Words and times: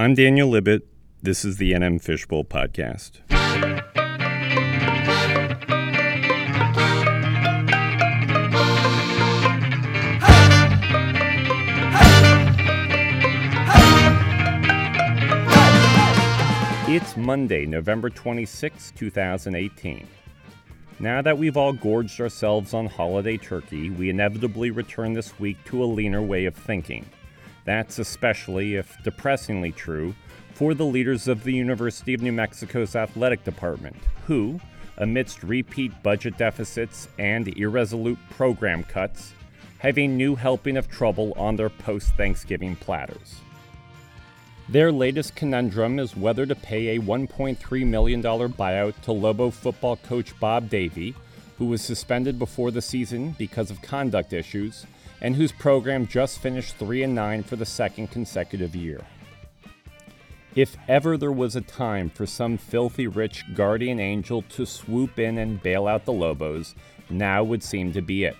I'm 0.00 0.14
Daniel 0.14 0.50
Libit. 0.50 0.80
This 1.20 1.44
is 1.44 1.58
the 1.58 1.72
NM 1.72 2.00
Fishbowl 2.00 2.46
Podcast. 2.46 3.20
It's 16.88 17.14
Monday, 17.18 17.66
November 17.66 18.08
26, 18.08 18.92
2018. 18.96 20.06
Now 20.98 21.20
that 21.20 21.36
we've 21.36 21.58
all 21.58 21.74
gorged 21.74 22.18
ourselves 22.22 22.72
on 22.72 22.86
holiday 22.86 23.36
turkey, 23.36 23.90
we 23.90 24.08
inevitably 24.08 24.70
return 24.70 25.12
this 25.12 25.38
week 25.38 25.62
to 25.66 25.84
a 25.84 25.84
leaner 25.84 26.22
way 26.22 26.46
of 26.46 26.54
thinking. 26.54 27.04
That's 27.64 27.98
especially, 27.98 28.76
if 28.76 28.96
depressingly 29.02 29.72
true, 29.72 30.14
for 30.54 30.74
the 30.74 30.84
leaders 30.84 31.28
of 31.28 31.44
the 31.44 31.54
University 31.54 32.14
of 32.14 32.22
New 32.22 32.32
Mexico's 32.32 32.96
athletic 32.96 33.44
department, 33.44 33.96
who, 34.26 34.60
amidst 34.98 35.42
repeat 35.42 36.02
budget 36.02 36.36
deficits 36.36 37.08
and 37.18 37.48
irresolute 37.56 38.18
program 38.30 38.82
cuts, 38.84 39.32
have 39.78 39.98
a 39.98 40.06
new 40.06 40.34
helping 40.34 40.76
of 40.76 40.88
trouble 40.88 41.32
on 41.36 41.56
their 41.56 41.70
post 41.70 42.14
Thanksgiving 42.16 42.76
platters. 42.76 43.40
Their 44.68 44.92
latest 44.92 45.34
conundrum 45.34 45.98
is 45.98 46.16
whether 46.16 46.46
to 46.46 46.54
pay 46.54 46.96
a 46.96 47.00
$1.3 47.00 47.86
million 47.86 48.22
buyout 48.22 49.00
to 49.02 49.12
Lobo 49.12 49.50
football 49.50 49.96
coach 49.96 50.38
Bob 50.38 50.68
Davie, 50.68 51.14
who 51.58 51.66
was 51.66 51.82
suspended 51.82 52.38
before 52.38 52.70
the 52.70 52.82
season 52.82 53.34
because 53.36 53.70
of 53.70 53.82
conduct 53.82 54.32
issues, 54.32 54.86
and 55.20 55.36
whose 55.36 55.52
program 55.52 56.06
just 56.06 56.38
finished 56.38 56.76
3 56.76 57.02
and 57.02 57.14
9 57.14 57.42
for 57.42 57.56
the 57.56 57.66
second 57.66 58.10
consecutive 58.10 58.74
year. 58.74 59.00
If 60.56 60.76
ever 60.88 61.16
there 61.16 61.30
was 61.30 61.54
a 61.54 61.60
time 61.60 62.10
for 62.10 62.26
some 62.26 62.58
filthy 62.58 63.06
rich 63.06 63.44
guardian 63.54 64.00
angel 64.00 64.42
to 64.50 64.66
swoop 64.66 65.18
in 65.18 65.38
and 65.38 65.62
bail 65.62 65.86
out 65.86 66.04
the 66.04 66.12
Lobos, 66.12 66.74
now 67.08 67.44
would 67.44 67.62
seem 67.62 67.92
to 67.92 68.02
be 68.02 68.24
it. 68.24 68.36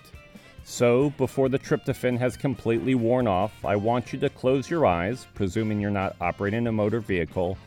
So, 0.63 1.11
before 1.11 1.49
the 1.49 1.57
tryptophan 1.57 2.17
has 2.19 2.37
completely 2.37 2.95
worn 2.95 3.27
off, 3.27 3.53
I 3.65 3.75
want 3.75 4.13
you 4.13 4.19
to 4.19 4.29
close 4.29 4.69
your 4.69 4.85
eyes, 4.85 5.25
presuming 5.33 5.79
you're 5.79 5.89
not 5.89 6.15
operating 6.21 6.67
a 6.67 6.71
motor 6.71 6.99
vehicle, 6.99 7.57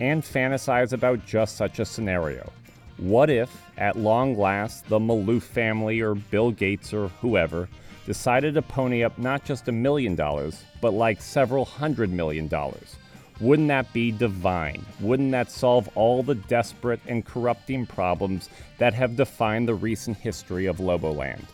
and 0.00 0.22
fantasize 0.22 0.92
about 0.92 1.24
just 1.24 1.56
such 1.56 1.78
a 1.78 1.84
scenario. 1.84 2.50
What 2.98 3.30
if, 3.30 3.50
at 3.78 3.96
long 3.96 4.36
last, 4.36 4.86
the 4.88 4.98
Maloof 4.98 5.42
family 5.42 6.00
or 6.00 6.14
Bill 6.14 6.50
Gates 6.50 6.92
or 6.92 7.08
whoever 7.08 7.68
decided 8.06 8.54
to 8.54 8.62
pony 8.62 9.04
up 9.04 9.18
not 9.18 9.44
just 9.44 9.68
a 9.68 9.72
million 9.72 10.14
dollars, 10.14 10.64
but 10.80 10.92
like 10.92 11.20
several 11.22 11.64
hundred 11.64 12.10
million 12.10 12.48
dollars? 12.48 12.96
Wouldn't 13.40 13.68
that 13.68 13.92
be 13.92 14.12
divine? 14.12 14.84
Wouldn't 15.00 15.32
that 15.32 15.50
solve 15.50 15.88
all 15.94 16.22
the 16.22 16.34
desperate 16.34 17.00
and 17.06 17.24
corrupting 17.24 17.86
problems 17.86 18.48
that 18.78 18.94
have 18.94 19.16
defined 19.16 19.66
the 19.66 19.74
recent 19.74 20.16
history 20.16 20.66
of 20.66 20.80
Loboland? 20.80 21.46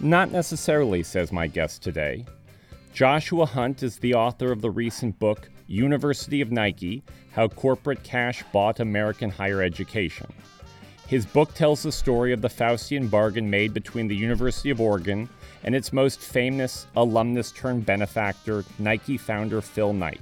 Not 0.00 0.30
necessarily, 0.30 1.02
says 1.02 1.32
my 1.32 1.46
guest 1.46 1.82
today. 1.82 2.24
Joshua 2.92 3.44
Hunt 3.44 3.82
is 3.82 3.98
the 3.98 4.14
author 4.14 4.52
of 4.52 4.60
the 4.60 4.70
recent 4.70 5.18
book, 5.18 5.50
University 5.66 6.40
of 6.40 6.52
Nike 6.52 7.02
How 7.32 7.48
Corporate 7.48 8.02
Cash 8.02 8.44
Bought 8.52 8.80
American 8.80 9.30
Higher 9.30 9.62
Education. 9.62 10.32
His 11.06 11.26
book 11.26 11.52
tells 11.54 11.82
the 11.82 11.92
story 11.92 12.32
of 12.32 12.40
the 12.40 12.48
Faustian 12.48 13.10
bargain 13.10 13.50
made 13.50 13.74
between 13.74 14.08
the 14.08 14.16
University 14.16 14.70
of 14.70 14.80
Oregon 14.80 15.28
and 15.64 15.74
its 15.74 15.92
most 15.92 16.20
famous 16.20 16.86
alumnus 16.96 17.50
turned 17.52 17.86
benefactor, 17.86 18.64
Nike 18.78 19.16
founder 19.16 19.60
Phil 19.60 19.92
Knight. 19.92 20.20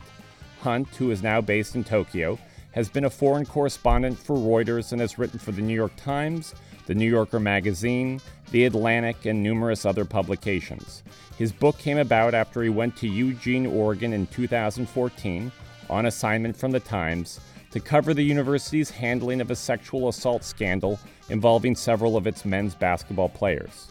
Hunt, 0.60 0.88
who 0.96 1.10
is 1.10 1.22
now 1.22 1.40
based 1.40 1.74
in 1.74 1.84
Tokyo, 1.84 2.38
has 2.72 2.88
been 2.88 3.04
a 3.04 3.10
foreign 3.10 3.44
correspondent 3.44 4.18
for 4.18 4.36
Reuters 4.36 4.92
and 4.92 5.00
has 5.00 5.18
written 5.18 5.38
for 5.38 5.52
the 5.52 5.60
New 5.60 5.74
York 5.74 5.92
Times, 5.96 6.54
the 6.86 6.94
New 6.94 7.08
Yorker 7.08 7.40
magazine, 7.40 8.20
the 8.50 8.64
Atlantic, 8.64 9.26
and 9.26 9.42
numerous 9.42 9.84
other 9.84 10.04
publications. 10.04 11.02
His 11.36 11.52
book 11.52 11.78
came 11.78 11.98
about 11.98 12.34
after 12.34 12.62
he 12.62 12.68
went 12.68 12.96
to 12.98 13.08
Eugene, 13.08 13.66
Oregon 13.66 14.12
in 14.12 14.26
2014 14.28 15.52
on 15.90 16.06
assignment 16.06 16.56
from 16.56 16.70
the 16.70 16.80
Times 16.80 17.40
to 17.72 17.80
cover 17.80 18.14
the 18.14 18.22
university's 18.22 18.90
handling 18.90 19.40
of 19.40 19.50
a 19.50 19.56
sexual 19.56 20.08
assault 20.08 20.44
scandal 20.44 21.00
involving 21.30 21.74
several 21.74 22.16
of 22.16 22.26
its 22.26 22.44
men's 22.44 22.74
basketball 22.74 23.28
players. 23.28 23.88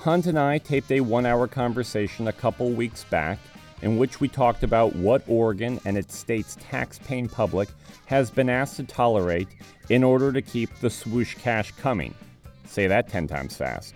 Hunt 0.00 0.24
and 0.24 0.38
I 0.38 0.56
taped 0.56 0.90
a 0.92 1.02
one 1.02 1.26
hour 1.26 1.46
conversation 1.46 2.26
a 2.26 2.32
couple 2.32 2.70
weeks 2.70 3.04
back 3.04 3.38
in 3.82 3.98
which 3.98 4.18
we 4.18 4.28
talked 4.28 4.62
about 4.62 4.96
what 4.96 5.22
Oregon 5.28 5.78
and 5.84 5.98
its 5.98 6.16
state's 6.16 6.56
tax 6.58 6.98
paying 7.00 7.28
public 7.28 7.68
has 8.06 8.30
been 8.30 8.48
asked 8.48 8.76
to 8.76 8.84
tolerate 8.84 9.48
in 9.90 10.02
order 10.02 10.32
to 10.32 10.40
keep 10.40 10.74
the 10.76 10.88
swoosh 10.88 11.34
cash 11.34 11.72
coming. 11.72 12.14
Say 12.64 12.86
that 12.86 13.10
10 13.10 13.26
times 13.26 13.54
fast. 13.54 13.94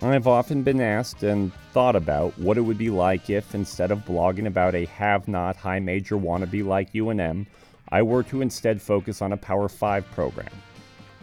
I've 0.00 0.26
often 0.26 0.62
been 0.62 0.80
asked 0.80 1.22
and 1.22 1.52
thought 1.74 1.96
about 1.96 2.38
what 2.38 2.56
it 2.56 2.62
would 2.62 2.78
be 2.78 2.88
like 2.88 3.28
if, 3.28 3.54
instead 3.54 3.90
of 3.90 4.06
blogging 4.06 4.46
about 4.46 4.74
a 4.74 4.86
have 4.86 5.28
not 5.28 5.54
high 5.54 5.80
major 5.80 6.16
wannabe 6.16 6.64
like 6.64 6.94
UNM, 6.94 7.44
I 7.90 8.00
were 8.00 8.22
to 8.22 8.40
instead 8.40 8.80
focus 8.80 9.20
on 9.20 9.34
a 9.34 9.36
Power 9.36 9.68
5 9.68 10.10
program. 10.12 10.48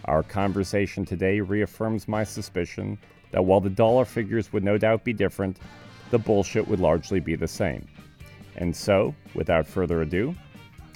Our 0.06 0.22
conversation 0.22 1.04
today 1.04 1.40
reaffirms 1.40 2.08
my 2.08 2.24
suspicion 2.24 3.00
that 3.32 3.44
while 3.44 3.60
the 3.60 3.70
dollar 3.70 4.06
figures 4.06 4.52
would 4.54 4.64
no 4.64 4.78
doubt 4.78 5.04
be 5.04 5.14
different, 5.14 5.58
the 6.12 6.18
bullshit 6.20 6.68
would 6.68 6.80
largely 6.80 7.20
be 7.20 7.36
the 7.36 7.48
same. 7.48 7.88
And 8.56 8.76
so, 8.76 9.14
without 9.36 9.68
further 9.68 10.02
ado, 10.02 10.36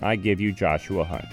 I 0.02 0.16
give 0.16 0.40
you 0.40 0.52
Joshua 0.52 1.04
Hunt. 1.04 1.26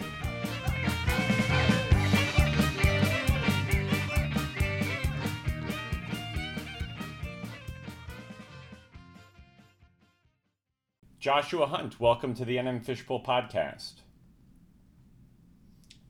Joshua 11.18 11.66
Hunt, 11.66 11.98
welcome 12.00 12.32
to 12.34 12.44
the 12.44 12.56
NM 12.56 12.84
Fishbowl 12.84 13.22
podcast. 13.22 13.94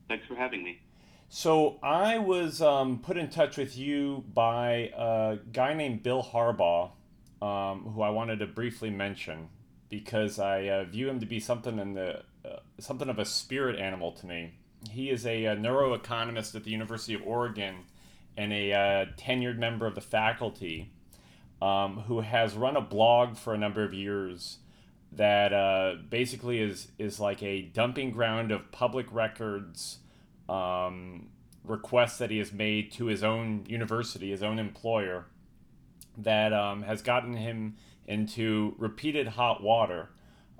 Thanks 0.07 0.25
for 0.27 0.35
having 0.35 0.63
me. 0.63 0.79
So 1.31 1.77
I 1.83 2.17
was 2.17 2.59
um, 2.59 2.99
put 2.99 3.15
in 3.15 3.29
touch 3.29 3.55
with 3.55 3.77
you 3.77 4.23
by 4.33 4.91
a 4.97 5.37
guy 5.53 5.75
named 5.75 6.01
Bill 6.01 6.23
Harbaugh, 6.23 6.89
um, 7.39 7.83
who 7.93 8.01
I 8.01 8.09
wanted 8.09 8.39
to 8.39 8.47
briefly 8.47 8.89
mention 8.89 9.49
because 9.89 10.39
I 10.39 10.67
uh, 10.67 10.83
view 10.85 11.07
him 11.07 11.19
to 11.19 11.27
be 11.27 11.39
something 11.39 11.77
in 11.77 11.93
the 11.93 12.23
uh, 12.43 12.59
something 12.79 13.09
of 13.09 13.19
a 13.19 13.25
spirit 13.25 13.77
animal 13.77 14.11
to 14.13 14.25
me. 14.25 14.53
He 14.89 15.11
is 15.11 15.25
a, 15.25 15.45
a 15.45 15.55
neuroeconomist 15.55 16.55
at 16.55 16.63
the 16.63 16.71
University 16.71 17.13
of 17.13 17.21
Oregon 17.23 17.85
and 18.35 18.51
a 18.51 18.73
uh, 18.73 19.05
tenured 19.15 19.57
member 19.57 19.85
of 19.85 19.93
the 19.93 20.01
faculty 20.01 20.91
um, 21.61 22.01
who 22.07 22.21
has 22.21 22.55
run 22.55 22.75
a 22.75 22.81
blog 22.81 23.37
for 23.37 23.53
a 23.53 23.57
number 23.57 23.83
of 23.83 23.93
years 23.93 24.57
that 25.11 25.53
uh, 25.53 25.95
basically 26.09 26.59
is 26.59 26.87
is 26.97 27.19
like 27.19 27.43
a 27.43 27.61
dumping 27.61 28.09
ground 28.09 28.51
of 28.51 28.71
public 28.71 29.05
records 29.11 29.99
um, 30.49 31.27
requests 31.63 32.17
that 32.17 32.31
he 32.31 32.39
has 32.39 32.51
made 32.51 32.91
to 32.93 33.05
his 33.05 33.23
own 33.23 33.65
university, 33.67 34.31
his 34.31 34.43
own 34.43 34.59
employer, 34.59 35.25
that 36.17 36.51
um, 36.53 36.83
has 36.83 37.01
gotten 37.01 37.35
him 37.35 37.75
into 38.07 38.75
repeated 38.77 39.27
hot 39.27 39.61
water, 39.61 40.09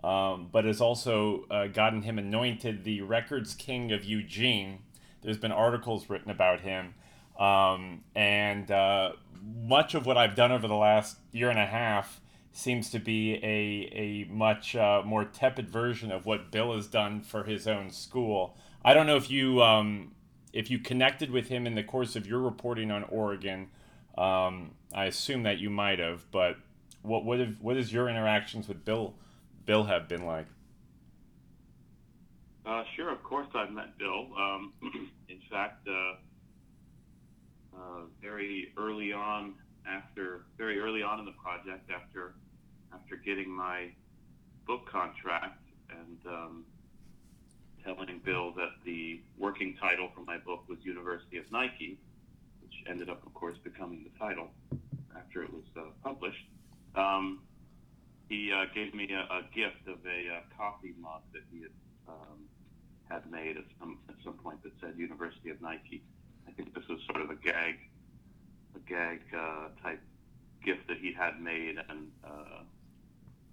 um, 0.04 0.48
but 0.52 0.66
has 0.66 0.80
also 0.80 1.46
uh, 1.50 1.68
gotten 1.68 2.04
him 2.04 2.20
anointed 2.20 2.84
the 2.84 3.02
records 3.02 3.56
king 3.56 3.92
of 3.92 4.06
Eugene. 4.06 4.80
There's 5.22 5.38
been 5.38 5.52
articles 5.52 6.10
written 6.10 6.32
about 6.32 6.62
him, 6.62 6.94
um, 7.38 8.04
and 8.16 8.70
uh, 8.70 9.14
much 9.44 9.96
of 9.96 10.06
what 10.06 10.18
I've 10.18 10.36
done 10.36 10.52
over 10.52 10.68
the 10.68 10.76
last 10.76 11.18
year 11.32 11.50
and 11.50 11.60
a 11.60 11.66
half 11.66 12.22
seems 12.52 12.90
to 12.92 13.00
be 13.00 13.36
a, 13.36 13.92
a 13.94 14.28
much 14.30 14.76
uh, 14.76 15.02
more 15.06 15.26
tepid 15.26 15.70
version 15.70 16.12
of 16.12 16.26
what 16.26 16.52
Bill 16.52 16.76
has 16.76 16.88
done 16.88 17.22
for 17.22 17.44
his 17.44 17.68
own 17.68 17.92
school. 17.92 18.58
I 18.84 18.94
don't 18.94 19.08
know 19.08 19.18
if 19.18 19.30
you 19.30 19.62
um, 19.62 20.12
if 20.54 20.72
you 20.72 20.80
connected 20.80 21.32
with 21.32 21.48
him 21.48 21.68
in 21.68 21.76
the 21.76 21.84
course 21.84 22.16
of 22.16 22.26
your 22.26 22.40
reporting 22.40 22.92
on 22.92 23.04
Oregon. 23.04 23.70
Um, 24.18 24.72
I 24.94 25.06
assume 25.06 25.44
that 25.44 25.60
you 25.60 25.70
might 25.70 26.00
have, 26.00 26.30
but 26.32 26.58
what 27.02 27.26
what 27.26 27.40
have, 27.40 27.56
what 27.60 27.78
is 27.78 27.92
your 27.92 28.10
interactions 28.10 28.68
with 28.68 28.86
Bill 28.86 29.16
Bill 29.66 29.84
have 29.84 30.08
been 30.08 30.26
like? 30.26 30.48
Uh, 32.66 32.84
sure, 32.96 33.12
of 33.12 33.24
course 33.24 33.48
I've 33.56 33.72
met 33.72 33.98
Bill. 33.98 34.28
Um, 34.38 34.74
in 35.30 35.40
fact, 35.50 35.88
uh, 35.88 36.16
uh, 37.76 38.02
very 38.22 38.74
early 38.78 39.12
on, 39.12 39.56
after 39.88 40.46
very 40.58 40.80
early 40.80 41.02
on 41.02 41.20
in 41.20 41.26
the 41.26 41.34
project, 41.44 41.90
after 41.92 42.36
after 42.94 43.16
getting 43.16 43.50
my 43.50 43.90
book 44.66 44.88
contract 44.88 45.64
and 45.90 46.18
um, 46.28 46.66
telling 47.84 48.20
Bill 48.24 48.52
that 48.54 48.72
the 48.86 49.22
working 49.38 49.76
title 49.80 50.10
for 50.14 50.22
my 50.22 50.38
book 50.38 50.64
was 50.68 50.78
University 50.84 51.38
of 51.38 51.52
Nike, 51.52 51.98
which 52.62 52.74
ended 52.88 53.10
up, 53.10 53.26
of 53.26 53.34
course, 53.34 53.58
becoming 53.64 54.04
the 54.04 54.20
title 54.20 54.48
after 55.16 55.44
it 55.44 55.52
was 55.52 55.64
uh, 55.78 55.82
published. 56.04 56.46
Um, 56.96 57.42
he 58.28 58.52
uh, 58.52 58.66
gave 58.74 58.94
me 58.94 59.10
a, 59.12 59.22
a, 59.34 59.42
gift 59.54 59.88
of 59.88 59.98
a 60.06 60.38
uh, 60.38 60.40
coffee 60.58 60.94
mug 61.00 61.22
that 61.34 61.42
he 61.52 61.62
had 61.62 61.72
um, 62.08 62.40
had 63.10 63.30
made 63.32 63.58
at 63.58 63.64
some 63.80 63.98
at 64.08 64.16
some 64.24 64.34
point 64.34 64.62
that 64.64 64.72
said 64.80 64.94
University 64.98 65.50
of 65.50 65.62
Nike. 65.62 66.04
I 66.48 66.52
think 66.52 66.74
this 66.74 66.88
was 66.88 67.00
sort 67.12 67.24
of 67.24 67.32
a 67.32 67.36
gag, 67.36 67.76
a 68.76 68.80
gag 68.88 69.22
uh, 69.36 69.70
type 69.82 70.02
gift 70.64 70.88
that 70.88 70.98
he 70.98 71.14
had 71.14 71.42
made, 71.42 71.78
and 71.90 72.12
uh, 72.24 72.62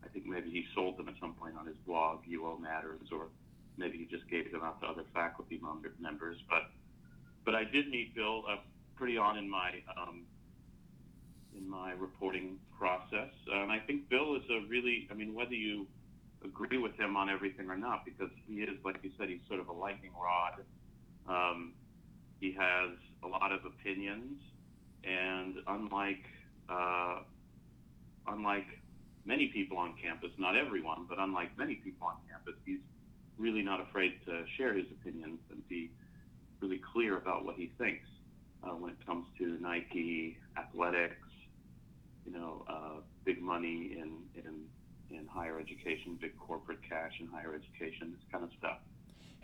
I 0.04 0.08
think 0.12 0.26
maybe 0.26 0.50
he 0.50 0.66
sold 0.74 0.98
them 0.98 1.08
at 1.08 1.14
some 1.20 1.34
point 1.34 1.54
on 1.58 1.66
his 1.66 1.76
blog, 1.86 2.24
UO 2.26 2.60
Matters, 2.60 3.08
or 3.12 3.28
maybe 3.76 3.98
he 3.98 4.04
just 4.04 4.28
gave 4.28 4.50
them 4.52 4.62
out 4.62 4.80
to 4.80 4.86
other 4.86 5.04
faculty 5.14 5.60
members. 6.00 6.38
But 6.48 6.70
but 7.44 7.54
I 7.54 7.64
did 7.64 7.88
meet 7.88 8.14
Bill 8.14 8.44
uh, 8.50 8.56
pretty 8.96 9.16
on 9.16 9.38
in 9.38 9.48
my 9.48 9.70
um, 9.96 10.22
in 11.56 11.68
my 11.68 11.92
reporting 11.92 12.58
process, 12.78 13.32
and 13.52 13.72
I 13.72 13.78
think 13.78 14.08
Bill 14.08 14.36
is 14.36 14.42
a 14.50 14.66
really, 14.68 15.08
I 15.10 15.14
mean, 15.14 15.34
whether 15.34 15.54
you 15.54 15.86
agree 16.44 16.78
with 16.78 16.94
him 16.96 17.16
on 17.16 17.30
everything 17.30 17.70
or 17.70 17.76
not, 17.76 18.04
because 18.04 18.30
he 18.46 18.56
is, 18.56 18.76
like 18.84 18.96
you 19.02 19.10
said, 19.18 19.28
he's 19.28 19.40
sort 19.48 19.60
of 19.60 19.68
a 19.68 19.72
lightning 19.72 20.12
rod. 20.20 20.60
Um, 21.28 21.72
he 22.40 22.52
has 22.52 22.90
a 23.24 23.26
lot 23.26 23.52
of 23.52 23.60
opinions, 23.64 24.40
and 25.04 25.56
unlike 25.66 26.24
uh, 26.68 27.20
unlike 28.28 28.66
many 29.24 29.48
people 29.48 29.78
on 29.78 29.94
campus, 30.02 30.30
not 30.38 30.56
everyone, 30.56 31.06
but 31.08 31.18
unlike 31.18 31.56
many 31.56 31.76
people 31.76 32.06
on 32.06 32.16
campus, 32.28 32.54
he's 32.64 32.80
really 33.38 33.62
not 33.62 33.80
afraid 33.80 34.14
to 34.26 34.44
share 34.56 34.74
his 34.74 34.86
opinions 34.90 35.40
and 35.50 35.66
be 35.68 35.90
really 36.60 36.80
clear 36.92 37.16
about 37.18 37.44
what 37.44 37.56
he 37.56 37.70
thinks 37.78 38.08
uh, 38.64 38.70
when 38.70 38.90
it 38.90 39.06
comes 39.06 39.26
to 39.38 39.58
Nike, 39.60 40.38
athletics, 40.56 41.28
you 42.24 42.32
know, 42.32 42.64
uh, 42.68 43.00
big 43.24 43.40
money 43.40 43.96
in, 43.98 44.12
in, 44.34 45.16
in 45.16 45.26
higher 45.26 45.60
education, 45.60 46.18
big 46.20 46.36
corporate 46.38 46.80
cash 46.88 47.12
in 47.20 47.26
higher 47.28 47.54
education, 47.54 48.12
this 48.12 48.24
kind 48.32 48.44
of 48.44 48.50
stuff. 48.58 48.78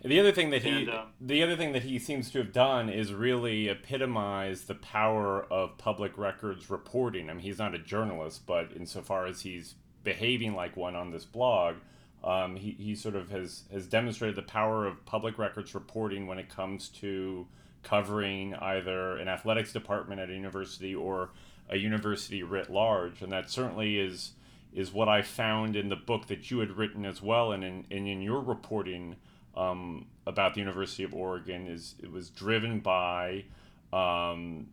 The 0.03 0.19
other 0.19 0.33
thing 0.33 0.49
that 0.49 0.63
he, 0.63 0.69
and, 0.69 0.89
um, 0.89 1.07
the 1.21 1.41
other 1.43 1.55
thing 1.55 1.71
that 1.71 1.83
he 1.83 1.97
seems 1.97 2.29
to 2.31 2.39
have 2.39 2.51
done 2.51 2.89
is 2.89 3.13
really 3.13 3.69
epitomize 3.69 4.63
the 4.63 4.75
power 4.75 5.43
of 5.43 5.77
public 5.77 6.17
records 6.17 6.69
reporting. 6.69 7.29
I 7.29 7.33
mean, 7.33 7.41
he's 7.41 7.59
not 7.59 7.73
a 7.73 7.79
journalist, 7.79 8.45
but 8.45 8.73
insofar 8.75 9.27
as 9.27 9.41
he's 9.41 9.75
behaving 10.03 10.55
like 10.55 10.75
one 10.75 10.97
on 10.97 11.11
this 11.11 11.23
blog, 11.23 11.75
um, 12.23 12.55
he, 12.55 12.71
he 12.71 12.95
sort 12.95 13.15
of 13.15 13.29
has, 13.29 13.63
has 13.71 13.87
demonstrated 13.87 14.35
the 14.35 14.43
power 14.43 14.85
of 14.85 15.05
public 15.05 15.37
records 15.37 15.75
reporting 15.75 16.27
when 16.27 16.39
it 16.39 16.49
comes 16.49 16.89
to 16.89 17.45
covering 17.83 18.55
either 18.55 19.17
an 19.17 19.27
athletics 19.27 19.73
department 19.73 20.21
at 20.21 20.29
a 20.29 20.33
university 20.33 20.95
or 20.95 21.31
a 21.69 21.77
university 21.77 22.41
writ 22.41 22.69
large. 22.69 23.21
And 23.21 23.31
that 23.31 23.49
certainly 23.49 23.99
is 23.99 24.33
is 24.73 24.91
what 24.91 25.07
I 25.07 25.21
found 25.21 25.75
in 25.75 25.89
the 25.89 25.95
book 25.95 26.25
that 26.27 26.49
you 26.49 26.57
had 26.57 26.71
written 26.71 27.05
as 27.05 27.21
well, 27.21 27.51
and 27.51 27.63
in, 27.63 27.85
and 27.91 28.07
in 28.07 28.23
your 28.23 28.41
reporting 28.41 29.15
um, 29.55 30.07
about 30.25 30.55
the 30.55 30.61
University 30.61 31.03
of 31.03 31.13
Oregon 31.13 31.67
is 31.67 31.93
it 32.01 32.11
was 32.11 32.29
driven 32.29 32.79
by 32.79 33.45
um, 33.91 34.67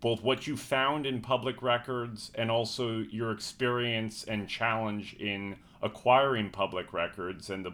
both 0.00 0.22
what 0.22 0.46
you 0.46 0.56
found 0.56 1.06
in 1.06 1.20
public 1.20 1.62
records 1.62 2.30
and 2.36 2.50
also 2.50 2.98
your 3.10 3.32
experience 3.32 4.22
and 4.24 4.48
challenge 4.48 5.14
in 5.14 5.56
acquiring 5.84 6.50
public 6.50 6.92
records 6.92 7.50
and 7.50 7.64
the 7.64 7.72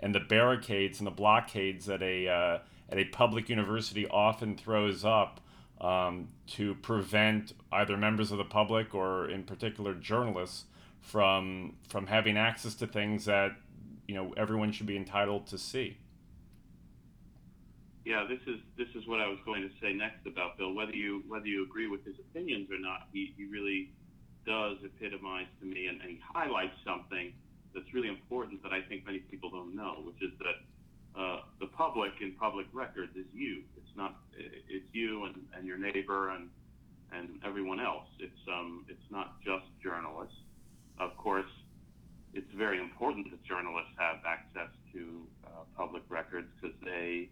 and 0.00 0.14
the 0.14 0.20
barricades 0.20 0.98
and 0.98 1.06
the 1.06 1.12
blockades 1.12 1.86
that 1.86 2.02
a 2.02 2.28
uh, 2.28 2.58
at 2.90 2.98
a 2.98 3.04
public 3.06 3.48
university 3.48 4.06
often 4.08 4.56
throws 4.56 5.04
up 5.04 5.40
um, 5.80 6.28
to 6.46 6.74
prevent 6.76 7.54
either 7.72 7.96
members 7.96 8.30
of 8.30 8.38
the 8.38 8.44
public 8.44 8.94
or 8.94 9.30
in 9.30 9.44
particular 9.44 9.94
journalists 9.94 10.64
from 11.00 11.76
from 11.88 12.08
having 12.08 12.36
access 12.36 12.74
to 12.74 12.86
things 12.86 13.24
that 13.24 13.52
you 14.06 14.14
know 14.14 14.34
everyone 14.36 14.72
should 14.72 14.86
be 14.86 14.96
entitled 14.96 15.46
to 15.46 15.56
see. 15.56 15.96
Yeah, 18.04 18.26
this 18.28 18.40
is 18.46 18.60
this 18.76 18.88
is 18.94 19.06
what 19.06 19.20
I 19.20 19.28
was 19.28 19.38
going 19.46 19.62
to 19.62 19.70
say 19.80 19.94
next 19.94 20.26
about 20.26 20.58
Bill. 20.58 20.74
Whether 20.74 20.94
you 20.94 21.22
whether 21.28 21.46
you 21.46 21.64
agree 21.64 21.86
with 21.86 22.04
his 22.04 22.16
opinions 22.18 22.68
or 22.70 22.78
not, 22.78 23.08
he, 23.12 23.32
he 23.36 23.44
really 23.46 23.92
does 24.44 24.76
epitomize 24.84 25.46
to 25.60 25.66
me, 25.66 25.86
and, 25.86 26.00
and 26.02 26.10
he 26.10 26.20
highlights 26.22 26.76
something 26.84 27.32
that's 27.74 27.92
really 27.92 28.08
important 28.08 28.62
that 28.62 28.72
I 28.72 28.80
think 28.82 29.04
many 29.04 29.18
people 29.18 29.50
don't 29.50 29.74
know, 29.74 30.02
which 30.04 30.22
is 30.22 30.30
that 30.38 31.20
uh, 31.20 31.40
the 31.60 31.66
public 31.66 32.12
in 32.20 32.32
public 32.32 32.66
records 32.72 33.14
is 33.16 33.26
you. 33.32 33.62
It's 33.76 33.96
not 33.96 34.16
it's 34.36 34.86
you 34.92 35.24
and, 35.24 35.36
and 35.56 35.66
your 35.66 35.78
neighbor 35.78 36.30
and 36.30 36.48
and 37.12 37.40
everyone 37.44 37.80
else. 37.80 38.06
It's 38.18 38.42
um 38.48 38.84
it's 38.88 39.10
not 39.10 39.40
just 39.42 39.66
journalists. 39.82 40.36
Of 40.98 41.16
course, 41.16 41.50
it's 42.32 42.52
very 42.56 42.78
important 42.78 43.30
that 43.30 43.42
journalists 43.44 43.92
have 43.98 44.18
access 44.26 44.70
to 44.92 45.26
uh, 45.46 45.48
public 45.76 46.02
records 46.08 46.48
because 46.60 46.76
they 46.84 47.28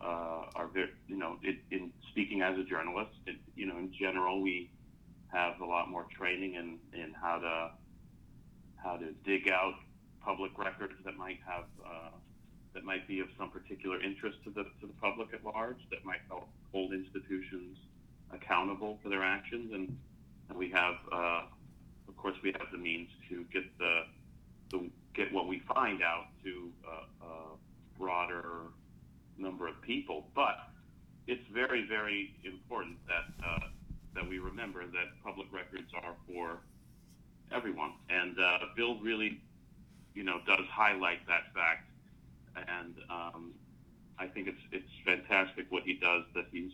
uh, 0.00 0.46
are 0.54 0.68
very, 0.72 0.90
you 1.08 1.16
know, 1.16 1.38
it, 1.42 1.58
in 1.70 1.92
speaking 2.10 2.42
as 2.42 2.58
a 2.58 2.64
journalist, 2.64 3.12
it, 3.26 3.36
you 3.56 3.66
know, 3.66 3.78
in 3.78 3.92
general, 3.98 4.42
we 4.42 4.70
have 5.28 5.60
a 5.60 5.64
lot 5.64 5.90
more 5.90 6.06
training 6.16 6.54
in, 6.54 6.78
in 6.98 7.12
how 7.20 7.38
to 7.38 7.70
how 8.84 8.96
to 8.96 9.12
dig 9.24 9.48
out 9.48 9.74
public 10.22 10.56
records 10.58 10.94
that 11.04 11.16
might 11.16 11.40
have 11.46 11.64
uh, 11.84 12.10
that 12.74 12.84
might 12.84 13.06
be 13.08 13.20
of 13.20 13.28
some 13.38 13.50
particular 13.50 14.00
interest 14.02 14.36
to 14.44 14.50
the 14.50 14.64
to 14.80 14.86
the 14.86 14.92
public 15.00 15.28
at 15.32 15.44
large, 15.44 15.78
that 15.90 16.04
might 16.04 16.20
help 16.28 16.48
hold 16.70 16.92
institutions 16.92 17.78
accountable 18.32 18.98
for 19.02 19.08
their 19.08 19.22
actions, 19.22 19.72
and, 19.72 19.96
and 20.48 20.58
we 20.58 20.68
have, 20.70 20.94
uh, 21.12 21.42
of 22.08 22.16
course, 22.16 22.34
we 22.42 22.52
have 22.52 22.66
the 22.72 22.78
means 22.78 23.08
to 23.28 23.44
get 23.52 23.62
the 23.78 24.02
to 24.70 24.90
get 25.14 25.32
what 25.32 25.46
we 25.46 25.62
find 25.72 26.02
out 26.02 26.26
to 26.42 26.70
a, 26.86 27.24
a 27.26 27.30
broader 27.98 28.62
number 29.38 29.68
of 29.68 29.80
people. 29.82 30.26
But 30.34 30.56
it's 31.26 31.46
very, 31.52 31.86
very 31.86 32.34
important 32.44 32.96
that 33.06 33.46
uh, 33.46 33.68
that 34.14 34.28
we 34.28 34.38
remember 34.38 34.84
that 34.84 35.08
public 35.24 35.46
records 35.52 35.90
are 36.02 36.14
for 36.26 36.58
everyone. 37.52 37.92
And 38.08 38.38
uh, 38.38 38.58
Bill 38.76 38.98
really, 39.00 39.40
you 40.14 40.24
know, 40.24 40.40
does 40.46 40.66
highlight 40.70 41.26
that 41.26 41.52
fact. 41.54 41.90
And 42.56 42.94
um, 43.10 43.52
I 44.18 44.26
think 44.26 44.48
it's 44.48 44.60
it's 44.70 44.90
fantastic 45.04 45.66
what 45.70 45.82
he 45.82 45.94
does. 45.94 46.24
That 46.34 46.46
he's 46.52 46.70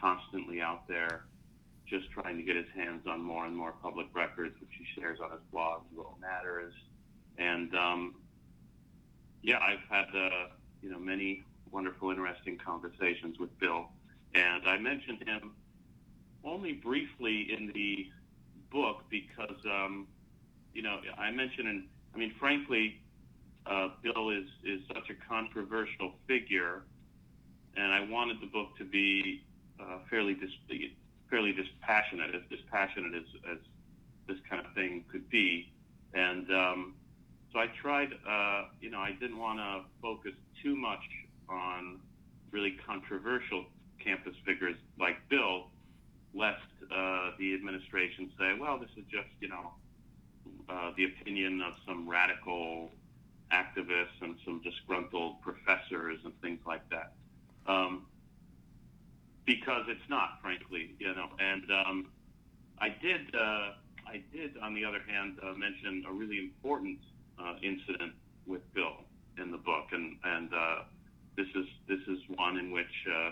constantly 0.00 0.60
out 0.60 0.88
there, 0.88 1.26
just 1.86 2.10
trying 2.10 2.36
to 2.36 2.42
get 2.42 2.56
his 2.56 2.66
hands 2.74 3.06
on 3.06 3.22
more 3.22 3.46
and 3.46 3.56
more 3.56 3.72
public 3.82 4.08
records, 4.14 4.54
which 4.60 4.70
he 4.76 5.00
shares 5.00 5.20
on 5.22 5.30
his 5.30 5.40
blog, 5.52 5.82
What 5.94 6.18
Matters 6.20 6.74
and 7.38 7.74
um, 7.74 8.14
yeah, 9.42 9.58
I've 9.58 9.84
had 9.88 10.06
uh, 10.14 10.48
you 10.82 10.90
know 10.90 10.98
many 10.98 11.44
wonderful, 11.70 12.10
interesting 12.10 12.58
conversations 12.58 13.38
with 13.38 13.56
Bill, 13.58 13.88
and 14.34 14.62
I 14.66 14.78
mentioned 14.78 15.22
him 15.26 15.52
only 16.44 16.72
briefly 16.72 17.52
in 17.52 17.72
the 17.74 18.06
book 18.72 19.04
because 19.10 19.56
um, 19.66 20.06
you 20.74 20.82
know 20.82 20.98
I 21.18 21.30
mentioned, 21.30 21.68
and 21.68 21.84
I 22.14 22.18
mean, 22.18 22.34
frankly, 22.38 23.00
uh, 23.66 23.88
Bill 24.02 24.30
is 24.30 24.48
is 24.64 24.80
such 24.88 25.10
a 25.10 25.28
controversial 25.28 26.14
figure, 26.26 26.82
and 27.76 27.92
I 27.92 28.00
wanted 28.10 28.40
the 28.40 28.46
book 28.46 28.76
to 28.78 28.84
be 28.84 29.44
uh, 29.80 29.98
fairly 30.10 30.34
dis- 30.34 30.90
fairly 31.30 31.52
dispassionate, 31.52 32.34
as 32.34 32.42
dispassionate 32.50 33.14
as, 33.14 33.52
as 33.52 33.58
this 34.26 34.38
kind 34.48 34.64
of 34.64 34.72
thing 34.74 35.04
could 35.10 35.28
be, 35.30 35.72
and 36.14 36.50
um, 36.50 36.94
so 37.52 37.58
I 37.58 37.66
tried, 37.80 38.08
uh, 38.28 38.64
you 38.80 38.90
know, 38.90 38.98
I 38.98 39.12
didn't 39.12 39.38
want 39.38 39.58
to 39.58 39.82
focus 40.00 40.32
too 40.62 40.74
much 40.74 41.02
on 41.48 42.00
really 42.50 42.76
controversial 42.86 43.66
campus 44.02 44.34
figures 44.46 44.76
like 44.98 45.16
Bill, 45.28 45.66
lest 46.34 46.62
uh, 46.94 47.30
the 47.38 47.54
administration 47.54 48.30
say, 48.38 48.52
well, 48.58 48.78
this 48.78 48.90
is 48.96 49.04
just, 49.10 49.28
you 49.40 49.48
know, 49.48 49.72
uh, 50.68 50.90
the 50.96 51.04
opinion 51.04 51.62
of 51.62 51.74
some 51.86 52.08
radical 52.08 52.90
activists 53.52 54.20
and 54.20 54.36
some 54.44 54.60
disgruntled 54.62 55.40
professors 55.42 56.18
and 56.24 56.32
things 56.40 56.60
like 56.66 56.88
that. 56.90 57.12
Um, 57.66 58.06
because 59.44 59.84
it's 59.88 60.08
not, 60.08 60.38
frankly, 60.40 60.94
you 60.98 61.14
know. 61.14 61.28
And 61.38 61.64
um, 61.70 62.06
I 62.78 62.88
did, 62.88 63.34
uh, 63.34 63.72
I 64.06 64.22
did, 64.32 64.56
on 64.62 64.74
the 64.74 64.84
other 64.84 65.00
hand, 65.06 65.38
uh, 65.42 65.52
mention 65.54 66.04
a 66.08 66.12
really 66.12 66.38
important 66.38 66.98
uh, 67.38 67.54
incident 67.62 68.12
with 68.46 68.60
Bill 68.74 68.96
in 69.38 69.50
the 69.50 69.58
book, 69.58 69.86
and 69.92 70.16
and 70.24 70.52
uh, 70.54 70.82
this 71.36 71.48
is 71.54 71.66
this 71.88 72.00
is 72.06 72.18
one 72.36 72.58
in 72.58 72.70
which 72.70 73.06
uh, 73.10 73.30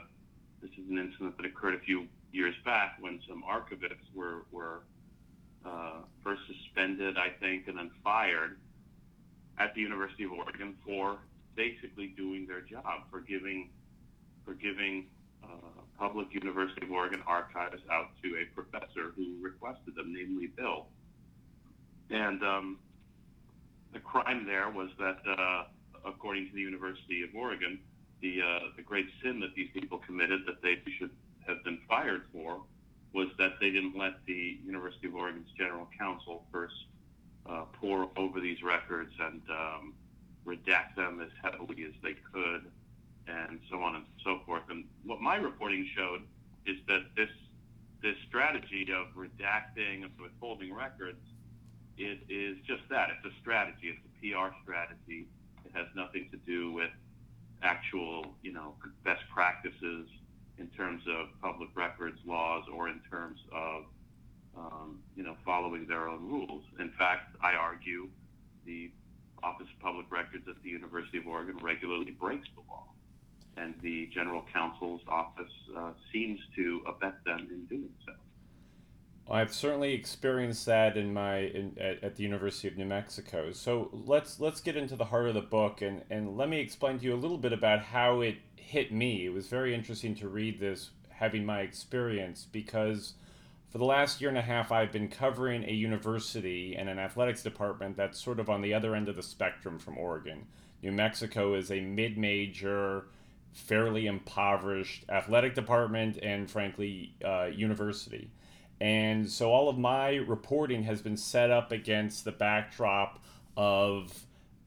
this 0.62 0.70
is 0.72 0.90
an 0.90 0.98
incident 0.98 1.36
that 1.36 1.46
occurred 1.46 1.74
a 1.74 1.80
few 1.80 2.06
years 2.32 2.54
back 2.64 2.96
when 3.00 3.20
some 3.28 3.42
archivists 3.42 4.08
were 4.14 4.44
were 4.50 4.82
uh, 5.64 6.00
first 6.24 6.40
suspended, 6.46 7.16
I 7.18 7.28
think, 7.40 7.68
and 7.68 7.76
then 7.76 7.90
fired 8.02 8.58
at 9.58 9.74
the 9.74 9.80
University 9.80 10.24
of 10.24 10.32
Oregon 10.32 10.74
for 10.84 11.18
basically 11.56 12.14
doing 12.16 12.46
their 12.46 12.60
job 12.60 13.10
for 13.10 13.20
giving 13.20 13.70
for 14.44 14.54
giving 14.54 15.06
uh, 15.44 15.82
public 15.98 16.28
University 16.32 16.86
of 16.86 16.92
Oregon 16.92 17.22
archives 17.26 17.82
out 17.90 18.08
to 18.22 18.28
a 18.40 18.44
professor 18.54 19.12
who 19.14 19.36
requested 19.40 19.94
them, 19.94 20.14
namely 20.14 20.46
Bill. 20.56 20.86
And 22.08 22.42
um, 22.42 22.78
the 23.92 24.00
crime 24.00 24.46
there 24.46 24.70
was 24.70 24.88
that, 24.98 25.18
uh, 25.28 25.64
according 26.06 26.48
to 26.48 26.54
the 26.54 26.60
University 26.60 27.22
of 27.22 27.30
Oregon, 27.36 27.78
the 28.22 28.40
uh, 28.40 28.58
the 28.76 28.82
great 28.82 29.06
sin 29.22 29.40
that 29.40 29.54
these 29.54 29.68
people 29.74 29.98
committed 29.98 30.40
that 30.46 30.62
they 30.62 30.76
should 30.98 31.10
have 31.50 31.64
been 31.64 31.78
fired 31.88 32.22
for 32.32 32.62
was 33.12 33.28
that 33.38 33.54
they 33.60 33.70
didn't 33.70 33.96
let 33.96 34.14
the 34.26 34.58
University 34.64 35.08
of 35.08 35.14
Oregon's 35.14 35.50
general 35.58 35.88
counsel 35.98 36.44
first 36.52 36.74
uh, 37.48 37.64
pore 37.80 38.08
over 38.16 38.40
these 38.40 38.62
records 38.62 39.12
and 39.20 39.42
um, 39.50 39.94
redact 40.46 40.94
them 40.96 41.20
as 41.20 41.30
heavily 41.42 41.84
as 41.84 41.92
they 42.02 42.14
could, 42.32 42.70
and 43.26 43.60
so 43.70 43.82
on 43.82 43.96
and 43.96 44.04
so 44.24 44.40
forth. 44.46 44.62
And 44.70 44.84
what 45.04 45.20
my 45.20 45.36
reporting 45.36 45.88
showed 45.96 46.22
is 46.66 46.76
that 46.88 47.02
this 47.16 47.30
this 48.02 48.16
strategy 48.28 48.88
of 48.94 49.08
redacting 49.14 50.04
and 50.04 50.10
withholding 50.18 50.72
records 50.72 51.18
it 52.00 52.20
is 52.30 52.56
just 52.66 52.82
that. 52.88 53.10
It's 53.10 53.34
a 53.34 53.40
strategy. 53.40 53.92
It's 53.92 54.00
a 54.00 54.12
PR 54.20 54.54
strategy. 54.62 55.26
It 55.66 55.72
has 55.74 55.86
nothing 55.94 56.28
to 56.30 56.38
do 56.38 56.72
with 56.72 56.90
actual, 57.62 58.24
you 58.42 58.52
know, 58.52 58.74
best 59.04 59.22
practices 59.32 60.08
in 60.60 60.68
terms 60.68 61.02
of 61.08 61.28
public 61.40 61.70
records 61.74 62.18
laws 62.26 62.64
or 62.72 62.88
in 62.88 63.00
terms 63.10 63.40
of, 63.50 63.84
um, 64.56 65.00
you 65.16 65.22
know, 65.22 65.36
following 65.44 65.86
their 65.86 66.08
own 66.08 66.28
rules. 66.28 66.62
In 66.78 66.92
fact, 66.98 67.34
I 67.42 67.54
argue 67.54 68.08
the 68.66 68.90
Office 69.42 69.66
of 69.74 69.80
Public 69.82 70.06
Records 70.10 70.46
at 70.48 70.62
the 70.62 70.68
University 70.68 71.18
of 71.18 71.26
Oregon 71.26 71.56
regularly 71.62 72.10
breaks 72.10 72.46
the 72.54 72.60
law. 72.68 72.84
And 73.56 73.74
the 73.82 74.08
General 74.12 74.44
Counsel's 74.52 75.00
office 75.08 75.52
uh, 75.76 75.92
seems 76.12 76.38
to 76.56 76.82
abet 76.86 77.24
them 77.24 77.48
in 77.50 77.64
doing 77.66 77.92
so. 78.06 78.12
I've 79.30 79.54
certainly 79.54 79.94
experienced 79.94 80.66
that 80.66 80.96
in 80.96 81.14
my 81.14 81.38
in, 81.38 81.76
at, 81.80 82.02
at, 82.02 82.16
the 82.16 82.24
University 82.24 82.66
of 82.66 82.76
New 82.76 82.84
Mexico. 82.84 83.52
So 83.52 83.88
let's 83.92 84.40
let's 84.40 84.60
get 84.60 84.76
into 84.76 84.96
the 84.96 85.04
heart 85.04 85.28
of 85.28 85.34
the 85.34 85.40
book 85.40 85.82
and 85.82 86.02
and 86.10 86.36
let 86.36 86.48
me 86.48 86.58
explain 86.58 86.98
to 86.98 87.04
you 87.04 87.14
a 87.14 87.16
little 87.16 87.38
bit 87.38 87.52
about 87.52 87.80
how 87.80 88.22
it 88.22 88.38
hit 88.70 88.92
me. 88.92 89.26
It 89.26 89.32
was 89.32 89.48
very 89.48 89.74
interesting 89.74 90.14
to 90.16 90.28
read 90.28 90.60
this, 90.60 90.90
having 91.10 91.44
my 91.44 91.60
experience, 91.60 92.46
because 92.50 93.14
for 93.68 93.78
the 93.78 93.84
last 93.84 94.20
year 94.20 94.30
and 94.30 94.38
a 94.38 94.42
half 94.42 94.72
I've 94.72 94.92
been 94.92 95.08
covering 95.08 95.64
a 95.64 95.72
university 95.72 96.76
and 96.76 96.88
an 96.88 96.98
athletics 96.98 97.42
department 97.42 97.96
that's 97.96 98.20
sort 98.20 98.40
of 98.40 98.48
on 98.48 98.62
the 98.62 98.74
other 98.74 98.94
end 98.94 99.08
of 99.08 99.16
the 99.16 99.22
spectrum 99.22 99.78
from 99.78 99.98
Oregon. 99.98 100.46
New 100.82 100.92
Mexico 100.92 101.54
is 101.54 101.70
a 101.70 101.80
mid-major, 101.80 103.06
fairly 103.52 104.06
impoverished 104.06 105.04
athletic 105.08 105.54
department 105.54 106.18
and 106.22 106.50
frankly 106.50 107.14
uh, 107.24 107.46
university 107.46 108.30
and 108.80 109.28
so 109.28 109.52
all 109.52 109.68
of 109.68 109.76
my 109.78 110.16
reporting 110.16 110.82
has 110.84 111.02
been 111.02 111.16
set 111.16 111.50
up 111.50 111.70
against 111.70 112.24
the 112.24 112.32
backdrop 112.32 113.22
of 113.56 114.26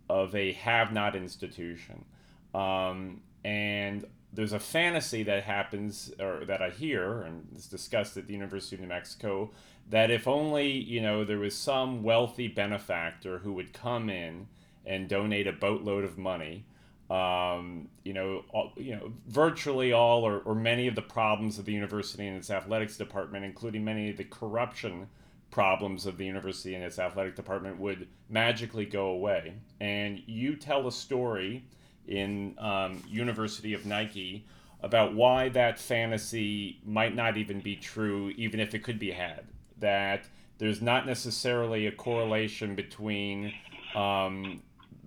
of 0.09 0.35
a 0.35 0.51
have-not 0.53 1.15
institution. 1.15 2.05
Um, 2.53 3.21
and 3.43 4.05
there's 4.31 4.53
a 4.53 4.59
fantasy 4.59 5.23
that 5.23 5.43
happens 5.43 6.11
or 6.19 6.43
that 6.45 6.61
I 6.61 6.69
hear 6.69 7.21
and 7.21 7.47
is 7.55 7.67
discussed 7.67 8.17
at 8.17 8.27
the 8.27 8.33
University 8.33 8.75
of 8.75 8.81
New 8.81 8.87
Mexico 8.87 9.51
that 9.89 10.09
if 10.09 10.27
only 10.27 10.71
you 10.71 11.01
know 11.01 11.23
there 11.23 11.39
was 11.39 11.55
some 11.55 12.03
wealthy 12.03 12.47
benefactor 12.47 13.39
who 13.39 13.53
would 13.53 13.73
come 13.73 14.09
in 14.09 14.47
and 14.85 15.07
donate 15.07 15.47
a 15.47 15.53
boatload 15.53 16.03
of 16.03 16.17
money 16.17 16.65
um, 17.09 17.89
you 18.03 18.13
know, 18.13 18.43
all, 18.49 18.73
you 18.75 18.95
know, 18.95 19.13
virtually 19.27 19.91
all 19.93 20.23
or, 20.23 20.39
or 20.39 20.55
many 20.55 20.87
of 20.87 20.95
the 20.95 21.01
problems 21.01 21.59
of 21.59 21.65
the 21.65 21.73
university 21.73 22.25
and 22.25 22.37
its 22.37 22.49
athletics 22.49 22.97
department, 22.97 23.45
including 23.45 23.83
many 23.83 24.09
of 24.09 24.17
the 24.17 24.23
corruption 24.23 25.07
problems 25.51 26.07
of 26.07 26.17
the 26.17 26.25
university 26.25 26.73
and 26.73 26.83
its 26.83 26.97
athletic 26.97 27.35
department, 27.35 27.79
would 27.79 28.07
magically 28.29 28.85
go 28.85 29.07
away. 29.07 29.53
And 29.79 30.23
you 30.25 30.55
tell 30.55 30.87
a 30.87 30.91
story 30.91 31.65
in 32.07 32.55
um, 32.59 33.01
University 33.07 33.73
of 33.73 33.85
Nike 33.85 34.45
about 34.81 35.13
why 35.13 35.49
that 35.49 35.79
fantasy 35.79 36.79
might 36.85 37.15
not 37.15 37.37
even 37.37 37.61
be 37.61 37.75
true, 37.75 38.29
even 38.35 38.59
if 38.59 38.75
it 38.75 38.83
could 38.83 38.99
be 38.99 39.11
had. 39.11 39.45
That 39.79 40.25
there's 40.57 40.81
not 40.81 41.05
necessarily 41.05 41.87
a 41.87 41.91
correlation 41.91 42.75
between 42.75 43.53
um, 43.95 44.61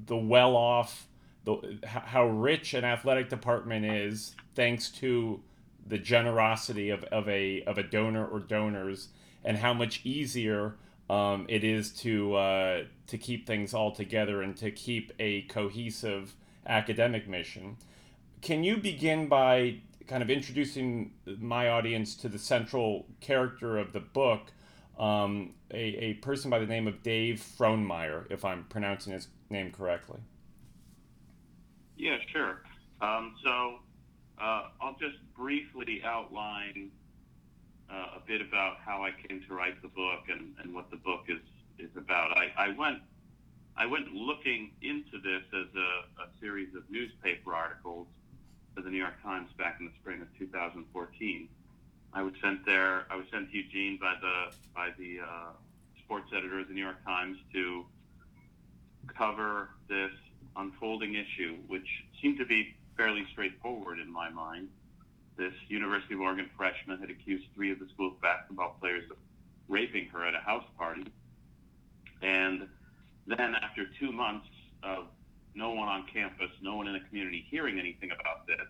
the 0.06 0.16
well-off 0.16 1.06
the 1.44 1.78
how 1.86 2.26
rich 2.26 2.74
an 2.74 2.84
athletic 2.84 3.30
department 3.30 3.86
is 3.86 4.34
thanks 4.54 4.90
to 4.90 5.40
the 5.86 5.96
generosity 5.96 6.90
of, 6.90 7.04
of 7.04 7.28
a 7.28 7.62
of 7.62 7.78
a 7.78 7.82
donor 7.82 8.26
or 8.26 8.40
donors 8.40 9.08
and 9.44 9.56
how 9.56 9.72
much 9.72 10.00
easier 10.04 10.74
um, 11.08 11.46
it 11.48 11.62
is 11.62 11.92
to 11.92 12.34
uh, 12.34 12.82
to 13.06 13.16
keep 13.16 13.46
things 13.46 13.72
all 13.72 13.92
together 13.92 14.42
and 14.42 14.56
to 14.56 14.70
keep 14.70 15.12
a 15.20 15.42
cohesive 15.42 16.34
academic 16.66 17.28
mission. 17.28 17.76
Can 18.42 18.64
you 18.64 18.76
begin 18.76 19.28
by 19.28 19.80
kind 20.06 20.22
of 20.22 20.30
introducing 20.30 21.12
my 21.38 21.68
audience 21.68 22.14
to 22.16 22.28
the 22.28 22.38
central 22.38 23.06
character 23.20 23.76
of 23.76 23.92
the 23.92 24.00
book, 24.00 24.52
um, 24.98 25.54
a, 25.72 25.76
a 25.78 26.14
person 26.14 26.50
by 26.50 26.58
the 26.58 26.66
name 26.66 26.86
of 26.86 27.02
Dave 27.02 27.44
Frohnmayer, 27.58 28.30
if 28.30 28.44
I'm 28.44 28.64
pronouncing 28.64 29.12
his 29.12 29.28
name 29.50 29.72
correctly? 29.72 30.20
Yeah, 31.96 32.18
sure. 32.32 32.62
Um, 33.00 33.34
so 33.42 33.76
uh, 34.40 34.68
I'll 34.80 34.96
just 35.00 35.16
briefly 35.36 36.02
outline 36.04 36.90
uh, 37.90 38.16
a 38.16 38.20
bit 38.26 38.40
about 38.40 38.76
how 38.84 39.02
I 39.02 39.10
came 39.26 39.42
to 39.48 39.54
write 39.54 39.80
the 39.82 39.88
book 39.88 40.24
and, 40.28 40.54
and 40.62 40.74
what 40.74 40.90
the 40.90 40.96
book 40.96 41.24
is, 41.28 41.40
is 41.78 41.90
about. 41.96 42.36
I, 42.36 42.52
I 42.56 42.68
went 42.76 42.98
I 43.78 43.84
went 43.84 44.12
looking 44.12 44.70
into 44.80 45.18
this 45.22 45.42
as 45.52 45.66
a, 45.74 46.22
a, 46.22 46.26
series 46.40 46.74
of 46.74 46.82
newspaper 46.90 47.54
articles 47.54 48.06
for 48.74 48.80
the 48.80 48.88
New 48.88 48.98
York 48.98 49.22
Times 49.22 49.50
back 49.58 49.76
in 49.80 49.86
the 49.86 49.92
spring 50.00 50.22
of 50.22 50.28
2014. 50.38 51.48
I 52.14 52.22
was 52.22 52.32
sent 52.42 52.64
there. 52.64 53.06
I 53.10 53.16
was 53.16 53.26
sent 53.30 53.50
to 53.50 53.56
Eugene 53.56 53.98
by 54.00 54.14
the 54.20 54.56
by 54.74 54.88
the 54.98 55.20
uh, 55.20 55.50
sports 56.02 56.30
editor 56.34 56.60
of 56.60 56.68
the 56.68 56.74
New 56.74 56.82
York 56.82 57.04
Times 57.04 57.36
to 57.52 57.84
cover 59.06 59.70
this 59.88 60.12
unfolding 60.56 61.14
issue, 61.14 61.56
which 61.66 61.86
seemed 62.22 62.38
to 62.38 62.46
be 62.46 62.74
fairly 62.96 63.26
straightforward 63.32 63.98
in 63.98 64.10
my 64.10 64.30
mind. 64.30 64.68
This 65.36 65.52
University 65.68 66.14
of 66.14 66.20
Oregon 66.20 66.48
freshman 66.56 66.98
had 66.98 67.10
accused 67.10 67.44
three 67.54 67.70
of 67.70 67.78
the 67.78 67.86
school's 67.92 68.16
basketball 68.22 68.76
players 68.80 69.04
of 69.10 69.18
raping 69.68 70.06
her 70.08 70.24
at 70.24 70.34
a 70.34 70.38
house 70.38 70.64
party. 70.78 71.04
And 72.22 72.68
then, 73.26 73.54
after 73.54 73.86
two 73.98 74.12
months 74.12 74.46
of 74.82 75.06
no 75.54 75.70
one 75.70 75.88
on 75.88 76.06
campus, 76.12 76.50
no 76.62 76.76
one 76.76 76.86
in 76.86 76.92
the 76.92 77.00
community 77.00 77.46
hearing 77.50 77.78
anything 77.78 78.10
about 78.10 78.46
this, 78.46 78.66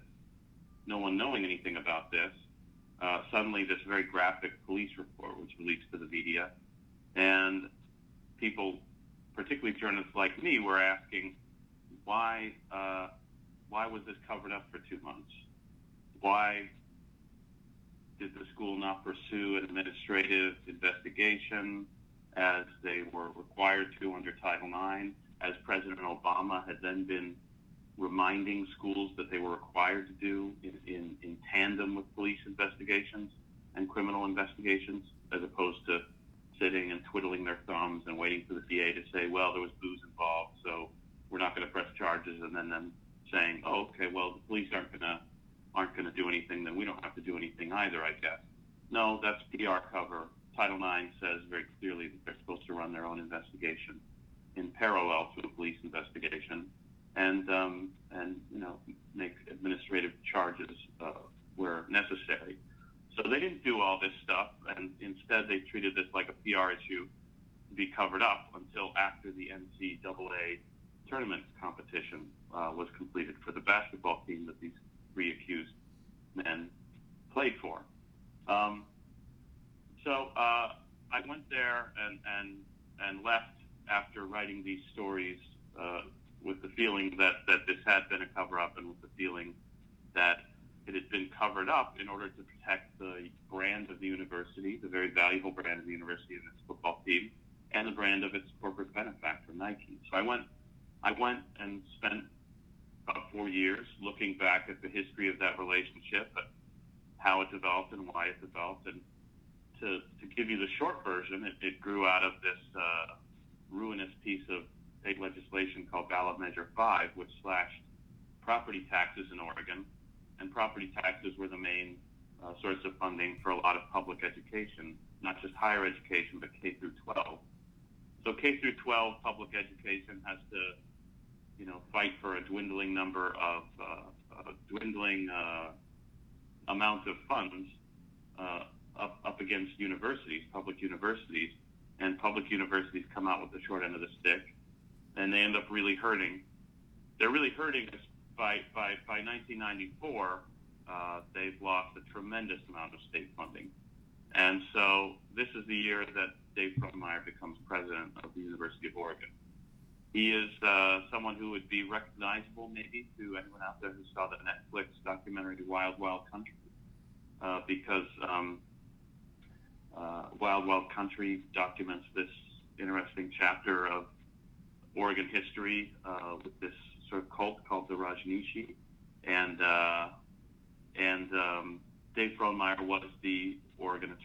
no 0.87 0.99
one 0.99 1.17
knowing 1.17 1.45
anything 1.45 1.77
about 1.77 2.11
this, 2.11 2.31
uh, 3.03 3.23
suddenly 3.31 3.65
this 3.65 3.79
very 3.87 4.05
graphic 4.05 4.53
police 4.67 4.91
report 4.97 5.37
was 5.39 5.49
released 5.59 5.91
to 5.93 5.99
the 5.99 6.07
media. 6.07 6.51
And 7.17 7.69
people, 8.39 8.79
particularly 9.35 9.79
journalists 9.79 10.15
like 10.15 10.43
me, 10.43 10.59
were 10.59 10.81
asking, 10.81 11.37
why 12.05 12.53
uh, 12.71 13.09
why 13.69 13.87
was 13.87 14.03
this 14.07 14.17
covered 14.29 14.53
up 14.53 14.65
for 14.71 14.79
two 14.79 14.99
months? 15.03 15.33
Why 16.21 16.71
did 18.19 18.33
the 18.35 18.47
school 18.55 18.77
not 18.79 19.05
pursue 19.05 19.57
an 19.59 19.65
administrative 19.65 20.55
investigation 20.67 21.87
as 22.37 22.65
they 22.83 23.03
were 23.13 23.29
required 23.35 23.89
to 24.01 24.15
under 24.15 24.33
Title 24.43 24.69
IX, 24.69 25.13
as 25.41 25.55
President 25.65 26.01
Obama 26.01 26.67
had 26.67 26.77
then 26.83 27.05
been 27.05 27.35
reminding 27.99 28.67
schools 28.77 29.11
that 29.17 29.31
they 29.31 29.39
were 29.39 29.51
required 29.51 30.07
to 30.07 30.13
do 30.15 30.53
in, 30.63 30.79
in, 30.87 31.17
in 31.23 31.37
tandem 31.53 31.95
with 31.95 32.05
police 32.15 32.39
investigations 32.47 33.31
and 33.75 33.89
criminal 33.89 34.25
investigations, 34.25 35.05
as 35.33 35.43
opposed 35.43 35.85
to 35.87 36.01
sitting 36.61 36.91
and 36.91 37.03
twiddling 37.11 37.45
their 37.45 37.59
thumbs 37.67 38.03
and 38.07 38.19
waiting 38.19 38.45
for 38.47 38.55
the 38.55 38.63
DA 38.69 38.93
to 38.93 39.03
say, 39.13 39.29
well, 39.29 39.53
there 39.53 39.61
was 39.61 39.71
booze 39.83 40.01
involved, 40.09 40.53
so 40.65 40.89
we're 41.31 41.39
not 41.39 41.55
going 41.55 41.67
to 41.67 41.73
press 41.73 41.87
charges, 41.99 42.41
and 42.43 42.55
then 42.55 42.69
them 42.69 42.93
saying, 43.33 43.63
oh, 43.67 43.89
okay, 43.91 44.09
well, 44.13 44.33
the 44.33 44.41
police 44.47 44.69
aren't 44.73 44.91
going 44.91 45.01
to 45.01 45.21
aren't 45.75 45.95
going 45.95 46.07
to 46.07 46.13
do 46.13 46.27
anything, 46.27 46.65
then 46.65 46.75
we 46.75 46.87
don't 46.87 47.03
have 47.05 47.15
to 47.15 47.21
do 47.21 47.37
anything 47.37 47.71
either, 47.71 48.03
I 48.03 48.13
guess. 48.13 48.41
No, 48.91 49.21
that's 49.23 49.43
PR 49.53 49.85
cover. 49.93 50.29
Title 50.57 50.77
IX 50.77 51.13
says 51.21 51.41
very 51.51 51.65
clearly 51.79 52.09
that 52.09 52.25
they're 52.25 52.37
supposed 52.41 52.67
to 52.67 52.73
run 52.73 52.93
their 52.93 53.07
own 53.07 53.19
investigation 53.19 54.01
in 54.57 54.71
parallel 54.71 55.31
to 55.37 55.47
a 55.47 55.51
police 55.51 55.77
investigation, 55.85 56.67
and 57.15 57.49
um, 57.51 57.89
and 58.11 58.41
you 58.51 58.59
know 58.59 58.79
make 59.15 59.35
administrative 59.51 60.13
charges 60.33 60.75
uh, 61.01 61.13
where 61.57 61.85
necessary. 61.89 62.57
So 63.17 63.23
they 63.29 63.41
didn't 63.41 63.65
do 63.65 63.81
all 63.81 63.99
this 64.01 64.13
stuff, 64.25 64.49
and 64.77 64.91
instead 65.01 65.49
they 65.49 65.61
treated 65.71 65.95
this 65.95 66.07
like 66.15 66.29
a 66.29 66.37
PR 66.45 66.73
issue 66.73 67.07
to 67.69 67.75
be 67.75 67.89
covered 67.89 68.23
up 68.23 68.51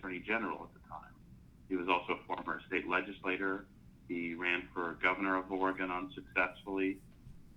Attorney 0.01 0.23
General 0.25 0.63
at 0.63 0.73
the 0.73 0.89
time. 0.89 1.13
He 1.69 1.75
was 1.75 1.87
also 1.87 2.13
a 2.13 2.25
former 2.25 2.59
state 2.67 2.87
legislator. 2.87 3.65
He 4.07 4.33
ran 4.33 4.63
for 4.73 4.97
governor 5.01 5.37
of 5.37 5.51
Oregon 5.51 5.91
unsuccessfully. 5.91 6.97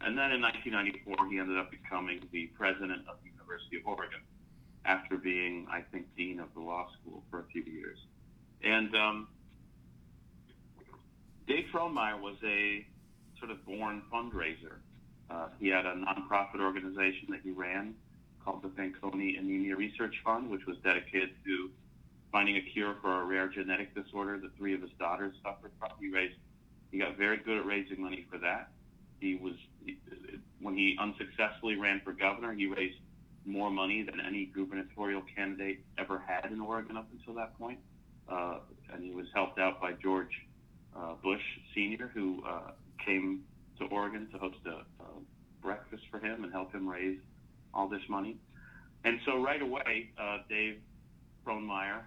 And 0.01 0.19
then 0.19 0.33
in 0.33 0.43
1994, 0.43 1.31
he 1.31 1.39
ended 1.39 1.57
up 1.57 1.71
becoming 1.71 2.21
the 2.33 2.47
president 2.59 3.09
of 3.09 3.17
the 3.25 3.31
University 3.31 3.79
of 3.79 3.87
Oregon 3.87 4.21
after 4.85 5.17
being, 5.17 5.67
I 5.71 5.81
think, 5.81 6.07
dean 6.17 6.39
of 6.39 6.49
the 6.55 6.61
law 6.61 6.89
school 7.01 7.23
for 7.31 7.41
a 7.41 7.45
few 7.45 7.63
years. 7.63 7.99
And 8.63 8.95
um, 8.95 9.29
Dave 11.49 11.65
Frohnmayer 11.73 12.21
was 12.21 12.37
a 12.45 12.87
sort 13.39 13.51
of 13.51 13.65
born 13.65 14.03
fundraiser. 14.13 14.85
Uh, 15.31 15.49
he 15.59 15.69
had 15.69 15.87
a 15.87 15.95
nonprofit 15.95 16.61
organization 16.61 17.29
that 17.31 17.41
he 17.43 17.51
ran 17.51 17.95
called 18.45 18.63
the 18.63 18.69
Fanconi 18.69 19.39
Anemia 19.39 19.75
Research 19.75 20.15
Fund, 20.23 20.51
which 20.51 20.67
was 20.67 20.77
dedicated 20.85 21.31
to 21.47 21.71
finding 22.35 22.57
a 22.57 22.61
cure 22.73 22.97
for 23.01 23.23
a 23.23 23.25
rare 23.25 23.47
genetic 23.47 23.95
disorder 23.95 24.41
that 24.41 24.51
three 24.59 24.75
of 24.75 24.83
his 24.83 24.91
daughters 24.99 25.33
suffered 25.45 25.71
from. 25.79 25.91
He 26.01 26.09
raised, 26.09 26.35
he 26.91 26.99
got 26.99 27.17
very 27.17 27.37
good 27.37 27.59
at 27.59 27.65
raising 27.65 28.03
money 28.03 28.27
for 28.29 28.39
that. 28.39 28.71
He 29.21 29.37
was, 29.37 29.53
when 30.61 30.77
he 30.77 30.97
unsuccessfully 31.01 31.77
ran 31.77 32.01
for 32.03 32.13
governor, 32.13 32.53
he 32.53 32.67
raised 32.67 32.97
more 33.47 33.71
money 33.71 34.03
than 34.03 34.19
any 34.19 34.47
gubernatorial 34.47 35.23
candidate 35.37 35.85
ever 35.97 36.21
had 36.27 36.51
in 36.51 36.61
Oregon 36.61 36.97
up 36.97 37.07
until 37.17 37.35
that 37.35 37.57
point. 37.57 37.79
Uh, 38.29 38.59
and 38.93 39.05
he 39.05 39.13
was 39.13 39.27
helped 39.33 39.61
out 39.61 39.81
by 39.81 39.93
George 39.93 40.33
uh, 40.97 41.15
Bush 41.23 41.43
Sr., 41.73 42.11
who 42.13 42.43
uh, 42.45 42.73
came 43.07 43.43
to 43.79 43.85
Oregon 43.85 44.27
to 44.33 44.39
host 44.39 44.57
a, 44.67 45.03
a 45.05 45.07
breakfast 45.63 46.03
for 46.11 46.19
him 46.19 46.43
and 46.43 46.53
help 46.53 46.75
him 46.75 46.89
raise 46.89 47.19
all 47.73 47.89
this 47.89 48.03
money. 48.09 48.39
And 49.05 49.21
so 49.25 49.41
right 49.41 49.63
away, 49.63 50.11
uh, 50.21 50.39
Dave 50.49 50.79
Frohnmayer 51.47 52.01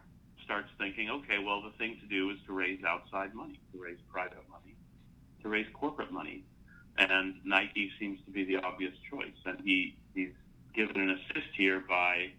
starts 0.47 0.69
thinking, 0.79 1.09
okay, 1.09 1.43
well, 1.45 1.61
the 1.61 1.77
thing 1.77 1.97
to 2.01 2.07
do 2.07 2.29
is 2.29 2.37
to 2.45 2.53
raise 2.53 2.79
outside 2.85 3.35
money, 3.35 3.59
to 3.73 3.83
raise 3.83 3.97
private 4.09 4.47
money, 4.49 4.75
to 5.43 5.49
raise 5.49 5.67
corporate 5.73 6.11
money. 6.11 6.45
And 6.97 7.35
Nike 7.43 7.91
seems 7.99 8.19
to 8.25 8.31
be 8.31 8.45
the 8.45 8.55
obvious 8.63 8.93
choice. 9.11 9.35
And 9.45 9.59
he, 9.61 9.97
he's 10.15 10.31
given 10.73 11.01
an 11.01 11.09
assist 11.09 11.49
here 11.55 11.83
by, 11.87 12.29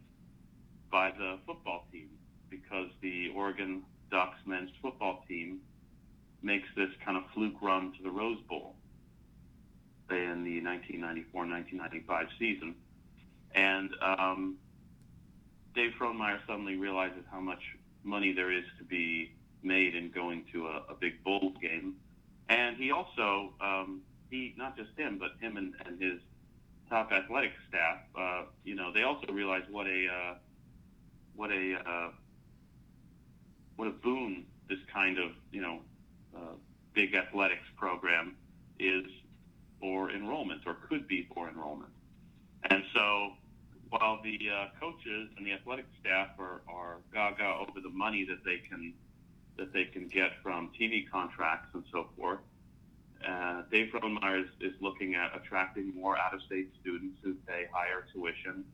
by 0.91 1.11
the 1.11 1.39
football 1.47 1.87
team 1.93 2.09
because 2.49 2.89
the 3.03 3.31
Oregon 3.37 3.83
Ducks 4.11 4.39
men's 4.47 4.71
football 4.81 5.23
team 5.29 5.59
makes 6.43 6.69
this 6.77 6.89
kind 7.05 7.19
of 7.19 7.25
fluke 7.35 7.61
run 7.61 7.93
to 7.99 8.03
the 8.03 8.11
Rose 8.11 8.41
Bowl 8.49 8.75
in 10.11 10.45
the 10.45 10.63
1994-1995 11.35 12.27
season. 12.39 12.75
And 13.55 13.91
um, 14.01 14.57
Dave 15.75 15.93
Frohnmayer 16.01 16.39
suddenly 16.47 16.77
realizes 16.77 17.25
how 17.31 17.41
much 17.41 17.61
money 18.05 18.33
there 18.33 18.53
is 18.53 18.65
to 18.79 18.85
be 18.85 19.33
made 19.63 19.95
in 19.95 20.11
going 20.11 20.45
to 20.53 20.67
a, 20.67 20.85
a 20.91 20.95
big 20.99 21.23
Bulls 21.25 21.55
game. 21.61 21.95
And 22.49 22.77
he 22.77 22.91
also, 22.91 23.53
um, 23.61 24.03
he 24.31 24.55
not 24.57 24.77
just 24.77 24.91
him, 24.97 25.19
but 25.19 25.33
him 25.41 25.57
and, 25.57 25.75
and 25.85 26.01
his 26.01 26.21
top 26.89 27.13
athletic 27.13 27.53
staff, 27.69 27.99
uh, 28.19 28.43
you 28.65 28.75
know, 28.75 28.93
they 28.93 29.03
also 29.03 29.27
realize 29.33 29.65
what 29.71 29.87
a 29.87 30.07
uh, 30.07 30.35
what 31.37 31.51
a 31.51 31.75
uh, 31.75 32.11
what 33.77 33.89
a 33.89 33.93
boon 33.93 34.45
this 34.69 34.79
kind 34.93 35.19
of 35.19 35.31
you 35.53 35.61
know 35.61 35.81
uh, 36.37 36.55
big 36.95 37.15
athletics 37.15 37.67
program 37.77 38.37
is 38.79 39.05
for 39.81 40.11
enrollment 40.11 40.63
or 40.67 40.75
could 40.89 41.07
be 41.07 41.29
for 41.35 41.49
enrollment. 41.49 41.91
And 42.71 42.83
so 42.95 43.33
while 43.91 44.21
the 44.23 44.39
uh, 44.51 44.67
coaches 44.81 45.29
and 45.37 45.47
the 45.47 45.53
athletic 45.53 45.87
staff 46.01 46.29
are, 46.39 46.63
are 46.69 46.97
gaga 47.13 47.57
over 47.61 47.81
the 47.81 47.91
money 47.91 48.25
that 48.25 48.45
they 48.45 48.59
can 48.69 48.95
that 49.57 49.73
they 49.73 49.85
can 49.85 50.07
get 50.07 50.31
from 50.43 50.71
TV 50.81 51.11
contracts 51.11 51.69
and 51.75 51.83
so 51.91 52.07
forth, 52.17 52.39
uh, 53.29 53.63
Dave 53.73 53.91
Frohnmayer 53.93 54.45
is, 54.45 54.51
is 54.61 54.73
looking 54.81 55.17
at 55.17 55.35
attracting 55.35 55.93
more 55.97 56.17
out-of-state 56.17 56.71
students 56.81 57.19
who 57.25 57.35
pay 57.45 57.67
higher 57.73 58.07
tuition, 58.13 58.65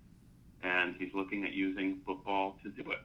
and 0.62 0.94
he's 0.98 1.14
looking 1.14 1.44
at 1.44 1.54
using 1.54 2.00
football 2.04 2.58
to 2.62 2.68
do 2.68 2.90
it. 2.90 2.98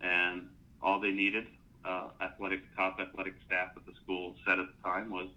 And 0.00 0.48
all 0.80 1.00
they 1.00 1.10
needed, 1.10 1.48
uh, 1.84 2.10
athletic 2.20 2.60
top 2.76 3.00
athletic 3.00 3.34
staff 3.46 3.70
at 3.76 3.84
the 3.84 3.92
school 4.04 4.36
said 4.46 4.60
at 4.60 4.66
the 4.66 4.82
time 4.88 5.10
was 5.10 5.28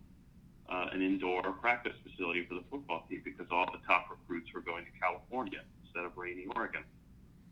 uh, 0.70 0.90
an 0.94 1.02
indoor 1.02 1.42
practice 1.54 1.94
facility 2.04 2.46
for 2.46 2.54
the 2.54 2.64
football 2.70 3.06
team 3.10 3.22
because 3.26 3.48
all 3.52 3.66
the 3.72 3.80
top 3.88 4.06
recruits 4.12 4.54
were 4.54 4.62
going 4.62 4.86
to 4.86 4.92
California 5.00 5.62
instead 5.92 6.06
of 6.06 6.18
rainy 6.18 6.46
Oregon. 6.56 6.84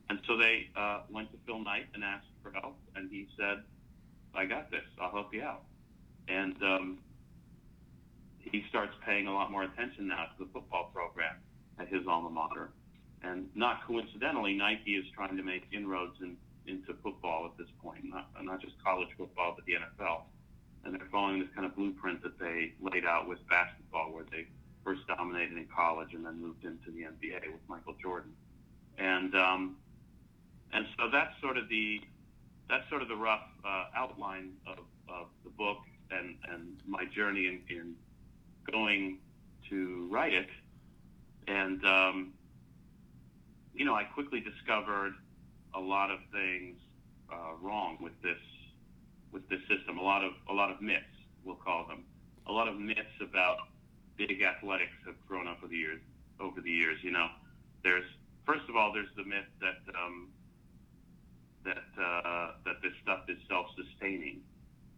And 0.10 0.20
so 0.28 0.38
they 0.38 0.70
uh, 0.76 1.02
went 1.12 1.32
to 1.32 1.38
Phil 1.46 1.60
Knight 1.60 1.88
and 1.94 2.04
asked 2.04 2.28
for 2.42 2.52
help, 2.52 2.78
and 2.96 3.10
he 3.12 3.28
said, 3.38 3.64
"I 4.34 4.46
got 4.46 4.72
this. 4.72 4.86
I'll 5.00 5.12
help 5.12 5.34
you 5.34 5.44
out." 5.44 5.64
And 6.28 6.56
um, 6.64 6.98
he 8.40 8.66
starts 8.70 8.94
paying 9.06 9.28
a 9.28 9.34
lot 9.34 9.52
more 9.52 9.64
attention 9.64 10.08
now 10.08 10.26
to 10.26 10.46
the 10.46 10.50
football 10.52 10.90
program 10.94 11.36
at 11.80 11.88
his 11.90 12.08
alma 12.08 12.30
mater. 12.30 12.70
And 13.22 13.50
not 13.54 13.86
coincidentally, 13.86 14.54
Nike 14.54 14.96
is 14.96 15.06
trying 15.14 15.36
to 15.38 15.44
make 15.44 15.64
inroads 15.72 16.16
in, 16.22 16.38
into 16.66 16.96
football 17.04 17.46
at 17.46 17.58
this 17.58 17.68
point, 17.84 18.06
not, 18.06 18.30
not 18.42 18.62
just 18.62 18.82
college 18.84 19.10
football, 19.18 19.54
but 19.56 19.66
the 19.66 19.74
NFL 19.74 20.24
and 20.84 20.94
they're 20.94 21.08
following 21.12 21.40
this 21.40 21.50
kind 21.54 21.66
of 21.66 21.76
blueprint 21.76 22.24
that 22.24 22.40
they 22.40 22.74
laid 22.82 23.06
out 23.06 23.28
with 23.28 23.40
basketball, 23.50 24.12
where 24.12 24.24
they 24.32 24.48
first 24.90 25.06
dominated 25.08 25.56
in 25.56 25.68
college 25.76 26.14
and 26.14 26.26
then 26.26 26.42
moved 26.42 26.66
into 26.66 26.90
the 26.92 27.02
NBA 27.02 27.52
with 27.52 27.62
Michael 27.68 27.94
Jordan, 28.02 28.32
and 28.98 29.36
um, 29.36 29.78
and 30.74 30.86
so 30.98 31.10
that's 31.12 31.34
sort 31.42 31.58
of 31.58 31.70
the 31.70 32.02
that's 32.68 32.90
sort 32.90 33.04
of 33.04 33.08
the 33.08 33.16
rough 33.16 33.48
uh, 33.64 33.86
outline 33.96 34.54
of, 34.66 34.80
of 35.08 35.28
the 35.44 35.52
book 35.52 35.78
and 36.10 36.36
and 36.52 36.78
my 36.88 37.06
journey 37.06 37.46
in, 37.46 37.62
in 37.70 37.96
going 38.72 39.20
to 39.70 40.08
write 40.12 40.34
it, 40.34 40.50
and 41.48 41.86
um, 41.86 42.34
you 43.76 43.86
know 43.86 43.94
I 43.94 44.06
quickly 44.06 44.40
discovered 44.40 45.14
a 45.76 45.80
lot 45.80 46.10
of 46.10 46.18
things 46.32 46.78
uh, 47.32 47.54
wrong 47.62 48.00
with 48.02 48.20
this 48.24 48.42
with 49.32 49.48
this 49.50 49.62
system. 49.70 50.00
A 50.00 50.04
lot 50.04 50.24
of 50.24 50.32
a 50.50 50.54
lot 50.54 50.72
of 50.72 50.82
myths, 50.82 51.04
we'll 51.44 51.58
call 51.58 51.86
them, 51.86 52.06
a 52.48 52.52
lot 52.52 52.68
of 52.68 52.76
myths 52.80 53.22
about 53.22 53.60
big 54.20 54.42
athletics 54.42 54.92
have 55.06 55.16
grown 55.28 55.48
up 55.48 55.58
over 55.64 55.68
the 55.70 55.78
years. 55.78 56.02
Over 56.40 56.62
the 56.62 56.70
years, 56.70 57.00
you 57.02 57.12
know, 57.12 57.28
there's 57.84 58.06
first 58.46 58.68
of 58.70 58.76
all, 58.76 58.94
there's 58.94 59.14
the 59.16 59.24
myth 59.24 59.50
that 59.62 59.80
um, 59.96 60.30
that 61.66 62.02
uh, 62.02 62.52
that 62.66 62.82
this 62.84 62.94
stuff 63.02 63.22
is 63.28 63.38
self-sustaining. 63.48 64.42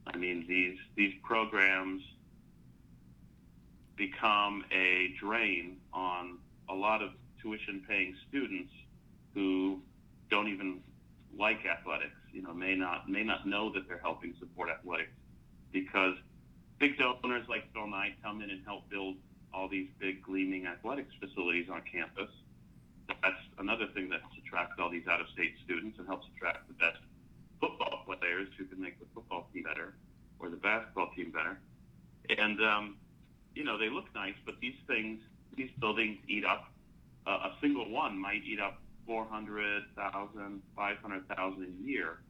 I 0.08 0.18
mean, 0.18 0.46
these 0.48 0.78
these 0.96 1.14
programs 1.24 2.02
become 3.96 4.66
a 4.72 5.14
drain 5.20 5.78
on 5.94 6.38
a 6.70 6.74
lot 6.74 7.02
of 7.02 7.12
tuition-paying 7.42 8.16
students 8.30 8.72
who 9.34 9.80
don't 10.30 10.48
even 10.48 10.80
like 11.38 11.66
athletics. 11.66 12.18
You 12.32 12.42
know, 12.42 12.54
may 12.54 12.76
not 12.76 13.10
may 13.10 13.24
not 13.24 13.48
know 13.48 13.72
that 13.74 13.88
they're 13.88 14.02
helping 14.02 14.34
support 14.40 14.70
athletics 14.70 15.12
because 15.72 16.16
big 16.82 16.98
donors 16.98 17.46
like 17.48 17.72
Phil 17.74 17.86
Knight 17.86 18.18
come 18.24 18.42
in 18.42 18.50
and 18.50 18.66
help 18.66 18.90
build 18.90 19.16
all 19.54 19.70
these 19.70 19.88
big 20.00 20.24
gleaming 20.24 20.66
athletics 20.66 21.14
facilities 21.20 21.70
on 21.70 21.82
campus. 21.86 22.30
That's 23.08 23.44
another 23.60 23.86
thing 23.94 24.10
that 24.10 24.22
attracts 24.44 24.76
all 24.80 24.90
these 24.90 25.08
out-of-state 25.08 25.54
students 25.64 26.00
and 26.00 26.08
helps 26.08 26.26
attract 26.36 26.68
the 26.68 26.74
best 26.74 26.98
football 27.60 28.04
players 28.08 28.48
who 28.58 28.66
can 28.66 28.82
make 28.82 29.00
the 29.00 29.06
football 29.14 29.48
team 29.54 29.64
better 29.64 29.94
or 30.40 30.50
the 30.50 30.58
basketball 30.58 31.12
team 31.16 31.32
better. 31.32 31.60
And 32.36 32.60
um, 32.62 32.98
you 33.54 33.64
know, 33.64 33.78
they 33.78 33.90
look 33.90 34.06
nice, 34.16 34.36
but 34.46 34.56
these 34.60 34.80
things, 34.88 35.22
these 35.56 35.70
buildings 35.80 36.18
eat 36.28 36.46
up. 36.46 36.72
Uh, 37.28 37.52
a 37.52 37.52
single 37.62 37.88
one 37.92 38.18
might 38.18 38.42
eat 38.44 38.60
up 38.60 38.82
400,000, 39.06 40.62
500,000 40.76 41.64
a 41.64 41.88
year 41.88 42.22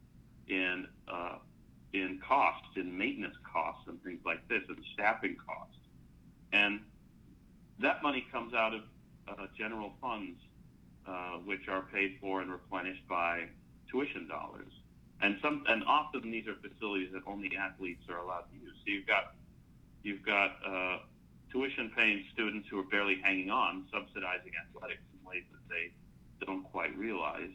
in 0.50 0.88
uh, 1.08 1.36
in 1.94 2.20
costs, 2.26 2.70
in 2.76 2.98
maintenance 2.98 3.36
costs, 3.44 3.84
and 3.88 4.02
things 4.04 4.20
like 4.26 4.48
this, 4.48 4.62
and 4.70 4.78
staffing 4.94 5.36
costs. 5.46 5.76
And 6.54 6.82
that 7.80 8.02
money 8.04 8.26
comes 8.32 8.54
out 8.54 8.74
of 8.74 8.82
uh, 9.28 9.48
general 9.58 9.94
funds, 10.02 10.40
uh, 11.08 11.38
which 11.46 11.68
are 11.68 11.84
paid 11.94 12.18
for 12.22 12.42
and 12.42 12.52
replenished 12.52 13.08
by 13.08 13.46
tuition 13.90 14.28
dollars. 14.28 14.72
And 15.22 15.38
some, 15.42 15.64
and 15.68 15.84
often 15.84 16.32
these 16.32 16.48
are 16.48 16.56
facilities 16.56 17.10
that 17.14 17.24
only 17.28 17.52
athletes 17.56 18.04
are 18.10 18.18
allowed 18.18 18.46
to 18.52 18.56
use. 18.56 18.76
So 18.86 18.92
you've 18.92 19.08
got, 19.08 19.36
you've 20.04 20.26
got 20.26 20.52
uh, 20.66 21.00
tuition-paying 21.52 22.26
students 22.34 22.68
who 22.70 22.80
are 22.80 22.90
barely 22.90 23.18
hanging 23.22 23.52
on, 23.52 23.86
subsidizing 23.94 24.52
athletics 24.66 25.04
in 25.14 25.30
ways 25.30 25.44
that 25.52 25.62
they 25.70 25.92
don't 26.46 26.64
quite 26.64 26.98
realize. 26.98 27.52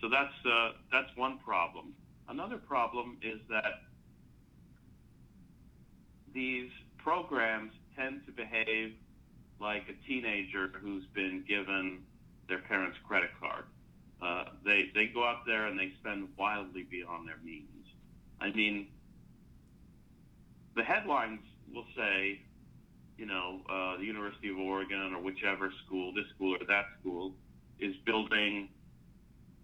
So 0.00 0.08
that's 0.08 0.32
uh, 0.44 0.72
that's 0.92 1.08
one 1.16 1.38
problem. 1.38 1.94
Another 2.28 2.56
problem 2.56 3.18
is 3.22 3.40
that 3.48 3.82
these 6.34 6.70
programs 6.98 7.72
tend 7.96 8.26
to 8.26 8.32
behave 8.32 8.92
like 9.60 9.84
a 9.88 10.06
teenager 10.06 10.70
who's 10.80 11.04
been 11.14 11.44
given 11.48 12.00
their 12.48 12.58
parents' 12.58 12.98
credit 13.06 13.30
card. 13.40 13.64
Uh, 14.20 14.44
they 14.64 14.90
they 14.94 15.06
go 15.06 15.24
out 15.24 15.46
there 15.46 15.66
and 15.66 15.78
they 15.78 15.92
spend 16.00 16.28
wildly 16.38 16.84
beyond 16.90 17.28
their 17.28 17.38
means. 17.44 17.86
I 18.40 18.50
mean, 18.50 18.88
the 20.74 20.82
headlines 20.82 21.40
will 21.72 21.86
say, 21.96 22.40
you 23.18 23.26
know, 23.26 23.60
uh, 23.68 23.98
the 23.98 24.04
University 24.04 24.50
of 24.50 24.58
Oregon 24.58 25.14
or 25.14 25.22
whichever 25.22 25.72
school, 25.86 26.12
this 26.14 26.24
school 26.34 26.54
or 26.54 26.66
that 26.66 26.84
school, 27.00 27.32
is 27.78 27.94
building 28.04 28.68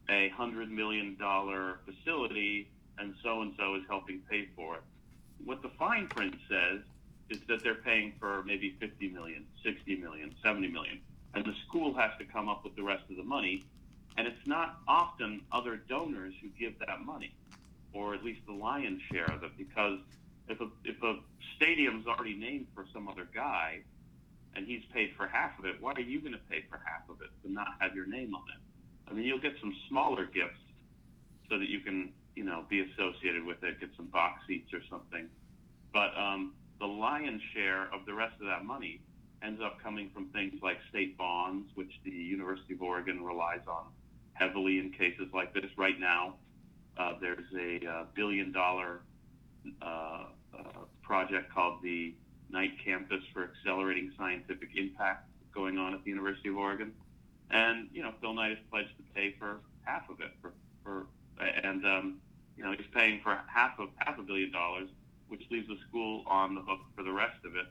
a 0.09 0.29
hundred 0.31 0.71
million 0.71 1.17
dollar 1.19 1.79
facility 1.85 2.69
and 2.99 3.15
so 3.23 3.43
and 3.43 3.55
so 3.59 3.75
is 3.75 3.83
helping 3.89 4.21
pay 4.31 4.49
for 4.55 4.77
it. 4.77 4.83
What 5.45 5.63
the 5.63 5.71
fine 5.79 6.07
print 6.09 6.37
says 6.49 6.81
is 7.31 7.39
that 7.49 7.63
they're 7.63 7.75
paying 7.75 8.13
for 8.21 8.43
maybe 8.45 8.77
50 8.81 9.09
million, 9.09 9.45
60 9.65 9.97
million, 9.97 10.35
70 10.45 10.69
million, 10.69 11.01
and 11.35 11.45
the 11.45 11.55
school 11.67 11.95
has 11.95 12.11
to 12.19 12.25
come 12.25 12.49
up 12.49 12.65
with 12.65 12.77
the 12.77 12.83
rest 12.83 13.05
of 13.11 13.17
the 13.17 13.25
money. 13.25 13.65
And 14.19 14.27
it's 14.27 14.47
not 14.47 14.81
often 14.87 15.41
other 15.51 15.77
donors 15.77 16.35
who 16.43 16.49
give 16.49 16.79
that 16.81 17.01
money, 17.05 17.35
or 17.95 18.15
at 18.15 18.23
least 18.23 18.41
the 18.47 18.53
lion's 18.53 19.01
share 19.11 19.25
of 19.25 19.43
it, 19.43 19.53
because 19.57 19.99
if 20.49 20.61
a, 20.61 20.69
if 20.85 21.03
a 21.03 21.19
stadium's 21.57 22.07
already 22.07 22.35
named 22.35 22.67
for 22.75 22.85
some 22.93 23.09
other 23.09 23.27
guy, 23.35 23.81
and 24.55 24.67
he's 24.67 24.83
paid 24.93 25.15
for 25.17 25.27
half 25.27 25.59
of 25.59 25.65
it, 25.65 25.77
why 25.81 25.93
are 25.93 26.01
you 26.01 26.21
going 26.21 26.35
to 26.35 26.41
pay 26.51 26.63
for 26.69 26.79
half 26.85 27.09
of 27.09 27.23
it 27.23 27.31
and 27.45 27.55
not 27.55 27.69
have 27.81 27.95
your 27.95 28.07
name 28.07 28.35
on 28.35 28.43
it? 28.55 28.61
I 29.13 29.15
mean, 29.15 29.27
you'll 29.27 29.41
get 29.41 29.53
some 29.61 29.75
smaller 29.91 30.25
gifts 30.25 30.59
so 31.51 31.59
that 31.59 31.69
you 31.69 31.81
can, 31.81 32.13
you 32.35 32.45
know, 32.45 32.65
be 32.71 32.81
associated 32.81 33.45
with 33.45 33.63
it, 33.63 33.79
get 33.79 33.91
some 33.95 34.07
box 34.07 34.41
seats 34.47 34.73
or 34.73 34.81
something. 34.89 35.29
But 35.93 36.17
um, 36.17 36.55
the 36.81 36.87
lion's 36.87 37.43
share 37.53 37.93
of 37.93 38.07
the 38.07 38.15
rest 38.15 38.35
of 38.41 38.47
that 38.47 38.65
money 38.65 39.03
ends 39.43 39.61
up 39.63 39.83
coming 39.83 40.11
from 40.15 40.29
things 40.29 40.55
like 40.63 40.79
state 40.89 41.19
bonds, 41.19 41.69
which 41.75 41.93
the 42.05 42.11
University 42.11 42.73
of 42.73 42.81
Oregon 42.81 43.23
relies 43.23 43.61
on 43.69 43.85
heavily 44.33 44.79
in 44.79 44.91
cases 44.93 45.27
like 45.35 45.53
this. 45.53 45.67
Right 45.77 46.01
now, 46.01 46.37
uh, 46.97 47.13
there's 47.21 47.45
a 47.55 47.87
uh, 47.87 48.05
billion 48.15 48.51
dollar 48.51 49.01
uh, 49.83 50.25
uh 50.59 50.63
project 51.03 51.53
called 51.53 51.83
the 51.83 52.15
Knight 52.49 52.73
Campus 52.83 53.23
for 53.35 53.45
Accelerating 53.45 54.13
Scientific 54.17 54.71
Impact 54.75 55.29
going 55.55 55.77
on 55.77 55.93
at 55.93 56.03
the 56.03 56.11
University 56.11 56.49
of 56.49 56.57
Oregon. 56.57 56.93
And, 57.53 57.89
you 57.93 58.03
know, 58.03 58.13
Phil 58.21 58.33
Knight 58.33 58.51
has 58.51 58.59
pledged 58.71 58.97
to 58.97 59.03
pay 59.15 59.35
for 59.39 59.61
half 59.85 60.09
of 60.09 60.21
it. 60.21 60.33
For, 60.41 60.53
for 60.83 61.07
And, 61.39 61.85
um, 61.87 62.19
you 62.57 62.65
know, 62.65 62.73
he's 62.73 62.87
paying 62.95 63.21
for 63.23 63.39
half 63.47 63.79
of 63.79 63.89
half 63.99 64.19
a 64.19 64.23
billion 64.23 64.51
dollars, 64.51 64.89
which 65.29 65.43
leaves 65.51 65.69
the 65.69 65.77
school 65.89 66.25
on 66.27 66.55
the 66.55 66.63
hook 66.63 66.81
for 66.97 67.03
the 67.03 67.13
rest 67.13 67.45
of 67.45 67.55
it. 67.57 67.67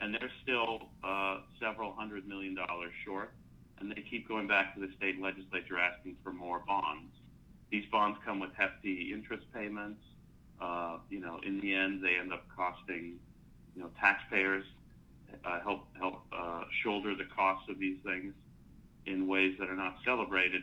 And 0.00 0.14
they're 0.14 0.32
still 0.42 0.88
uh, 1.04 1.38
several 1.60 1.92
hundred 1.92 2.26
million 2.26 2.54
dollars 2.54 2.92
short. 3.04 3.32
And 3.78 3.90
they 3.90 4.02
keep 4.02 4.28
going 4.28 4.46
back 4.48 4.74
to 4.74 4.80
the 4.80 4.92
state 4.96 5.20
legislature 5.20 5.78
asking 5.78 6.16
for 6.22 6.32
more 6.32 6.62
bonds. 6.66 7.12
These 7.70 7.84
bonds 7.90 8.18
come 8.24 8.40
with 8.40 8.50
hefty 8.56 9.12
interest 9.14 9.46
payments. 9.54 10.02
Uh, 10.60 10.98
you 11.08 11.20
know, 11.20 11.40
in 11.46 11.60
the 11.60 11.72
end, 11.74 12.02
they 12.04 12.16
end 12.20 12.32
up 12.32 12.44
costing 12.54 13.18
you 13.76 13.82
know, 13.82 13.90
taxpayers 13.98 14.64
uh, 15.44 15.60
help 15.60 15.86
help 15.98 16.22
uh, 16.32 16.64
shoulder 16.82 17.14
the 17.14 17.24
costs 17.24 17.68
of 17.70 17.78
these 17.78 17.98
things 18.04 18.34
in 19.06 19.26
ways 19.26 19.56
that 19.58 19.68
are 19.68 19.76
not 19.76 19.96
celebrated 20.04 20.62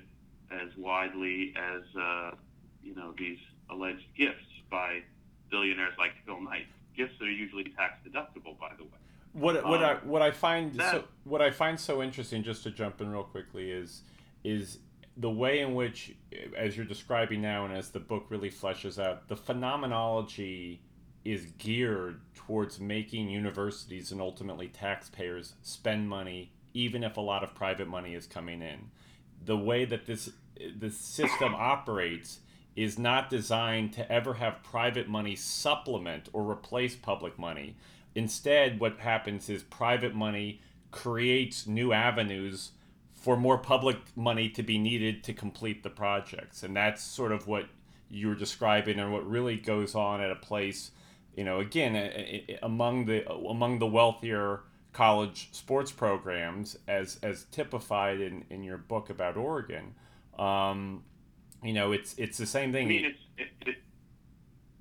as 0.51 0.69
widely 0.77 1.53
as 1.57 1.81
uh, 1.99 2.31
you 2.83 2.95
know 2.95 3.13
these 3.17 3.39
alleged 3.69 4.05
gifts 4.17 4.45
by 4.69 4.99
billionaires 5.49 5.93
like 5.97 6.11
Phil 6.25 6.41
Knight. 6.41 6.67
Gifts 6.95 7.13
that 7.19 7.25
are 7.25 7.31
usually 7.31 7.65
tax 7.75 7.93
deductible, 8.07 8.57
by 8.59 8.71
the 8.77 8.83
way. 8.83 8.89
What 9.33 9.63
what 9.67 9.83
um, 9.83 9.85
I 9.85 9.93
what 10.07 10.21
I 10.21 10.31
find 10.31 10.73
that, 10.75 10.91
so, 10.91 11.03
what 11.25 11.41
I 11.41 11.51
find 11.51 11.79
so 11.79 12.01
interesting, 12.01 12.43
just 12.43 12.63
to 12.63 12.71
jump 12.71 13.01
in 13.01 13.11
real 13.11 13.23
quickly, 13.23 13.69
is 13.71 14.01
is 14.43 14.79
the 15.17 15.29
way 15.29 15.59
in 15.59 15.75
which, 15.75 16.15
as 16.55 16.77
you're 16.77 16.85
describing 16.85 17.41
now, 17.41 17.65
and 17.65 17.75
as 17.75 17.89
the 17.89 17.99
book 17.99 18.25
really 18.29 18.51
fleshes 18.51 19.01
out, 19.01 19.27
the 19.27 19.35
phenomenology 19.35 20.81
is 21.25 21.47
geared 21.57 22.21
towards 22.35 22.79
making 22.79 23.29
universities 23.29 24.11
and 24.11 24.21
ultimately 24.21 24.69
taxpayers 24.69 25.55
spend 25.61 26.07
money 26.07 26.51
even 26.77 27.03
if 27.03 27.17
a 27.17 27.21
lot 27.21 27.43
of 27.43 27.55
private 27.55 27.87
money 27.87 28.13
is 28.13 28.27
coming 28.27 28.61
in. 28.61 28.91
The 29.43 29.57
way 29.57 29.85
that 29.85 30.05
this 30.05 30.29
the 30.79 30.91
system 30.91 31.55
operates 31.57 32.39
is 32.75 32.99
not 32.99 33.29
designed 33.29 33.93
to 33.93 34.11
ever 34.11 34.35
have 34.35 34.63
private 34.63 35.07
money 35.07 35.35
supplement 35.35 36.29
or 36.31 36.49
replace 36.49 36.95
public 36.95 37.39
money. 37.39 37.75
Instead, 38.13 38.79
what 38.79 38.99
happens 38.99 39.49
is 39.49 39.63
private 39.63 40.13
money 40.13 40.61
creates 40.91 41.65
new 41.65 41.91
avenues 41.91 42.71
for 43.13 43.35
more 43.35 43.57
public 43.57 43.97
money 44.15 44.47
to 44.47 44.61
be 44.61 44.77
needed 44.77 45.23
to 45.23 45.33
complete 45.33 45.81
the 45.81 45.89
projects. 45.89 46.61
And 46.61 46.75
that's 46.75 47.01
sort 47.01 47.31
of 47.31 47.47
what 47.47 47.65
you're 48.09 48.35
describing 48.35 48.99
and 48.99 49.11
what 49.11 49.27
really 49.27 49.57
goes 49.57 49.95
on 49.95 50.21
at 50.21 50.31
a 50.31 50.35
place 50.35 50.91
you 51.37 51.43
know, 51.43 51.59
again, 51.59 51.95
among 52.63 53.05
the 53.05 53.31
among 53.31 53.77
the 53.77 53.85
wealthier 53.85 54.61
college 54.93 55.49
sports 55.51 55.91
programs, 55.91 56.77
as 56.87 57.19
as 57.23 57.45
typified 57.45 58.19
in, 58.19 58.45
in 58.49 58.63
your 58.63 58.77
book 58.77 59.09
about 59.09 59.37
Oregon, 59.37 59.95
um, 60.37 61.03
you 61.63 61.73
know, 61.73 61.91
it's 61.91 62.15
it's 62.17 62.37
the 62.37 62.45
same 62.45 62.71
thing. 62.71 62.85
I 62.85 62.89
mean, 62.89 63.05
it's, 63.05 63.19
it, 63.37 63.67
it, 63.67 63.75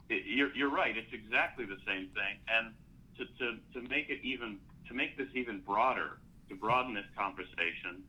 it, 0.09 0.23
you're 0.27 0.55
you're 0.55 0.71
right. 0.71 0.97
It's 0.97 1.12
exactly 1.12 1.64
the 1.64 1.79
same 1.87 2.09
thing, 2.09 2.38
and 2.49 2.75
to, 3.19 3.25
to, 3.38 3.59
to 3.75 3.88
make 3.88 4.09
it 4.09 4.21
even 4.23 4.59
to 4.88 4.95
make 4.95 5.16
this 5.16 5.29
even 5.35 5.61
broader, 5.61 6.19
to 6.49 6.55
broaden 6.55 6.95
this 6.95 7.07
conversation, 7.16 8.03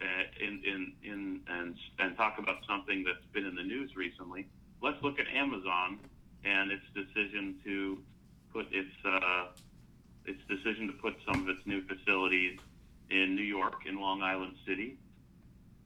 uh, 0.00 0.06
in, 0.40 0.62
in 0.64 0.92
in 1.02 1.40
and 1.48 1.76
and 1.98 2.16
talk 2.16 2.38
about 2.38 2.58
something 2.68 3.04
that's 3.04 3.26
been 3.32 3.46
in 3.46 3.54
the 3.54 3.62
news 3.62 3.96
recently. 3.96 4.46
Let's 4.82 5.02
look 5.02 5.18
at 5.18 5.26
Amazon 5.28 5.98
and 6.44 6.70
its 6.70 6.84
decision 6.94 7.56
to 7.64 7.98
put 8.52 8.66
its 8.72 8.94
uh, 9.04 9.46
its 10.30 10.40
decision 10.48 10.86
to 10.86 10.94
put 10.94 11.16
some 11.26 11.42
of 11.42 11.48
its 11.48 11.66
new 11.66 11.82
facilities 11.86 12.58
in 13.10 13.34
New 13.34 13.42
York, 13.42 13.82
in 13.86 14.00
Long 14.00 14.22
Island 14.22 14.54
City, 14.66 14.96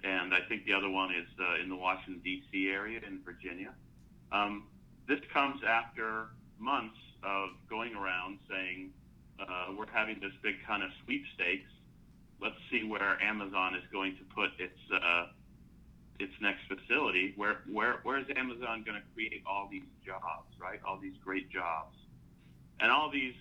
and 0.04 0.34
I 0.34 0.40
think 0.48 0.66
the 0.66 0.74
other 0.74 0.90
one 0.90 1.10
is 1.10 1.26
uh, 1.40 1.62
in 1.62 1.70
the 1.70 1.76
Washington 1.76 2.20
D.C. 2.22 2.68
area 2.68 3.00
in 3.06 3.20
Virginia. 3.24 3.72
Um, 4.30 4.64
this 5.08 5.20
comes 5.32 5.62
after 5.66 6.28
months 6.58 6.98
of 7.22 7.50
going 7.70 7.94
around 7.94 8.38
saying 8.48 8.90
uh, 9.40 9.72
we're 9.76 9.90
having 9.90 10.20
this 10.20 10.32
big 10.42 10.56
kind 10.66 10.82
of 10.82 10.90
sweepstakes. 11.04 11.70
Let's 12.40 12.60
see 12.70 12.84
where 12.84 13.20
Amazon 13.22 13.74
is 13.74 13.84
going 13.90 14.16
to 14.16 14.24
put 14.34 14.50
its 14.58 14.78
uh, 14.92 15.26
its 16.20 16.32
next 16.40 16.60
facility. 16.68 17.32
Where 17.36 17.62
where 17.72 18.00
where 18.02 18.18
is 18.18 18.26
Amazon 18.36 18.84
going 18.84 19.00
to 19.00 19.06
create 19.14 19.42
all 19.46 19.68
these 19.70 19.88
jobs, 20.04 20.52
right? 20.60 20.80
All 20.86 20.98
these 21.00 21.16
great 21.24 21.50
jobs, 21.50 21.96
and 22.80 22.92
all 22.92 23.10
these 23.10 23.34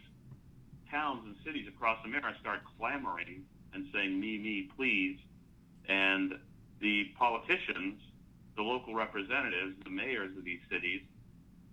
towns 0.94 1.24
and 1.26 1.36
cities 1.44 1.68
across 1.68 1.98
America 2.06 2.38
start 2.40 2.60
clamoring 2.78 3.44
and 3.74 3.88
saying, 3.92 4.20
"Me, 4.20 4.38
me, 4.38 4.70
please," 4.78 5.20
and 5.90 6.40
the 6.80 7.06
politicians, 7.18 8.00
the 8.56 8.62
local 8.62 8.94
representatives, 8.94 9.76
the 9.84 9.90
mayors 9.90 10.38
of 10.38 10.46
these 10.46 10.62
cities, 10.70 11.02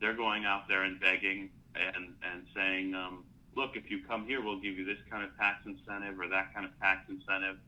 they're 0.01 0.15
going 0.15 0.47
out 0.47 0.67
there 0.67 0.83
and 0.83 0.99
begging 0.99 1.51
and 1.75 2.15
and 2.23 2.47
saying, 2.55 2.95
um, 2.95 3.25
"Look, 3.55 3.77
if 3.77 3.91
you 3.91 4.03
come 4.03 4.27
here, 4.27 4.41
we'll 4.41 4.59
give 4.59 4.79
you 4.79 4.85
this 4.87 4.99
kind 5.11 5.23
of 5.23 5.37
tax 5.37 5.67
incentive 5.67 6.19
or 6.19 6.27
that 6.29 6.55
kind 6.55 6.65
of 6.65 6.77
tax 6.81 7.09
incentive," 7.11 7.59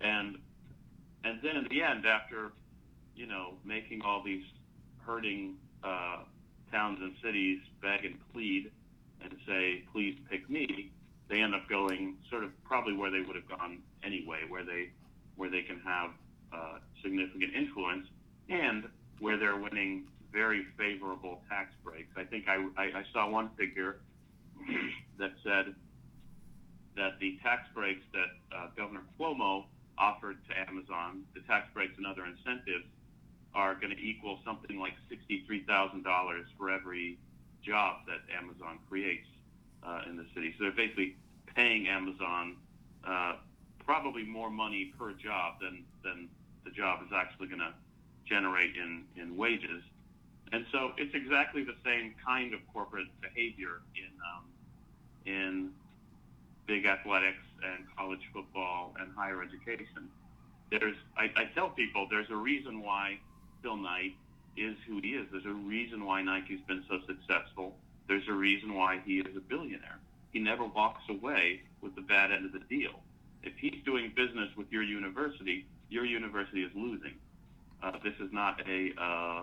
and 0.00 0.38
and 1.22 1.40
then 1.42 1.56
in 1.56 1.68
the 1.68 1.82
end, 1.82 2.04
after 2.06 2.52
you 3.14 3.26
know 3.26 3.54
making 3.64 4.02
all 4.02 4.20
these 4.24 4.44
hurting 5.06 5.56
uh, 5.84 6.24
towns 6.72 6.98
and 7.00 7.14
cities 7.22 7.60
beg 7.80 8.04
and 8.04 8.18
plead 8.32 8.72
and 9.24 9.36
say, 9.46 9.84
"Please 9.92 10.18
pick 10.30 10.48
me," 10.48 10.90
they 11.28 11.40
end 11.40 11.54
up 11.54 11.68
going 11.68 12.16
sort 12.30 12.44
of 12.44 12.50
probably 12.64 12.94
where 12.94 13.10
they 13.10 13.20
would 13.20 13.36
have 13.36 13.48
gone 13.48 13.78
anyway, 14.02 14.40
where 14.48 14.64
they 14.64 14.90
where 15.36 15.50
they 15.50 15.62
can 15.62 15.80
have 15.80 16.10
uh, 16.52 16.78
significant 17.02 17.54
influence 17.54 18.06
and 18.48 18.84
where 19.20 19.38
they're 19.38 19.56
winning 19.56 20.04
very 20.32 20.64
favorable 20.76 21.40
tax 21.48 21.72
breaks. 21.84 22.10
I 22.16 22.24
think 22.24 22.48
I, 22.48 22.66
I, 22.76 22.84
I 22.84 23.04
saw 23.12 23.28
one 23.28 23.50
figure 23.56 24.00
that 25.18 25.32
said 25.44 25.74
that 26.96 27.18
the 27.20 27.38
tax 27.42 27.68
breaks 27.74 28.04
that 28.12 28.56
uh, 28.56 28.66
Governor 28.76 29.02
Cuomo 29.18 29.64
offered 29.98 30.38
to 30.48 30.58
Amazon, 30.68 31.22
the 31.34 31.40
tax 31.42 31.68
breaks 31.74 31.94
and 31.96 32.06
other 32.06 32.24
incentives, 32.24 32.84
are 33.54 33.74
going 33.74 33.94
to 33.94 34.00
equal 34.00 34.38
something 34.44 34.78
like 34.78 34.94
$63,000 35.10 36.04
for 36.58 36.70
every 36.70 37.18
job 37.64 37.98
that 38.06 38.20
Amazon 38.36 38.78
creates 38.88 39.26
uh, 39.82 40.02
in 40.08 40.16
the 40.16 40.26
city. 40.34 40.54
So 40.58 40.64
they're 40.64 40.72
basically 40.72 41.16
paying 41.54 41.88
Amazon 41.88 42.56
uh, 43.06 43.34
probably 43.84 44.24
more 44.24 44.50
money 44.50 44.92
per 44.98 45.12
job 45.12 45.54
than, 45.60 45.84
than 46.04 46.28
the 46.64 46.70
job 46.70 47.00
is 47.04 47.12
actually 47.14 47.48
going 47.48 47.60
to 47.60 47.74
generate 48.24 48.76
in, 48.76 49.04
in 49.16 49.36
wages. 49.36 49.82
And 50.52 50.66
so 50.70 50.92
it's 50.98 51.14
exactly 51.14 51.64
the 51.64 51.76
same 51.84 52.14
kind 52.24 52.54
of 52.54 52.60
corporate 52.72 53.08
behavior 53.20 53.80
in, 53.96 54.12
um, 54.30 54.44
in 55.24 55.70
big 56.66 56.86
athletics 56.86 57.42
and 57.64 57.84
college 57.96 58.20
football 58.32 58.94
and 59.00 59.10
higher 59.16 59.42
education. 59.42 60.08
There's, 60.70 60.96
I, 61.16 61.30
I 61.36 61.44
tell 61.54 61.70
people 61.70 62.06
there's 62.10 62.30
a 62.30 62.36
reason 62.36 62.82
why 62.82 63.18
Phil 63.62 63.76
Knight 63.76 64.14
is 64.56 64.76
who 64.86 65.00
he 65.00 65.10
is. 65.10 65.26
There's 65.30 65.46
a 65.46 65.52
reason 65.52 66.04
why 66.04 66.22
Nike's 66.22 66.60
been 66.66 66.84
so 66.88 66.98
successful. 67.06 67.76
There's 68.08 68.28
a 68.28 68.32
reason 68.32 68.74
why 68.74 69.00
he 69.04 69.18
is 69.18 69.36
a 69.36 69.40
billionaire. 69.40 69.98
He 70.32 70.38
never 70.38 70.64
walks 70.64 71.02
away 71.08 71.62
with 71.80 71.94
the 71.94 72.00
bad 72.02 72.32
end 72.32 72.46
of 72.46 72.52
the 72.52 72.60
deal. 72.60 73.00
If 73.42 73.54
he's 73.56 73.82
doing 73.84 74.12
business 74.14 74.48
with 74.56 74.70
your 74.70 74.82
university, 74.82 75.66
your 75.90 76.04
university 76.04 76.62
is 76.62 76.70
losing. 76.74 77.14
Uh, 77.82 77.92
this 78.04 78.14
is 78.20 78.32
not 78.32 78.60
a 78.68 78.92
uh, 78.96 79.42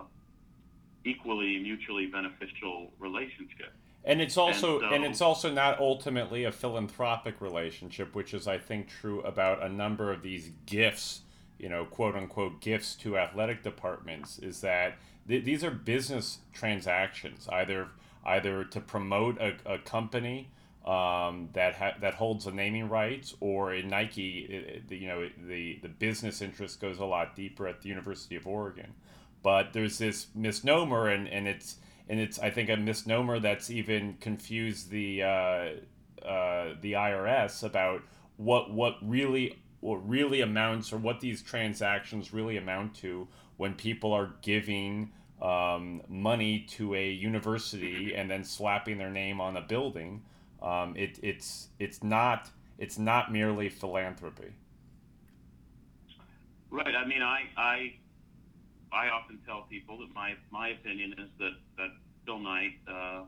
equally 1.04 1.58
mutually 1.58 2.06
beneficial 2.06 2.92
relationship. 2.98 3.72
And 4.04 4.20
it's 4.20 4.38
also 4.38 4.80
and, 4.80 4.88
so, 4.88 4.94
and, 4.94 5.04
it's 5.04 5.20
also 5.20 5.52
not 5.52 5.78
ultimately 5.78 6.44
a 6.44 6.52
philanthropic 6.52 7.40
relationship, 7.40 8.14
which 8.14 8.32
is 8.32 8.48
I 8.48 8.56
think 8.56 8.88
true 8.88 9.20
about 9.20 9.62
a 9.62 9.68
number 9.68 10.10
of 10.10 10.22
these 10.22 10.50
gifts, 10.64 11.20
you 11.60 11.68
know, 11.68 11.84
quote 11.84 12.16
unquote 12.16 12.60
gifts 12.60 12.94
to 12.96 13.18
athletic 13.18 13.62
departments. 13.62 14.38
Is 14.38 14.60
that 14.62 14.96
th- 15.28 15.44
these 15.44 15.62
are 15.62 15.70
business 15.70 16.38
transactions, 16.52 17.48
either 17.52 17.88
either 18.24 18.64
to 18.64 18.80
promote 18.80 19.38
a, 19.40 19.56
a 19.66 19.78
company 19.78 20.48
um, 20.84 21.50
that 21.52 21.74
ha- 21.74 21.96
that 22.00 22.14
holds 22.14 22.46
the 22.46 22.52
naming 22.52 22.88
rights, 22.88 23.34
or 23.40 23.74
in 23.74 23.88
Nike, 23.88 24.40
it, 24.40 24.92
you 24.92 25.06
know, 25.06 25.28
the 25.46 25.78
the 25.82 25.88
business 25.88 26.40
interest 26.40 26.80
goes 26.80 26.98
a 26.98 27.04
lot 27.04 27.36
deeper 27.36 27.68
at 27.68 27.82
the 27.82 27.88
University 27.88 28.36
of 28.36 28.46
Oregon. 28.46 28.94
But 29.42 29.72
there's 29.72 29.98
this 29.98 30.28
misnomer, 30.34 31.08
and, 31.08 31.28
and 31.28 31.46
it's 31.46 31.76
and 32.08 32.18
it's 32.18 32.38
I 32.38 32.50
think 32.50 32.70
a 32.70 32.76
misnomer 32.76 33.38
that's 33.38 33.70
even 33.70 34.16
confused 34.20 34.90
the 34.90 35.22
uh, 35.22 35.26
uh, 36.24 36.74
the 36.80 36.92
IRS 36.92 37.62
about 37.62 38.02
what 38.36 38.72
what 38.72 38.96
really 39.02 39.58
what 39.80 40.08
really 40.08 40.40
amounts 40.40 40.92
or 40.92 40.98
what 40.98 41.20
these 41.20 41.42
transactions 41.42 42.32
really 42.32 42.56
amount 42.56 42.94
to 42.94 43.26
when 43.56 43.74
people 43.74 44.12
are 44.12 44.34
giving 44.42 45.10
um, 45.42 46.02
money 46.08 46.60
to 46.68 46.94
a 46.94 47.10
university 47.10 48.14
and 48.14 48.30
then 48.30 48.44
slapping 48.44 48.98
their 48.98 49.10
name 49.10 49.40
on 49.40 49.56
a 49.56 49.60
building. 49.60 50.22
Um, 50.62 50.94
it, 50.96 51.18
it's 51.22 51.68
it's 51.78 52.02
not 52.02 52.50
it's 52.78 52.98
not 52.98 53.32
merely 53.32 53.68
philanthropy. 53.68 54.52
Right. 56.70 56.94
I 56.94 57.06
mean, 57.06 57.22
I 57.22 57.42
I 57.56 57.94
I 58.92 59.08
often 59.08 59.38
tell 59.46 59.66
people 59.70 59.98
that 59.98 60.14
my 60.14 60.34
my 60.50 60.68
opinion 60.68 61.14
is 61.18 61.28
that 61.38 61.52
that 61.78 61.90
Phil 62.26 62.38
Knight 62.38 62.72
uh, 62.86 63.22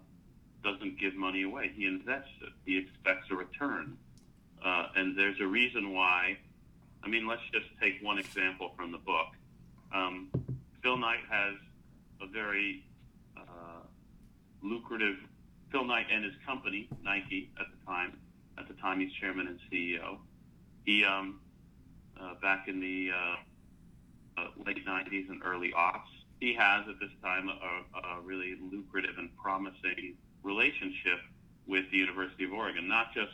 doesn't 0.63 0.99
give 0.99 1.15
money 1.15 1.43
away. 1.43 1.73
He 1.75 1.87
invests 1.87 2.31
it. 2.43 2.53
He 2.67 2.79
expects 2.79 3.31
a 3.31 3.35
return, 3.35 3.97
uh, 4.65 4.89
and 4.97 5.17
there's 5.17 5.41
a 5.41 5.47
reason 5.47 5.93
why. 5.93 6.39
I 7.05 7.09
mean, 7.09 7.27
let's 7.27 7.43
just 7.53 7.67
take 7.81 8.03
one 8.03 8.19
example 8.19 8.73
from 8.77 8.93
the 8.93 8.99
book. 8.99 9.29
Um, 9.93 10.31
Phil 10.83 10.97
Knight 10.97 11.21
has 11.29 11.55
a 12.21 12.27
very 12.27 12.85
uh, 13.37 13.83
lucrative. 14.63 15.17
Phil 15.71 15.85
Knight 15.85 16.07
and 16.13 16.25
his 16.25 16.35
company, 16.47 16.89
Nike, 17.03 17.51
at 17.59 17.67
the 17.71 17.87
time. 17.87 18.19
At 18.59 18.69
the 18.69 18.75
time, 18.75 19.01
he's 19.01 19.13
chairman 19.15 19.49
and 19.49 19.59
CEO. 19.71 20.19
He 20.85 21.05
um, 21.05 21.41
uh, 22.21 22.35
back 22.41 22.69
in 22.69 22.81
the 22.81 23.11
uh, 23.11 24.41
uh, 24.41 24.49
late 24.67 24.87
90s 24.87 25.29
and 25.29 25.43
early 25.45 25.73
aughts. 25.73 26.11
He 26.41 26.55
has 26.55 26.87
at 26.89 26.99
this 27.01 27.11
time 27.23 27.49
a, 27.49 27.99
a 28.17 28.21
really 28.21 28.57
lucrative 28.71 29.17
and 29.19 29.31
promising 29.37 30.15
relationship 30.43 31.21
with 31.67 31.91
the 31.91 31.99
University 31.99 32.45
of 32.45 32.53
Oregon, 32.53 32.89
not 32.89 33.15
just 33.15 33.33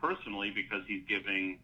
personally 0.00 0.52
because 0.54 0.82
he's 0.86 1.02
giving 1.08 1.58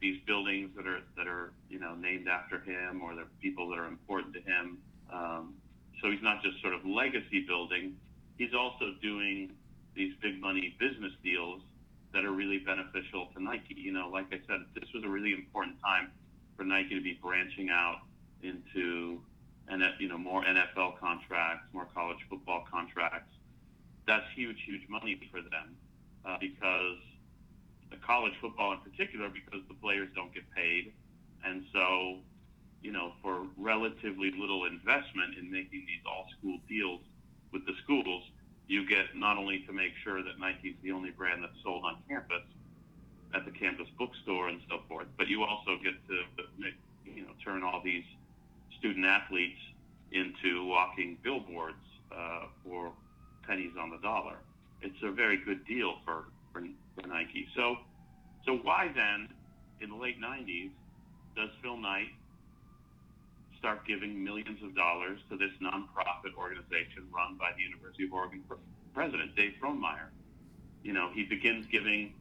these 0.00 0.20
buildings 0.26 0.70
that 0.76 0.86
are 0.86 1.00
that 1.16 1.26
are 1.26 1.52
you 1.68 1.78
know 1.78 1.94
named 1.94 2.28
after 2.28 2.60
him 2.60 3.02
or 3.02 3.14
the 3.14 3.24
people 3.40 3.68
that 3.70 3.78
are 3.78 3.86
important 3.86 4.34
to 4.34 4.40
him. 4.40 4.78
Um, 5.12 5.54
so 6.02 6.10
he's 6.10 6.22
not 6.22 6.42
just 6.42 6.60
sort 6.60 6.74
of 6.74 6.84
legacy 6.84 7.44
building. 7.46 7.96
He's 8.36 8.52
also 8.52 8.92
doing 9.00 9.52
these 9.94 10.12
big 10.20 10.40
money 10.40 10.76
business 10.78 11.12
deals 11.24 11.62
that 12.12 12.24
are 12.24 12.32
really 12.32 12.58
beneficial 12.58 13.28
to 13.34 13.42
Nike. 13.42 13.74
You 13.76 13.92
know, 13.92 14.10
like 14.12 14.26
I 14.30 14.40
said, 14.46 14.60
this 14.74 14.88
was 14.94 15.04
a 15.04 15.08
really 15.08 15.32
important 15.32 15.80
time 15.82 16.10
for 16.56 16.64
Nike 16.64 16.94
to 16.94 17.00
be 17.00 17.18
branching 17.22 17.70
out 17.70 18.00
into 18.42 19.20
and 19.68 19.82
you 19.98 20.08
know 20.08 20.18
more 20.18 20.44
NFL 20.44 20.98
contracts, 20.98 21.66
more 21.72 21.88
college 21.94 22.18
football 22.28 22.64
contracts. 22.70 23.32
That's 24.06 24.26
huge, 24.34 24.62
huge 24.64 24.88
money 24.88 25.18
for 25.32 25.40
them 25.42 25.74
uh, 26.24 26.36
because 26.40 26.98
college 28.06 28.32
football 28.40 28.72
in 28.72 28.78
particular, 28.80 29.28
because 29.28 29.60
the 29.68 29.74
players 29.74 30.08
don't 30.14 30.32
get 30.34 30.44
paid, 30.54 30.92
and 31.44 31.64
so 31.72 32.18
you 32.82 32.92
know 32.92 33.12
for 33.22 33.46
relatively 33.56 34.32
little 34.38 34.64
investment 34.66 35.38
in 35.38 35.50
making 35.50 35.84
these 35.86 36.02
all-school 36.06 36.58
deals 36.68 37.00
with 37.52 37.64
the 37.66 37.74
schools, 37.84 38.22
you 38.66 38.86
get 38.88 39.14
not 39.14 39.36
only 39.38 39.60
to 39.66 39.72
make 39.72 39.92
sure 40.02 40.22
that 40.22 40.38
Nike's 40.38 40.76
the 40.82 40.92
only 40.92 41.10
brand 41.10 41.42
that's 41.42 41.56
sold 41.62 41.84
on 41.84 41.98
campus 42.08 42.42
at 43.34 43.44
the 43.44 43.50
campus 43.50 43.86
bookstore 43.98 44.48
and 44.48 44.60
so 44.68 44.80
forth, 44.88 45.06
but 45.18 45.28
you 45.28 45.42
also 45.42 45.78
get 45.82 45.94
to 46.08 46.22
you 47.04 47.22
know 47.22 47.32
turn 47.44 47.62
all 47.62 47.80
these 47.84 48.04
student 48.78 49.04
athletes 49.04 49.58
into 50.12 50.66
walking 50.66 51.18
billboards 51.22 51.82
uh, 52.16 52.44
for 52.64 52.92
pennies 53.46 53.72
on 53.80 53.90
the 53.90 53.98
dollar. 53.98 54.36
It's 54.82 55.02
a 55.02 55.10
very 55.10 55.38
good 55.38 55.64
deal 55.66 55.94
for, 56.04 56.24
for, 56.94 57.06
Nike. 57.06 57.48
So, 57.54 57.76
so 58.44 58.56
why 58.62 58.90
then, 58.94 59.28
in 59.80 59.90
the 59.90 59.96
late 59.96 60.20
90s, 60.20 60.70
does 61.36 61.50
Phil 61.62 61.76
Knight 61.76 62.08
start 63.58 63.86
giving 63.86 64.22
millions 64.22 64.62
of 64.62 64.74
dollars 64.74 65.18
to 65.30 65.36
this 65.36 65.50
nonprofit 65.62 66.34
organization 66.36 67.08
run 67.12 67.36
by 67.38 67.50
the 67.56 67.62
University 67.62 68.04
of 68.04 68.12
Oregon 68.12 68.42
president, 68.94 69.34
Dave 69.36 69.54
Frohnmayer? 69.62 70.08
You 70.82 70.92
know, 70.92 71.10
he 71.12 71.24
begins 71.24 71.66
giving 71.66 72.14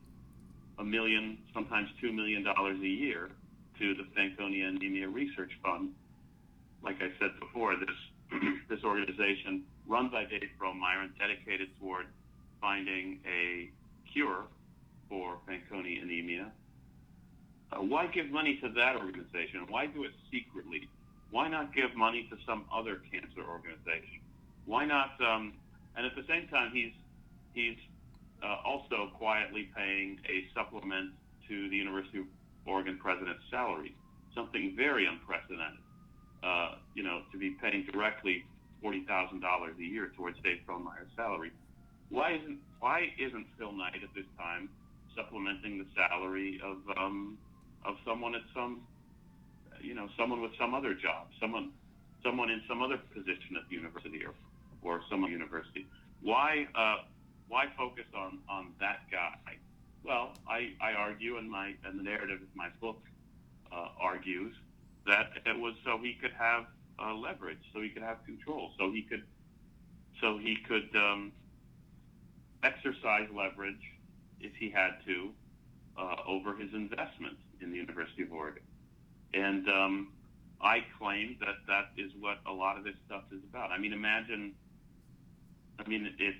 a 0.80 0.84
million, 0.84 1.38
sometimes 1.54 1.90
two 2.02 2.12
million 2.12 2.44
dollars 2.44 2.80
a 2.80 2.88
year 2.88 3.30
to 3.80 3.94
the 3.94 4.04
Fanconi 4.16 4.68
Anemia 4.68 5.08
Research 5.08 5.52
Fund 5.64 5.92
like 6.86 7.02
I 7.02 7.10
said 7.20 7.32
before, 7.40 7.76
this 7.76 7.98
this 8.70 8.84
organization 8.84 9.64
run 9.88 10.10
by 10.10 10.26
Dave 10.26 10.50
Frohnmayer 10.62 11.04
and 11.04 11.18
dedicated 11.18 11.70
toward 11.80 12.06
finding 12.62 13.20
a 13.26 13.70
cure 14.16 14.46
for 15.10 15.38
Fanconi 15.48 16.02
anemia. 16.02 16.52
Uh, 17.72 17.82
why 17.82 18.08
give 18.08 18.32
money 18.32 18.58
to 18.64 18.70
that 18.70 18.96
organization? 18.96 19.66
Why 19.68 19.86
do 19.86 20.06
it 20.06 20.12
secretly? 20.32 20.88
Why 21.32 21.50
not 21.50 21.76
give 21.76 21.96
money 21.96 22.28
to 22.32 22.38
some 22.48 22.66
other 22.74 23.02
cancer 23.12 23.44
organization? 23.48 24.22
Why 24.66 24.86
not? 24.86 25.20
Um, 25.20 25.54
and 25.98 26.06
at 26.06 26.16
the 26.16 26.24
same 26.28 26.48
time, 26.48 26.72
he's 26.74 26.94
he's 27.54 27.78
uh, 28.42 28.58
also 28.66 29.12
quietly 29.18 29.70
paying 29.76 30.20
a 30.30 30.46
supplement 30.56 31.12
to 31.50 31.70
the 31.70 31.76
University 31.76 32.20
of 32.20 32.26
Oregon 32.66 32.98
president's 32.98 33.44
salary, 33.52 33.94
something 34.34 34.74
very 34.76 35.06
unprecedented. 35.06 35.84
Uh, 36.44 36.76
you 36.94 37.04
know, 37.04 37.22
to 37.32 37.38
be 37.38 37.52
paying 37.62 37.86
directly 37.92 38.46
forty 38.82 39.04
thousand 39.06 39.42
dollars 39.42 39.76
a 39.80 39.84
year 39.84 40.12
towards 40.16 40.38
Dave 40.42 40.60
Frohnmayer's 40.68 41.12
salary. 41.16 41.52
Why 42.10 42.34
isn't 42.34 42.60
why 42.80 43.10
isn't 43.18 43.48
Phil 43.58 43.72
Knight 43.72 44.04
at 44.04 44.14
this 44.16 44.26
time 44.38 44.70
supplementing 45.16 45.78
the 45.80 45.86
salary 45.96 46.62
of 46.64 46.78
um, 46.98 47.38
of 47.84 47.96
someone 48.06 48.36
at 48.36 48.42
some 48.54 48.82
you 49.82 49.96
know 49.96 50.08
someone 50.18 50.42
with 50.42 50.52
some 50.60 50.74
other 50.74 50.94
job, 50.94 51.28
someone 51.40 51.72
someone 52.24 52.50
in 52.50 52.62
some 52.68 52.82
other 52.82 52.98
position 53.14 53.56
at 53.58 53.68
the 53.70 53.76
university 53.76 54.24
or 54.26 54.34
or 54.82 55.02
some 55.10 55.24
university? 55.24 55.88
Why 56.22 56.68
uh, 56.76 57.04
why 57.48 57.66
focus 57.78 58.06
on 58.16 58.40
on 58.50 58.74
that 58.80 59.02
guy? 59.12 59.58
Well, 60.04 60.34
I, 60.48 60.74
I 60.80 60.94
argue, 60.94 61.38
and 61.38 61.50
my 61.50 61.74
and 61.84 62.00
the 62.00 62.04
narrative 62.04 62.40
of 62.42 62.56
my 62.56 62.70
book 62.80 63.02
uh, 63.72 63.88
argues 64.00 64.54
that 65.08 65.32
it 65.46 65.60
was 65.60 65.74
so 65.84 65.98
he 65.98 66.14
could 66.14 66.34
have 66.38 66.66
uh, 67.00 67.14
leverage, 67.14 67.60
so 67.74 67.82
he 67.82 67.90
could 67.90 68.04
have 68.04 68.24
control, 68.26 68.72
so 68.78 68.92
he 68.92 69.02
could 69.02 69.24
so 70.22 70.38
he 70.38 70.58
could 70.68 70.90
um, 70.96 71.32
exercise 72.66 73.28
leverage 73.36 73.82
if 74.42 74.52
he 74.56 74.70
had 74.70 74.98
to 75.06 75.30
uh, 75.98 76.16
over 76.28 76.56
his 76.56 76.74
investment 76.74 77.38
in 77.62 77.70
the 77.70 77.78
University 77.78 78.24
of 78.24 78.34
Oregon. 78.34 78.64
And 79.34 79.68
um, 79.70 80.12
I 80.62 80.84
claim 80.98 81.38
that 81.40 81.56
that 81.68 81.92
is 81.98 82.12
what 82.20 82.40
a 82.48 82.52
lot 82.52 82.78
of 82.78 82.84
this 82.84 82.96
stuff 83.06 83.24
is 83.32 83.42
about. 83.50 83.72
I 83.72 83.78
mean, 83.78 83.94
imagine. 83.94 84.54
I 85.80 85.88
mean, 85.88 86.14
it's 86.18 86.38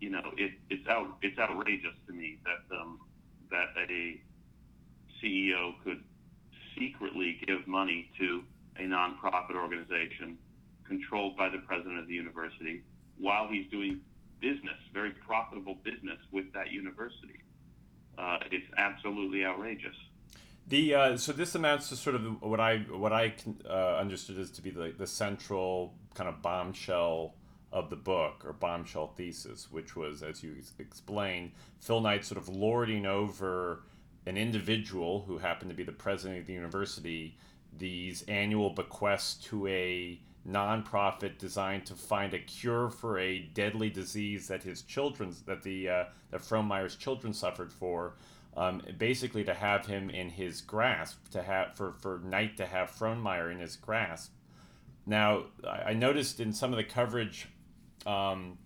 you 0.00 0.10
know, 0.10 0.32
it, 0.36 0.52
it's 0.68 0.86
out 0.88 1.16
it's 1.22 1.38
outrageous 1.38 1.94
to 2.06 2.12
me 2.12 2.38
that 2.44 2.76
um, 2.76 3.00
that 3.50 3.68
a 3.88 4.20
CEO 5.22 5.72
could 5.84 6.02
secretly 6.78 7.38
give 7.46 7.66
money 7.66 8.10
to 8.18 8.42
a 8.78 8.82
nonprofit 8.82 9.54
organization 9.54 10.38
controlled 10.86 11.36
by 11.36 11.48
the 11.48 11.58
president 11.58 11.98
of 11.98 12.08
the 12.08 12.14
university 12.14 12.82
while 13.18 13.46
he's 13.48 13.70
doing 13.70 14.00
business, 14.40 14.78
very 14.92 15.10
profitable 15.10 15.76
business 15.82 16.18
with 16.32 16.52
that 16.52 16.70
university. 16.70 17.42
Uh, 18.18 18.38
it's 18.50 18.66
absolutely 18.76 19.44
outrageous. 19.44 19.94
The 20.68 20.94
uh, 20.94 21.16
so 21.16 21.32
this 21.32 21.54
amounts 21.54 21.88
to 21.88 21.96
sort 21.96 22.16
of 22.16 22.42
what 22.42 22.60
I 22.60 22.78
what 22.78 23.12
I 23.12 23.34
uh, 23.68 23.96
understood 23.96 24.38
as 24.38 24.50
to 24.52 24.62
be 24.62 24.70
the, 24.70 24.94
the 24.96 25.06
central 25.06 25.94
kind 26.14 26.28
of 26.28 26.42
bombshell 26.42 27.34
of 27.72 27.88
the 27.88 27.96
book 27.96 28.42
or 28.44 28.52
bombshell 28.52 29.08
thesis, 29.16 29.68
which 29.70 29.96
was, 29.96 30.22
as 30.22 30.42
you 30.42 30.56
explained, 30.78 31.52
Phil 31.80 32.00
Knight 32.00 32.24
sort 32.24 32.38
of 32.38 32.48
lording 32.48 33.06
over 33.06 33.82
an 34.26 34.36
individual 34.36 35.24
who 35.26 35.38
happened 35.38 35.70
to 35.70 35.76
be 35.76 35.82
the 35.82 35.92
president 35.92 36.40
of 36.40 36.46
the 36.46 36.52
university 36.52 37.36
these 37.76 38.22
annual 38.22 38.70
bequests 38.70 39.34
to 39.46 39.66
a 39.66 40.20
nonprofit 40.48 41.38
designed 41.38 41.86
to 41.86 41.94
find 41.94 42.32
a 42.34 42.38
cure 42.38 42.88
for 42.90 43.18
a 43.18 43.38
deadly 43.38 43.90
disease 43.90 44.48
that 44.48 44.62
his 44.62 44.82
children 44.82 45.34
that 45.46 45.62
the 45.62 45.88
uh, 45.88 46.04
that 46.30 46.40
Frohnmayer's 46.40 46.96
children 46.96 47.32
suffered 47.32 47.72
for. 47.72 48.14
Um, 48.56 48.82
basically, 48.98 49.44
to 49.44 49.54
have 49.54 49.86
him 49.86 50.10
in 50.10 50.30
his 50.30 50.60
grasp, 50.60 51.30
to 51.30 51.42
have 51.42 51.76
for 51.76 51.92
for 51.92 52.20
Knight 52.24 52.56
to 52.56 52.66
have 52.66 52.90
Frohnmayer 52.90 53.50
in 53.52 53.58
his 53.58 53.76
grasp. 53.76 54.32
Now, 55.06 55.44
I 55.66 55.94
noticed 55.94 56.40
in 56.40 56.52
some 56.52 56.72
of 56.72 56.76
the 56.76 56.84
coverage 56.84 57.48
um, 58.06 58.58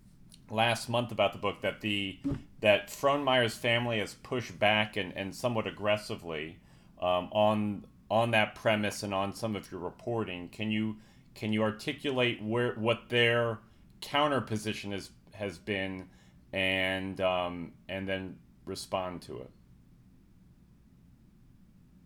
last 0.51 0.89
month 0.89 1.13
about 1.13 1.33
the 1.33 1.39
book 1.39 1.61
that 1.63 1.81
the 1.81 2.19
that 2.61 2.89
Frohnmayer's 2.89 3.55
family 3.55 3.99
has 3.99 4.15
pushed 4.15 4.59
back 4.59 4.97
and, 4.97 5.13
and 5.17 5.35
somewhat 5.35 5.67
aggressively 5.67 6.59
um, 7.01 7.29
on 7.33 7.87
on 8.11 8.31
that 8.31 8.55
premise 8.55 9.03
and 9.03 9.13
on 9.13 9.35
some 9.35 9.57
of 9.57 9.71
your 9.71 9.81
reporting. 9.81 10.49
Can 10.49 10.71
you 10.71 10.97
can 11.35 11.53
you 11.53 11.63
articulate 11.63 12.43
where 12.43 12.75
what 12.75 13.09
their 13.09 13.59
counter 14.01 14.41
position 14.41 14.93
is 14.93 15.11
has 15.33 15.59
been, 15.59 16.09
and 16.53 17.21
um, 17.21 17.73
and 17.89 18.09
then 18.09 18.37
respond 18.65 19.23
to 19.23 19.39
it? 19.39 19.51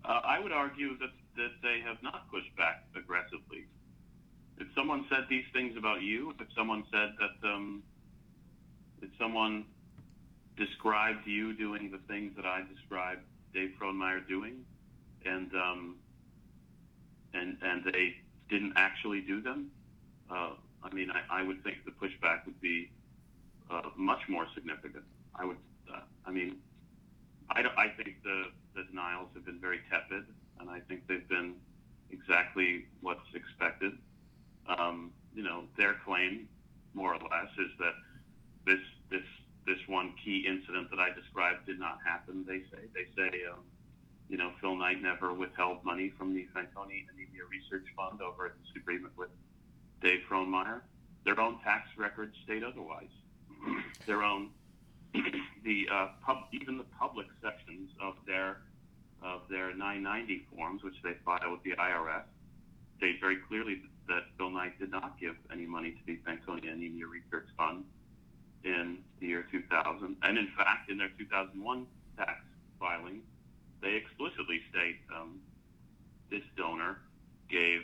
Uh, 0.05 0.21
I 0.25 0.41
would 0.41 0.53
argue 0.53 0.97
that 0.99 1.11
that 1.37 1.53
they 1.63 1.81
have 1.85 2.03
not 2.03 2.31
pushed 2.31 2.55
back 2.57 2.85
aggressively. 2.97 3.67
If 4.59 4.67
someone 4.75 5.05
said 5.09 5.27
these 5.31 5.45
things 5.53 5.77
about 5.77 6.03
you, 6.03 6.35
if 6.41 6.49
someone 6.57 6.83
said 6.91 7.11
that, 7.21 7.49
um, 7.49 7.83
if 9.01 9.11
someone 9.19 9.67
described 10.57 11.27
you 11.27 11.53
doing 11.53 11.93
the 11.93 11.99
things 12.13 12.33
that 12.35 12.45
I 12.45 12.63
described 12.75 13.21
Dave 13.55 13.71
Frohnmayer 13.81 14.27
doing, 14.27 14.65
and 15.25 15.53
um, 15.55 15.97
and 17.35 17.57
and 17.63 17.85
they 17.85 18.17
didn't 18.49 18.75
actually 18.77 19.21
do 19.21 19.41
them, 19.41 19.71
uh, 20.31 20.53
I 20.83 20.95
mean, 20.95 21.11
I, 21.11 21.41
I, 21.41 21.43
would 21.43 21.63
think 21.65 21.79
the 21.85 21.91
pushback 21.91 22.47
would 22.47 22.61
be 22.61 22.91
uh, 23.71 23.83
much 23.97 24.21
more 24.29 24.47
significant. 24.55 25.05
I 25.35 25.45
would, 25.45 25.57
uh, 25.93 26.01
I 26.27 26.31
mean, 26.31 26.57
I, 27.51 27.63
I 27.77 27.89
think 27.89 28.23
the, 28.23 28.45
the 28.75 28.85
denials 28.85 29.29
have 29.35 29.45
been 29.45 29.61
very 29.61 29.81
tepid, 29.91 30.25
and 30.61 30.71
I 30.71 30.81
think 30.81 31.07
they've 31.09 31.29
been 31.29 31.55
exactly 32.11 32.87
what's 33.01 33.27
expected. 33.35 33.93
Um, 34.67 35.13
you 35.35 35.43
know, 35.43 35.65
their 35.77 35.95
claim, 36.05 36.49
more 36.95 37.15
or 37.15 37.19
less, 37.19 37.51
is 37.59 37.71
that 37.79 37.95
this 38.67 38.81
this 39.11 39.25
this 39.67 39.79
one 39.87 40.15
key 40.25 40.45
incident 40.47 40.91
that 40.91 40.99
I 40.99 41.13
described 41.13 41.67
did 41.67 41.79
not 41.79 41.99
happen. 42.05 42.45
They 42.47 42.61
say 42.71 42.85
they 42.95 43.08
you 44.29 44.37
know, 44.37 44.53
Phil 44.61 44.77
Knight 44.77 45.03
never 45.03 45.33
withheld 45.33 45.83
money 45.85 46.13
from 46.19 46.35
the 46.35 46.47
Fanconi 46.55 47.07
Anemia 47.13 47.45
Research 47.51 47.87
Fund 47.97 48.21
over 48.21 48.45
his 48.45 48.77
agreement 48.77 49.17
with 49.17 49.31
Dave 50.03 50.21
Frohnmayer. 50.31 50.81
Their 51.25 51.41
own 51.41 51.59
tax 51.65 51.89
records 51.97 52.35
state 52.45 52.63
otherwise. 52.63 53.09
their 54.07 54.23
own, 54.23 54.51
the 55.65 55.89
uh, 55.93 56.09
pub, 56.25 56.45
even 56.53 56.77
the 56.79 56.87
public 56.99 57.27
sections 57.43 57.91
of 58.01 58.15
their 58.27 58.59
of 59.21 59.41
their 59.51 59.75
990 59.75 60.47
forms, 60.55 60.85
which 60.85 60.95
they 61.03 61.15
file 61.25 61.51
with 61.51 61.63
the 61.65 61.73
IRS, 61.73 62.23
state 62.99 63.19
very 63.21 63.37
clearly 63.49 63.83
that 64.07 64.23
Phil 64.37 64.51
Knight 64.51 64.79
did 64.79 64.93
not 64.93 65.19
give 65.19 65.35
any 65.53 65.67
money 65.67 65.91
to 65.91 65.99
the 66.07 66.19
Fanconi 66.19 66.73
Anemia 66.73 67.07
Research 67.07 67.49
Fund 67.57 67.85
in 68.63 68.99
the 69.19 69.27
year 69.27 69.45
2000, 69.51 70.17
and 70.23 70.39
in 70.39 70.49
fact, 70.57 70.89
in 70.89 70.99
their 70.99 71.11
2001 71.19 71.87
tax 72.17 72.41
filing 72.79 73.23
they 73.83 73.95
explicitly 73.95 74.61
state 74.71 74.99
um, 75.15 75.41
this 76.31 76.43
donor 76.57 76.99
gave 77.49 77.81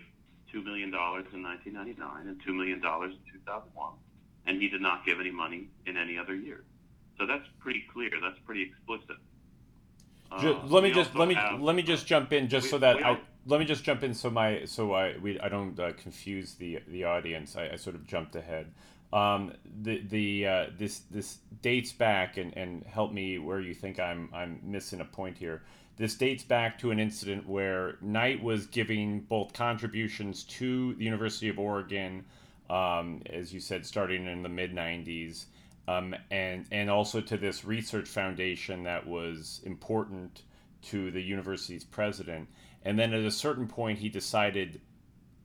$2 0.53 0.65
million 0.65 0.89
in 0.89 1.43
1999 1.43 2.29
and 2.29 2.43
$2 2.43 2.55
million 2.55 2.77
in 2.77 2.83
2001, 2.83 3.93
and 4.47 4.61
he 4.61 4.69
did 4.69 4.81
not 4.81 5.05
give 5.05 5.21
any 5.21 5.31
money 5.31 5.69
in 5.87 5.97
any 5.97 6.19
other 6.19 6.35
year. 6.35 6.65
So 7.19 7.27
that's 7.27 7.47
pretty 7.61 7.85
clear. 7.93 8.11
That's 8.21 8.39
pretty 8.45 8.63
explicit. 8.63 9.17
Uh, 10.33 10.61
let 10.67 10.83
me 10.83 10.91
just 10.91 11.15
let 11.15 11.29
me 11.29 11.35
have, 11.35 11.61
let 11.61 11.77
me 11.77 11.83
just 11.83 12.07
jump 12.07 12.33
in 12.33 12.49
just 12.49 12.65
we, 12.65 12.71
so 12.71 12.79
that 12.79 13.05
I 13.05 13.21
let 13.47 13.61
me 13.61 13.67
just 13.67 13.85
jump 13.85 14.03
in 14.03 14.15
so 14.15 14.31
my 14.31 14.65
so 14.65 14.93
I 14.93 15.17
we 15.19 15.39
I 15.39 15.49
don't 15.49 15.79
uh, 15.79 15.93
confuse 15.93 16.55
the 16.55 16.81
the 16.89 17.05
audience. 17.05 17.57
I, 17.57 17.71
I, 17.73 17.77
sort 17.77 17.95
of 17.95 18.07
jumped 18.07 18.35
ahead. 18.35 18.73
Um, 19.13 19.53
the 19.83 20.03
the 20.09 20.47
uh, 20.47 20.67
this 20.77 21.01
this 21.11 21.39
dates 21.63 21.93
back 21.93 22.37
and, 22.37 22.57
and 22.57 22.85
help 22.85 23.13
me 23.13 23.39
where 23.39 23.61
you 23.61 23.75
think 23.75 24.01
I'm 24.01 24.29
I'm 24.35 24.59
missing 24.65 25.01
a 25.01 25.05
point 25.05 25.39
here. 25.39 25.63
This 25.97 26.15
dates 26.15 26.43
back 26.43 26.79
to 26.79 26.91
an 26.91 26.99
incident 26.99 27.49
where 27.49 27.97
Knight 28.01 28.43
was 28.43 28.67
giving 28.67 29.21
both 29.21 29.53
contributions 29.53 30.45
to 30.45 30.95
the 30.95 31.05
University 31.05 31.49
of 31.49 31.59
Oregon, 31.59 32.25
um, 32.69 33.23
as 33.31 33.53
you 33.53 33.61
said, 33.61 33.87
starting 33.87 34.27
in 34.27 34.43
the 34.43 34.49
mid 34.49 34.75
90s, 34.75 35.45
um, 35.87 36.15
and, 36.31 36.67
and 36.73 36.91
also 36.91 37.21
to 37.21 37.37
this 37.37 37.65
research 37.65 38.09
foundation 38.09 38.83
that 38.83 39.07
was 39.07 39.61
important 39.65 40.43
to 40.83 41.11
the 41.11 41.23
university's 41.23 41.85
president. 41.85 42.49
And 42.85 42.99
then 42.99 43.15
at 43.15 43.25
a 43.25 43.31
certain 43.31 43.69
point, 43.69 43.99
he 43.99 44.09
decided 44.09 44.81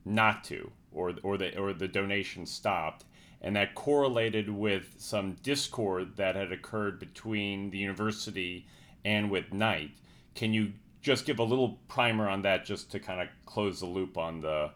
not 0.04 0.44
to, 0.46 0.72
or, 0.92 1.14
or, 1.22 1.38
the, 1.38 1.58
or 1.58 1.74
the 1.74 1.88
donation 1.88 2.46
stopped 2.46 3.06
and 3.42 3.56
that 3.56 3.76
correlated 3.76 4.50
with 4.50 4.96
some 4.98 5.34
discord 5.44 6.18
that 6.18 6.36
had 6.36 6.52
occurred 6.52 7.00
between 7.00 7.70
the 7.70 7.78
university 7.78 8.68
and 9.06 9.32
with 9.32 9.54
Knight. 9.54 9.92
Can 10.36 10.54
you 10.54 10.74
just 11.02 11.26
give 11.26 11.40
a 11.40 11.44
little 11.44 11.80
primer 11.88 12.28
on 12.28 12.42
that, 12.44 12.66
just 12.66 12.92
to 12.92 13.00
kind 13.00 13.22
of 13.22 13.28
close 13.46 13.80
the 13.80 13.86
loop 13.86 14.18
on 14.18 14.42
the 14.42 14.72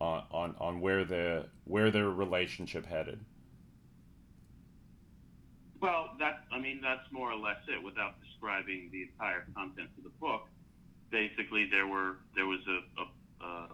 on 0.00 0.22
on, 0.30 0.54
on 0.60 0.80
where 0.80 1.04
the 1.04 1.46
where 1.64 1.90
their 1.90 2.10
relationship 2.10 2.86
headed? 2.86 3.20
Well, 5.80 6.10
that 6.18 6.44
I 6.52 6.58
mean 6.58 6.80
that's 6.82 7.10
more 7.12 7.30
or 7.30 7.38
less 7.38 7.58
it. 7.68 7.82
Without 7.82 8.14
describing 8.24 8.90
the 8.92 9.02
entire 9.02 9.46
content 9.54 9.90
of 9.96 10.04
the 10.04 10.10
book, 10.20 10.46
basically 11.10 11.68
there 11.70 11.86
were 11.86 12.16
there 12.34 12.46
was 12.46 12.60
a, 12.68 13.44
a, 13.44 13.46
a 13.46 13.68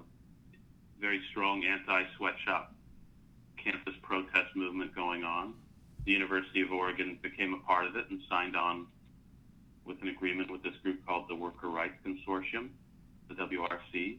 very 1.01 1.21
strong 1.31 1.65
anti-sweatshop 1.65 2.75
campus 3.57 3.95
protest 4.03 4.55
movement 4.55 4.95
going 4.95 5.25
on. 5.25 5.55
The 6.05 6.13
University 6.13 6.61
of 6.61 6.71
Oregon 6.73 7.19
became 7.23 7.55
a 7.55 7.59
part 7.67 7.87
of 7.87 7.97
it 7.97 8.05
and 8.11 8.21
signed 8.29 8.57
on 8.57 8.87
with 9.87 10.01
an 10.03 10.09
agreement 10.09 10.51
with 10.51 10.63
this 10.63 10.75
group 10.83 11.05
called 11.07 11.27
the 11.29 11.35
Worker 11.35 11.69
Rights 11.69 11.95
Consortium, 12.07 12.71
the 13.29 13.35
WRC. 13.35 14.19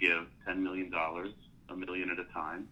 Give 0.00 0.26
$10 0.48 0.58
million, 0.58 0.92
a 0.92 1.76
million 1.76 2.10
at 2.10 2.18
a 2.18 2.32
time. 2.32 2.68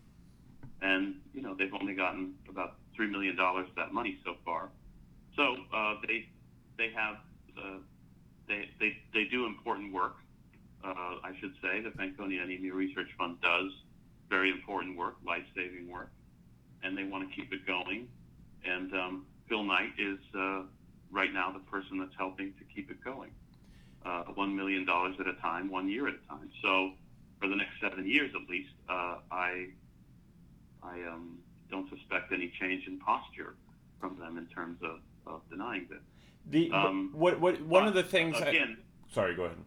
And, 0.83 1.17
you 1.35 1.43
know, 1.43 1.55
they've 1.55 1.73
only 1.79 1.95
gotten 1.95 2.35
about 2.49 2.77
$3 2.99 3.11
million 3.11 3.39
of 3.39 3.67
that 3.77 3.93
money 3.93 4.19
so 4.25 4.35
far. 4.45 4.71
So 5.37 5.57
uh, 5.75 5.95
they, 6.07 6.29
they 6.79 6.91
have, 6.95 7.17
uh, 7.57 7.79
they, 8.49 8.71
they, 8.79 8.97
they 9.13 9.25
do 9.25 9.47
important 9.47 9.93
work. 9.93 10.17
Uh, 10.83 11.21
I 11.23 11.33
should 11.41 11.53
say 11.63 11.81
the 11.81 11.91
Fanconi 11.91 12.43
Anemia 12.43 12.73
Research 12.73 13.09
Fund 13.19 13.41
does 13.43 13.71
very 14.31 14.51
important 14.51 14.97
work, 14.97 15.17
life-saving 15.27 15.91
work, 15.91 16.11
and 16.83 16.97
they 16.97 17.05
want 17.05 17.29
to 17.29 17.37
keep 17.37 17.53
it 17.53 17.67
going. 17.67 18.09
And 18.65 18.93
um, 18.95 19.27
Phil 19.49 19.63
Knight 19.63 19.91
is 19.99 20.19
uh, 20.35 20.63
right 21.11 21.33
now 21.33 21.53
the 21.53 21.59
person 21.71 21.99
that's 21.99 22.15
helping 22.17 22.55
to 22.55 22.65
keep 22.75 22.91
it 22.91 23.05
going 23.05 23.31
uh, 24.05 24.25
$1 24.37 24.55
million 24.55 24.87
at 24.89 25.27
a 25.27 25.35
time, 25.41 25.71
one 25.71 25.89
year 25.89 26.09
at 26.09 26.15
a 26.15 26.29
time. 26.29 26.51
So 26.63 26.93
for 27.41 27.49
the 27.49 27.57
next 27.57 27.81
seven 27.81 28.07
years 28.07 28.31
at 28.35 28.49
least, 28.49 28.71
uh, 28.89 29.17
I, 29.31 29.69
I 30.83 31.03
um, 31.09 31.39
don't 31.71 31.89
suspect 31.89 32.33
any 32.33 32.53
change 32.61 32.87
in 32.87 32.99
posture 32.99 33.55
from 33.99 34.19
them 34.19 34.39
in 34.39 34.47
terms 34.47 34.79
of, 34.83 35.01
of 35.27 35.41
denying 35.51 35.87
this. 35.91 36.01
The 36.51 36.71
um, 36.73 37.11
what 37.13 37.39
what 37.39 37.61
one 37.63 37.87
of 37.87 37.93
the 37.93 38.03
things 38.03 38.37
again. 38.41 38.79
I, 38.81 39.15
sorry, 39.15 39.35
go 39.37 39.45
ahead. 39.45 39.59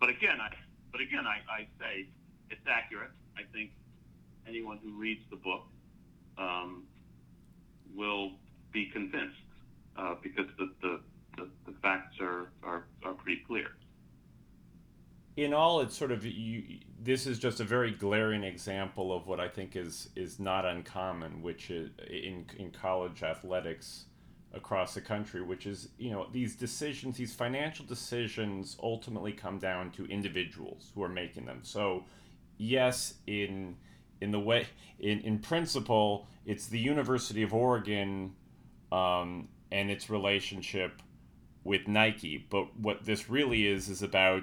But 0.00 0.08
again, 0.08 0.40
I 0.40 0.48
but 0.90 1.00
again 1.02 1.26
I, 1.26 1.40
I 1.50 1.68
say 1.78 2.08
it's 2.48 2.66
accurate. 2.66 3.10
I 3.36 3.42
think 3.52 3.72
anyone 4.48 4.78
who 4.82 4.98
reads 4.98 5.20
the 5.30 5.36
book 5.36 5.62
um, 6.38 6.84
will 7.94 8.32
be 8.72 8.86
convinced 8.86 9.36
uh, 9.96 10.14
because 10.22 10.46
the, 10.58 10.72
the 10.80 11.00
the, 11.36 11.48
the 11.66 11.72
facts 11.80 12.16
are, 12.20 12.50
are, 12.62 12.84
are 13.04 13.12
pretty 13.14 13.42
clear. 13.46 13.68
In 15.40 15.54
all, 15.54 15.80
it's 15.80 15.96
sort 15.96 16.12
of 16.12 16.26
you. 16.26 16.62
This 17.02 17.26
is 17.26 17.38
just 17.38 17.60
a 17.60 17.64
very 17.64 17.92
glaring 17.92 18.44
example 18.44 19.10
of 19.10 19.26
what 19.26 19.40
I 19.40 19.48
think 19.48 19.74
is 19.74 20.10
is 20.14 20.38
not 20.38 20.66
uncommon, 20.66 21.40
which 21.40 21.70
is 21.70 21.88
in 22.10 22.44
in 22.58 22.70
college 22.70 23.22
athletics 23.22 24.04
across 24.52 24.92
the 24.92 25.00
country, 25.00 25.40
which 25.40 25.64
is 25.66 25.88
you 25.96 26.10
know 26.10 26.26
these 26.30 26.56
decisions, 26.56 27.16
these 27.16 27.34
financial 27.34 27.86
decisions, 27.86 28.76
ultimately 28.82 29.32
come 29.32 29.58
down 29.58 29.90
to 29.92 30.04
individuals 30.08 30.92
who 30.94 31.02
are 31.02 31.08
making 31.08 31.46
them. 31.46 31.60
So, 31.62 32.04
yes, 32.58 33.14
in 33.26 33.78
in 34.20 34.32
the 34.32 34.40
way 34.40 34.66
in 34.98 35.20
in 35.20 35.38
principle, 35.38 36.26
it's 36.44 36.66
the 36.66 36.78
University 36.78 37.42
of 37.42 37.54
Oregon 37.54 38.34
um, 38.92 39.48
and 39.72 39.90
its 39.90 40.10
relationship 40.10 41.00
with 41.64 41.88
Nike. 41.88 42.46
But 42.50 42.78
what 42.78 43.06
this 43.06 43.30
really 43.30 43.66
is 43.66 43.88
is 43.88 44.02
about 44.02 44.42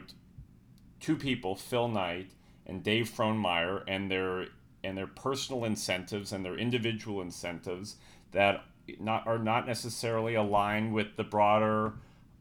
two 1.00 1.16
people, 1.16 1.56
Phil 1.56 1.88
Knight 1.88 2.32
and 2.66 2.84
Dave 2.84 3.10
Frohnmayer, 3.10 3.84
and 3.88 4.10
their 4.12 4.48
and 4.84 4.98
their 4.98 5.08
personal 5.08 5.66
incentives 5.66 6.32
and 6.32 6.46
their 6.46 6.58
individual 6.58 7.22
incentives 7.22 7.96
that 8.32 8.64
not 9.00 9.28
are 9.28 9.40
not 9.40 9.68
necessarily 9.68 10.36
aligned 10.36 10.94
with 10.94 11.16
the 11.16 11.24
broader 11.24 11.94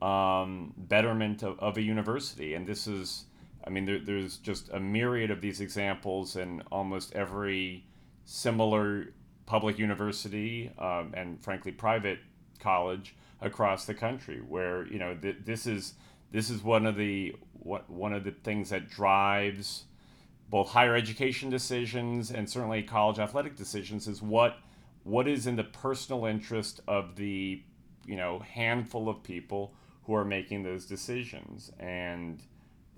um, 0.02 0.74
betterment 0.76 1.42
of, 1.42 1.58
of 1.58 1.76
a 1.76 1.82
university. 1.82 2.54
And 2.54 2.66
this 2.66 2.86
is, 2.86 3.24
I 3.66 3.70
mean, 3.70 3.84
there, 3.86 3.98
there's 3.98 4.36
just 4.36 4.68
a 4.70 4.78
myriad 4.78 5.30
of 5.30 5.40
these 5.40 5.60
examples 5.60 6.36
in 6.36 6.62
almost 6.70 7.14
every 7.14 7.84
similar 8.24 9.12
public 9.46 9.78
university 9.78 10.70
um, 10.78 11.12
and 11.14 11.42
frankly 11.42 11.72
private 11.72 12.18
college 12.58 13.14
across 13.40 13.84
the 13.84 13.94
country 13.94 14.38
where 14.38 14.86
you 14.86 14.98
know 14.98 15.14
th- 15.14 15.36
this 15.44 15.66
is 15.66 15.94
this 16.32 16.50
is 16.50 16.62
one 16.62 16.84
of 16.84 16.96
the 16.96 17.34
what 17.66 17.88
one 17.90 18.12
of 18.12 18.24
the 18.24 18.30
things 18.30 18.70
that 18.70 18.88
drives 18.88 19.84
both 20.48 20.68
higher 20.68 20.94
education 20.94 21.50
decisions 21.50 22.30
and 22.30 22.48
certainly 22.48 22.82
college 22.82 23.18
athletic 23.18 23.56
decisions 23.56 24.06
is 24.06 24.22
what 24.22 24.58
what 25.02 25.28
is 25.28 25.46
in 25.46 25.56
the 25.56 25.64
personal 25.64 26.24
interest 26.24 26.80
of 26.86 27.16
the 27.16 27.62
you 28.06 28.16
know 28.16 28.38
handful 28.40 29.08
of 29.08 29.22
people 29.22 29.74
who 30.04 30.14
are 30.14 30.24
making 30.24 30.62
those 30.62 30.86
decisions 30.86 31.72
and 31.80 32.42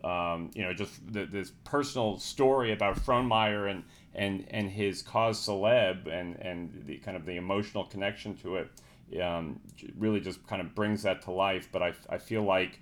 um, 0.04 0.50
you 0.54 0.62
know 0.62 0.72
just 0.72 1.12
the, 1.12 1.24
this 1.24 1.52
personal 1.64 2.18
story 2.18 2.72
about 2.72 2.96
Frohnmayer 2.96 3.70
and 3.70 3.82
and 4.14 4.44
and 4.50 4.70
his 4.70 5.02
cause 5.02 5.38
celeb 5.38 6.06
and 6.06 6.36
and 6.36 6.82
the 6.86 6.98
kind 6.98 7.16
of 7.16 7.24
the 7.24 7.36
emotional 7.36 7.84
connection 7.84 8.36
to 8.36 8.56
it 8.56 8.70
um, 9.22 9.60
really 9.96 10.20
just 10.20 10.46
kind 10.46 10.60
of 10.60 10.74
brings 10.74 11.02
that 11.02 11.22
to 11.22 11.30
life. 11.30 11.68
But 11.72 11.82
I, 11.82 11.92
I 12.10 12.18
feel 12.18 12.42
like 12.42 12.80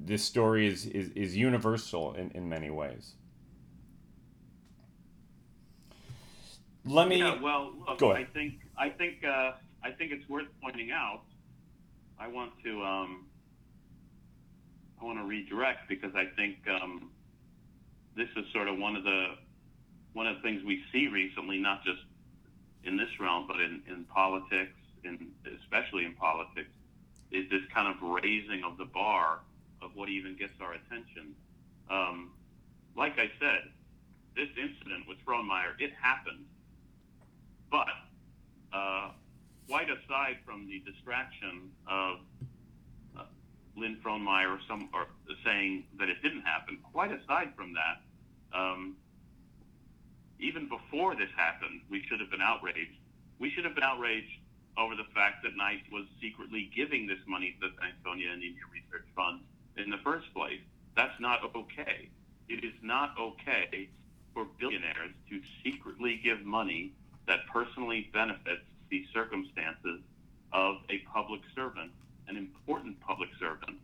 this 0.00 0.22
story 0.24 0.66
is, 0.66 0.86
is, 0.86 1.10
is 1.10 1.36
universal 1.36 2.14
in, 2.14 2.30
in 2.30 2.48
many 2.48 2.70
ways. 2.70 3.14
Let 6.84 7.08
me. 7.08 7.18
Yeah, 7.18 7.40
well, 7.42 7.72
look, 7.86 7.98
Go 7.98 8.12
ahead. 8.12 8.28
I 8.30 8.32
think 8.32 8.54
I 8.78 8.88
think 8.90 9.24
uh, 9.24 9.52
I 9.82 9.90
think 9.90 10.12
it's 10.12 10.28
worth 10.28 10.46
pointing 10.62 10.92
out. 10.92 11.22
I 12.18 12.28
want 12.28 12.52
to 12.64 12.82
um, 12.82 13.26
I 15.00 15.04
want 15.04 15.18
to 15.18 15.24
redirect 15.24 15.88
because 15.88 16.14
I 16.14 16.26
think 16.36 16.58
um, 16.68 17.10
this 18.16 18.28
is 18.36 18.44
sort 18.52 18.68
of 18.68 18.78
one 18.78 18.94
of 18.94 19.02
the 19.02 19.34
one 20.12 20.26
of 20.26 20.36
the 20.36 20.42
things 20.42 20.62
we 20.64 20.82
see 20.92 21.08
recently, 21.08 21.58
not 21.58 21.84
just 21.84 22.00
in 22.84 22.96
this 22.96 23.08
realm, 23.20 23.46
but 23.46 23.60
in, 23.60 23.82
in 23.88 24.04
politics, 24.04 24.72
in 25.04 25.28
especially 25.60 26.04
in 26.04 26.14
politics, 26.14 26.70
is 27.32 27.50
this 27.50 27.62
kind 27.74 27.88
of 27.88 28.00
raising 28.00 28.62
of 28.64 28.78
the 28.78 28.84
bar 28.84 29.40
of 29.82 29.90
what 29.94 30.08
even 30.08 30.36
gets 30.36 30.52
our 30.60 30.72
attention. 30.72 31.34
Um, 31.90 32.32
like 32.96 33.18
I 33.18 33.30
said, 33.38 33.70
this 34.34 34.48
incident 34.56 35.08
with 35.08 35.18
Frohnmayer, 35.26 35.78
it 35.78 35.92
happened, 36.00 36.44
but 37.70 37.88
uh, 38.72 39.10
quite 39.68 39.88
aside 39.88 40.38
from 40.44 40.66
the 40.66 40.82
distraction 40.90 41.70
of 41.88 42.18
uh, 43.18 43.24
Lynn 43.76 43.98
Frohnmayer 44.04 44.56
or 44.56 44.60
some 44.68 44.88
or 44.92 45.06
saying 45.44 45.84
that 45.98 46.08
it 46.08 46.22
didn't 46.22 46.42
happen, 46.42 46.78
quite 46.92 47.12
aside 47.12 47.52
from 47.56 47.74
that, 47.74 48.02
um, 48.56 48.96
even 50.38 50.68
before 50.68 51.16
this 51.16 51.30
happened, 51.36 51.80
we 51.90 52.02
should 52.08 52.20
have 52.20 52.30
been 52.30 52.42
outraged. 52.42 52.96
We 53.38 53.50
should 53.50 53.64
have 53.64 53.74
been 53.74 53.84
outraged 53.84 54.40
over 54.78 54.94
the 54.94 55.08
fact 55.14 55.42
that 55.42 55.56
NICE 55.56 55.84
was 55.90 56.04
secretly 56.20 56.70
giving 56.74 57.06
this 57.06 57.20
money 57.26 57.56
to 57.60 57.68
the 57.68 57.72
Fanconi 57.80 58.28
Anemia 58.28 58.68
Research 58.72 59.08
Fund 59.16 59.40
in 59.76 59.90
the 59.90 59.98
first 59.98 60.32
place. 60.34 60.60
That's 60.96 61.18
not 61.20 61.40
okay. 61.54 62.08
It 62.48 62.64
is 62.64 62.74
not 62.82 63.14
okay 63.18 63.88
for 64.32 64.46
billionaires 64.58 65.12
to 65.30 65.40
secretly 65.64 66.20
give 66.22 66.44
money 66.44 66.92
that 67.26 67.40
personally 67.52 68.10
benefits 68.12 68.62
the 68.90 69.04
circumstances 69.12 70.00
of 70.52 70.76
a 70.90 70.98
public 71.12 71.40
servant, 71.54 71.90
an 72.28 72.36
important 72.36 73.00
public 73.00 73.30
servant, 73.38 73.78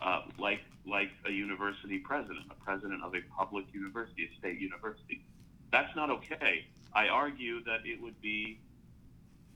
uh, 0.00 0.22
like 0.38 0.60
like 0.84 1.10
a 1.26 1.30
university 1.30 1.98
president, 1.98 2.44
a 2.50 2.64
president 2.64 3.04
of 3.04 3.14
a 3.14 3.20
public 3.36 3.64
university, 3.72 4.28
a 4.34 4.38
state 4.38 4.58
university. 4.58 5.24
That's 5.70 5.94
not 5.94 6.10
okay. 6.10 6.66
I 6.92 7.06
argue 7.08 7.62
that 7.64 7.80
it 7.84 8.02
would 8.02 8.20
be 8.20 8.58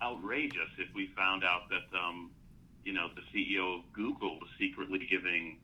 outrageous 0.03 0.71
if 0.79 0.95
we 0.95 1.09
found 1.17 1.43
out 1.45 1.69
that, 1.71 1.99
um, 1.99 2.31
you 2.85 2.93
know, 2.93 3.09
the 3.15 3.23
CEO 3.33 3.79
of 3.79 3.93
Google 3.93 4.39
was 4.39 4.49
secretly 4.59 5.07
giving 5.11 5.59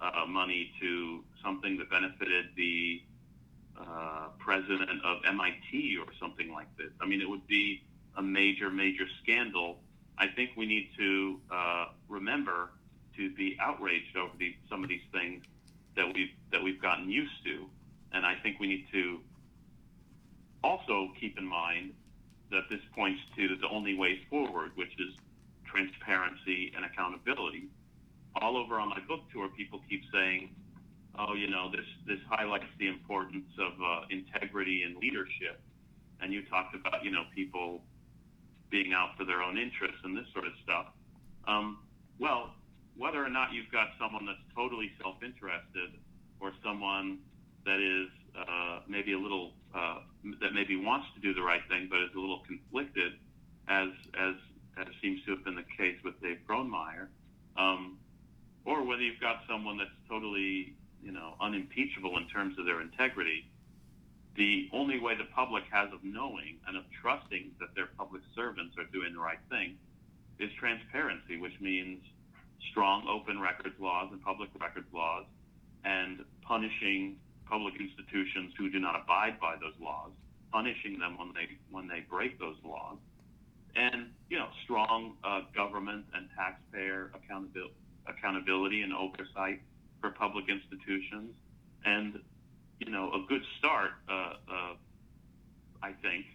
uh, 0.00 0.26
money 0.26 0.72
to 0.80 1.24
something 1.42 1.76
that 1.78 1.90
benefited 1.90 2.46
the 2.56 3.02
uh, 3.80 4.28
president 4.38 5.04
of 5.04 5.18
MIT 5.24 5.98
or 5.98 6.12
something 6.20 6.52
like 6.52 6.68
this. 6.76 6.90
I 7.00 7.06
mean, 7.06 7.20
it 7.20 7.28
would 7.28 7.46
be 7.46 7.82
a 8.16 8.22
major, 8.22 8.70
major 8.70 9.04
scandal. 9.22 9.78
I 10.18 10.26
think 10.26 10.50
we 10.56 10.66
need 10.66 10.90
to 10.98 11.40
uh, 11.50 11.86
remember 12.08 12.70
to 13.16 13.30
be 13.34 13.56
outraged 13.60 14.16
over 14.16 14.32
these, 14.38 14.54
some 14.68 14.82
of 14.82 14.88
these 14.88 15.06
things 15.12 15.44
that 15.96 16.12
we've 16.14 16.30
that 16.52 16.62
we've 16.62 16.80
gotten 16.80 17.10
used 17.10 17.44
to, 17.44 17.66
and 18.12 18.24
I 18.24 18.34
think 18.42 18.58
we 18.60 18.68
need 18.68 18.86
to 18.92 19.20
also 20.62 21.08
keep 21.20 21.38
in 21.38 21.46
mind 21.46 21.92
that 22.50 22.62
this 22.70 22.80
points 22.94 23.20
to 23.36 23.56
the 23.56 23.68
only 23.68 23.94
way 23.94 24.20
forward, 24.30 24.72
which 24.76 24.92
is 24.98 25.14
transparency 25.64 26.72
and 26.74 26.84
accountability. 26.84 27.68
All 28.36 28.56
over 28.56 28.78
on 28.78 28.88
my 28.90 29.00
book 29.08 29.20
tour, 29.32 29.48
people 29.56 29.80
keep 29.88 30.02
saying, 30.12 30.54
"Oh, 31.18 31.34
you 31.34 31.48
know, 31.48 31.70
this 31.70 31.86
this 32.06 32.20
highlights 32.28 32.70
the 32.78 32.88
importance 32.88 33.50
of 33.58 33.72
uh, 33.82 34.00
integrity 34.10 34.82
and 34.84 34.96
leadership." 34.96 35.60
And 36.20 36.32
you 36.32 36.42
talked 36.46 36.74
about, 36.74 37.04
you 37.04 37.10
know, 37.10 37.24
people 37.34 37.82
being 38.70 38.92
out 38.92 39.16
for 39.16 39.24
their 39.24 39.42
own 39.42 39.56
interests 39.56 39.98
and 40.04 40.16
this 40.16 40.26
sort 40.32 40.46
of 40.46 40.52
stuff. 40.62 40.86
Um, 41.46 41.78
well, 42.18 42.54
whether 42.96 43.24
or 43.24 43.30
not 43.30 43.52
you've 43.52 43.70
got 43.70 43.88
someone 43.98 44.26
that's 44.26 44.42
totally 44.54 44.90
self-interested 45.00 45.94
or 46.40 46.52
someone 46.64 47.18
that 47.64 47.80
is 47.80 48.10
uh, 48.36 48.80
maybe 48.88 49.12
a 49.12 49.18
little 49.18 49.52
uh, 49.74 50.00
that 50.40 50.52
maybe 50.54 50.76
wants 50.76 51.06
to 51.14 51.20
do 51.20 51.34
the 51.34 51.42
right 51.42 51.62
thing 51.68 51.86
but 51.90 52.00
is 52.00 52.10
a 52.16 52.20
little 52.20 52.42
conflicted, 52.46 53.12
as 53.68 53.88
as 54.18 54.34
as 54.78 54.86
seems 55.02 55.20
to 55.24 55.32
have 55.32 55.44
been 55.44 55.56
the 55.56 55.66
case 55.76 55.96
with 56.04 56.20
Dave 56.22 56.38
Frohnmayer, 56.48 57.08
um, 57.56 57.98
or 58.64 58.84
whether 58.84 59.02
you've 59.02 59.20
got 59.20 59.42
someone 59.48 59.78
that's 59.78 59.90
totally 60.08 60.74
you 61.02 61.12
know 61.12 61.34
unimpeachable 61.40 62.16
in 62.18 62.28
terms 62.28 62.58
of 62.58 62.66
their 62.66 62.80
integrity. 62.80 63.48
The 64.36 64.68
only 64.72 65.00
way 65.00 65.16
the 65.16 65.26
public 65.34 65.64
has 65.70 65.92
of 65.92 66.04
knowing 66.04 66.58
and 66.68 66.76
of 66.76 66.84
trusting 67.02 67.50
that 67.58 67.74
their 67.74 67.88
public 67.98 68.22
servants 68.36 68.76
are 68.78 68.84
doing 68.92 69.14
the 69.14 69.20
right 69.20 69.42
thing 69.50 69.74
is 70.38 70.50
transparency, 70.60 71.38
which 71.38 71.58
means 71.60 71.98
strong 72.70 73.08
open 73.08 73.40
records 73.40 73.74
laws 73.80 74.10
and 74.12 74.22
public 74.22 74.50
records 74.60 74.86
laws 74.92 75.24
and 75.84 76.24
punishing 76.42 77.16
public 77.46 77.74
institutions 77.80 78.52
who 78.58 78.70
do 78.70 78.78
not 78.78 78.94
abide 78.94 79.40
by 79.40 79.56
those 79.56 79.74
laws, 79.80 80.10
punishing 80.52 80.98
them 80.98 81.18
when 81.18 81.32
they 81.34 81.48
when 81.70 81.88
they 81.88 82.04
break 82.08 82.38
those 82.38 82.56
laws, 82.64 82.98
and 83.74 84.10
you 84.30 84.38
know 84.38 84.48
strong 84.64 85.14
uh, 85.24 85.40
government 85.54 86.04
and 86.14 86.28
taxpayer 86.36 87.10
accountability 87.14 87.74
accountability 88.08 88.82
and 88.82 88.92
oversight 88.92 89.60
for 90.00 90.10
public 90.10 90.46
institutions, 90.48 91.34
and 91.84 92.20
you 92.80 92.90
know 92.90 93.12
a 93.12 93.24
good 93.28 93.42
start, 93.58 93.90
uh, 94.08 94.34
uh, 94.50 94.74
I 95.82 95.92
think, 96.02 96.26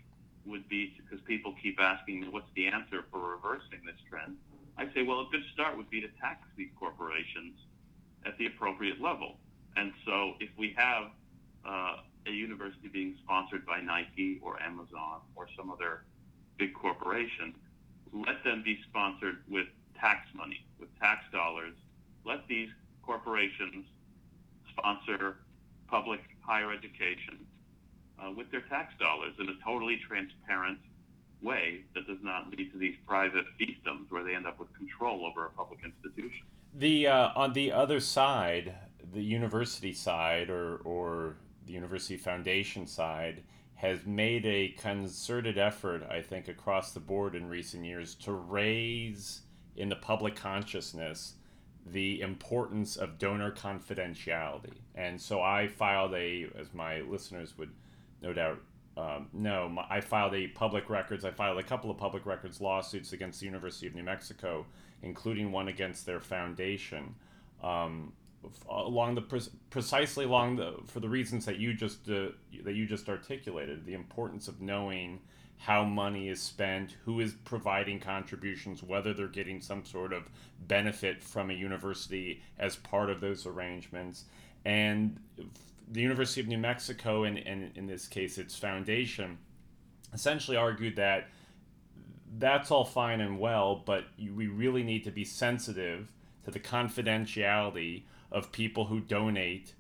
would 0.46 0.68
be 0.70 0.94
because 0.98 1.24
people 1.26 1.56
keep 1.62 1.80
asking 1.80 2.22
me 2.22 2.28
what's 2.30 2.52
the 2.56 2.68
answer 2.68 3.06
for 3.12 3.20
reversing 3.20 3.82
this 3.86 4.00
trend 4.10 4.38
I 4.78 4.86
say, 4.94 5.04
well, 5.04 5.22
a 5.22 5.28
good 5.32 5.44
start 5.54 5.78
would 5.78 5.90
be 5.90 6.02
to 6.02 6.08
tax 6.20 6.40
these 6.58 6.70
corporations 6.80 7.54
at 8.26 8.38
the 8.38 8.48
appropriate 8.48 9.02
level. 9.02 9.38
And 9.76 9.92
so 10.06 10.34
if 10.40 10.50
we 10.58 10.74
have 10.78 11.12
uh, 11.66 11.98
a 12.26 12.32
university 12.32 12.88
being 12.88 13.16
sponsored 13.24 13.66
by 13.66 13.82
Nike 13.82 14.40
or 14.42 14.62
Amazon 14.62 15.22
or 15.36 15.48
some 15.58 15.70
other 15.70 16.06
big 16.58 16.74
corporation, 16.74 17.54
let 18.14 18.44
them 18.44 18.64
be 18.64 18.80
sponsored 18.90 19.44
with 19.50 19.68
tax 20.00 20.28
money, 20.34 20.66
with 20.80 20.90
tax 21.00 21.26
dollars. 21.32 21.74
Let 22.26 22.48
these 22.48 22.70
corporations 23.02 23.86
sponsor 24.72 25.38
public 25.88 26.22
higher 26.42 26.72
education 26.72 27.46
uh, 28.20 28.32
with 28.32 28.50
their 28.52 28.62
tax 28.62 28.94
dollars 29.00 29.34
in 29.40 29.50
a 29.50 29.54
totally 29.64 30.00
transparent 30.08 30.80
way 31.42 31.82
that 31.94 32.08
does 32.08 32.18
not 32.22 32.50
lead 32.50 32.72
to 32.72 32.78
these 32.78 32.96
private 33.06 33.46
fiefdoms 33.60 34.10
where 34.10 34.24
they 34.24 34.34
end 34.34 34.48
up 34.48 34.60
with 34.60 34.74
control 34.76 35.26
over 35.26 35.46
a 35.46 35.50
public 35.52 35.80
institution. 35.84 36.46
The 36.74 37.08
uh, 37.08 37.30
on 37.36 37.54
the 37.54 37.72
other 37.72 38.00
side, 38.00 38.74
the 39.14 39.22
university 39.22 39.94
side 39.94 40.50
or 40.50 40.78
or 40.78 41.36
the 41.66 41.74
university 41.74 42.18
foundation 42.18 42.88
side 42.88 43.44
has 43.76 44.06
made 44.06 44.46
a 44.46 44.70
concerted 44.70 45.58
effort, 45.58 46.04
I 46.10 46.22
think, 46.22 46.48
across 46.48 46.94
the 46.94 47.00
board 47.00 47.36
in 47.36 47.50
recent 47.50 47.84
years 47.84 48.16
to 48.16 48.32
raise 48.32 49.42
in 49.76 49.90
the 49.90 49.96
public 49.96 50.36
consciousness 50.36 51.34
the 51.86 52.22
importance 52.22 52.96
of 52.96 53.18
donor 53.18 53.52
confidentiality. 53.52 54.78
And 54.96 55.20
so 55.20 55.42
I 55.42 55.68
filed 55.68 56.14
a, 56.14 56.48
as 56.58 56.74
my 56.74 57.02
listeners 57.02 57.58
would 57.58 57.72
no 58.22 58.32
doubt 58.32 58.60
um, 58.96 59.28
no, 59.34 59.70
my, 59.70 59.86
I 59.90 60.02
filed 60.02 60.36
a 60.36 60.48
public 60.48 60.90
records. 60.90 61.26
I 61.26 61.32
filed 61.32 61.58
a 61.58 61.64
couple 61.64 61.90
of 61.90 61.98
public 61.98 62.26
records 62.26 62.62
lawsuits 62.62 63.14
against 63.14 63.40
the 63.40 63.46
University 63.48 63.88
of 63.88 63.96
New 63.96 64.04
Mexico, 64.04 64.66
including 65.02 65.52
one 65.52 65.68
against 65.68 66.06
their 66.06 66.20
foundation, 66.20 67.16
um, 67.64 68.14
along 68.70 69.16
the 69.16 69.22
pre- 69.22 69.42
precisely 69.70 70.26
along 70.26 70.58
the 70.58 70.76
for 70.86 71.00
the 71.00 71.10
reasons 71.10 71.46
that 71.46 71.58
you 71.58 71.74
just 71.74 72.08
uh, 72.10 72.28
that 72.64 72.76
you 72.76 72.86
just 72.86 73.10
articulated. 73.10 73.86
The 73.86 73.94
importance 73.94 74.48
of 74.48 74.62
knowing 74.62 75.22
how 75.64 75.86
money 75.86 76.28
is 76.28 76.42
spent, 76.42 76.98
who 77.06 77.22
is 77.22 77.36
providing 77.46 77.98
contributions, 77.98 78.84
whether 78.84 79.14
they're 79.14 79.30
getting 79.30 79.62
some 79.62 79.86
sort 79.86 80.12
of 80.12 80.24
benefit 80.68 81.24
from 81.24 81.50
a 81.50 81.54
university 81.54 82.42
as 82.60 82.76
part 82.76 83.10
of 83.10 83.22
those 83.22 83.46
arrangements, 83.46 84.26
and 84.66 85.18
the 85.90 86.02
University 86.02 86.42
of 86.42 86.48
New 86.48 86.58
Mexico, 86.58 87.24
and, 87.24 87.38
and 87.38 87.72
in 87.78 87.88
this 87.88 88.08
case 88.08 88.38
its 88.38 88.58
foundation, 88.58 89.38
essentially 90.14 90.58
argued 90.58 90.98
that 90.98 91.30
that's 92.38 92.70
all 92.70 92.84
fine 92.84 93.22
and 93.22 93.40
well, 93.40 93.84
but 93.86 94.04
we 94.18 94.48
really 94.48 94.84
need 94.84 95.06
to 95.06 95.12
be 95.12 95.24
sensitive 95.24 96.12
to 96.44 96.52
the 96.52 96.60
confidentiality 96.60 98.04
of 98.34 98.52
people 98.52 98.84
who 98.84 99.00
donate 99.00 99.76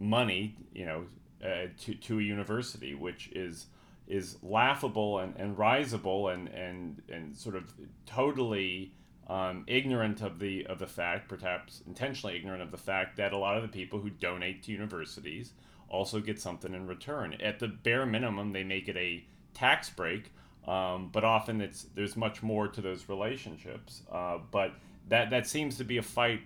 money, 0.00 0.56
you 0.72 0.84
know, 0.84 1.04
uh, 1.44 1.68
to, 1.78 1.94
to 1.94 2.18
a 2.18 2.22
university, 2.22 2.92
which 2.92 3.28
is 3.28 3.66
is 4.08 4.36
laughable 4.42 5.18
and, 5.18 5.36
and 5.36 5.56
risible 5.58 6.28
and, 6.28 6.48
and, 6.48 7.02
and 7.08 7.36
sort 7.36 7.54
of 7.54 7.72
totally 8.06 8.92
um, 9.28 9.64
ignorant 9.66 10.22
of 10.22 10.38
the 10.38 10.64
of 10.66 10.78
the 10.78 10.86
fact, 10.86 11.28
perhaps 11.28 11.82
intentionally 11.86 12.34
ignorant 12.34 12.62
of 12.62 12.70
the 12.70 12.78
fact 12.78 13.18
that 13.18 13.32
a 13.34 13.36
lot 13.36 13.56
of 13.56 13.62
the 13.62 13.68
people 13.68 14.00
who 14.00 14.08
donate 14.08 14.62
to 14.62 14.72
universities 14.72 15.52
also 15.88 16.20
get 16.20 16.40
something 16.40 16.74
in 16.74 16.86
return. 16.86 17.34
At 17.42 17.58
the 17.58 17.68
bare 17.68 18.06
minimum, 18.06 18.52
they 18.52 18.64
make 18.64 18.88
it 18.88 18.96
a 18.96 19.24
tax 19.54 19.90
break. 19.90 20.32
Um, 20.66 21.08
but 21.12 21.24
often 21.24 21.60
it's 21.60 21.86
there's 21.94 22.16
much 22.16 22.42
more 22.42 22.68
to 22.68 22.80
those 22.80 23.08
relationships. 23.08 24.02
Uh, 24.10 24.38
but 24.50 24.72
that 25.08 25.30
that 25.30 25.46
seems 25.46 25.76
to 25.78 25.84
be 25.84 25.98
a 25.98 26.02
fight 26.02 26.40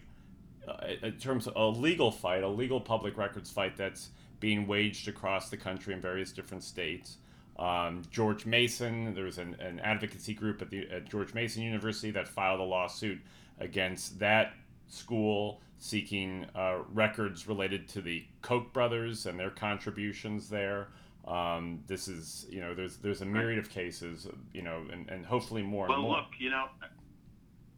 uh, 0.67 0.87
in 1.03 1.19
terms 1.19 1.47
of 1.47 1.57
a 1.57 1.67
legal 1.79 2.11
fight, 2.11 2.43
a 2.43 2.49
legal 2.49 2.81
public 2.81 3.17
records 3.17 3.51
fight 3.51 3.77
that's 3.77 4.11
being 4.39 4.67
waged 4.67 5.09
across 5.09 5.51
the 5.51 5.57
country 5.57 5.95
in 5.95 6.01
various 6.01 6.33
different 6.33 6.65
states. 6.65 7.19
Um, 7.59 8.03
George 8.11 8.47
Mason, 8.47 9.15
there 9.15 9.25
was 9.25 9.39
an, 9.39 9.57
an 9.61 9.79
advocacy 9.81 10.35
group 10.35 10.63
at, 10.63 10.71
the, 10.71 10.89
at 10.91 11.09
George 11.09 11.35
Mason 11.35 11.63
University 11.63 12.11
that 12.13 12.27
filed 12.27 12.61
a 12.61 12.65
lawsuit 12.65 13.21
against 13.61 14.19
that 14.19 14.55
school 14.89 15.61
seeking 15.79 16.47
uh, 16.55 16.79
records 16.93 17.49
related 17.49 17.89
to 17.89 18.01
the 18.01 18.25
Koch 18.41 18.73
brothers 18.73 19.27
and 19.27 19.39
their 19.39 19.51
contributions 19.51 20.49
there. 20.49 20.89
Um, 21.27 21.81
this 21.87 22.09
is, 22.09 22.47
you 22.51 22.61
know, 22.61 22.75
there's 22.75 22.97
there's 22.97 23.21
a 23.21 23.25
myriad 23.25 23.59
of 23.59 23.71
cases, 23.71 24.27
you 24.53 24.63
know, 24.63 24.85
and, 24.93 25.09
and 25.09 25.25
hopefully 25.25 25.63
more 25.63 25.87
well, 25.89 26.03
more. 26.03 26.17
look, 26.17 26.27
you 26.39 26.51
know, 26.51 26.67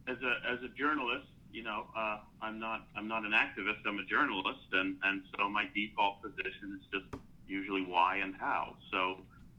as 0.07 0.17
a 0.17 0.51
as 0.51 0.59
a 0.63 0.69
journalist, 0.77 1.27
you 1.51 1.63
know, 1.63 1.85
uh, 1.95 2.19
I'm 2.41 2.59
not 2.59 2.87
I'm 2.95 3.07
not 3.07 3.23
an 3.23 3.31
activist. 3.31 3.85
I'm 3.85 3.99
a 3.99 4.05
journalist, 4.05 4.67
and 4.71 4.97
and 5.03 5.23
so 5.37 5.49
my 5.49 5.65
default 5.73 6.21
position 6.21 6.79
is 6.79 6.87
just 6.91 7.23
usually 7.47 7.83
why 7.83 8.17
and 8.17 8.35
how. 8.35 8.75
So, 8.91 9.17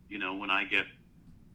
you 0.09 0.18
know, 0.18 0.36
when 0.36 0.50
I 0.50 0.64
get 0.64 0.86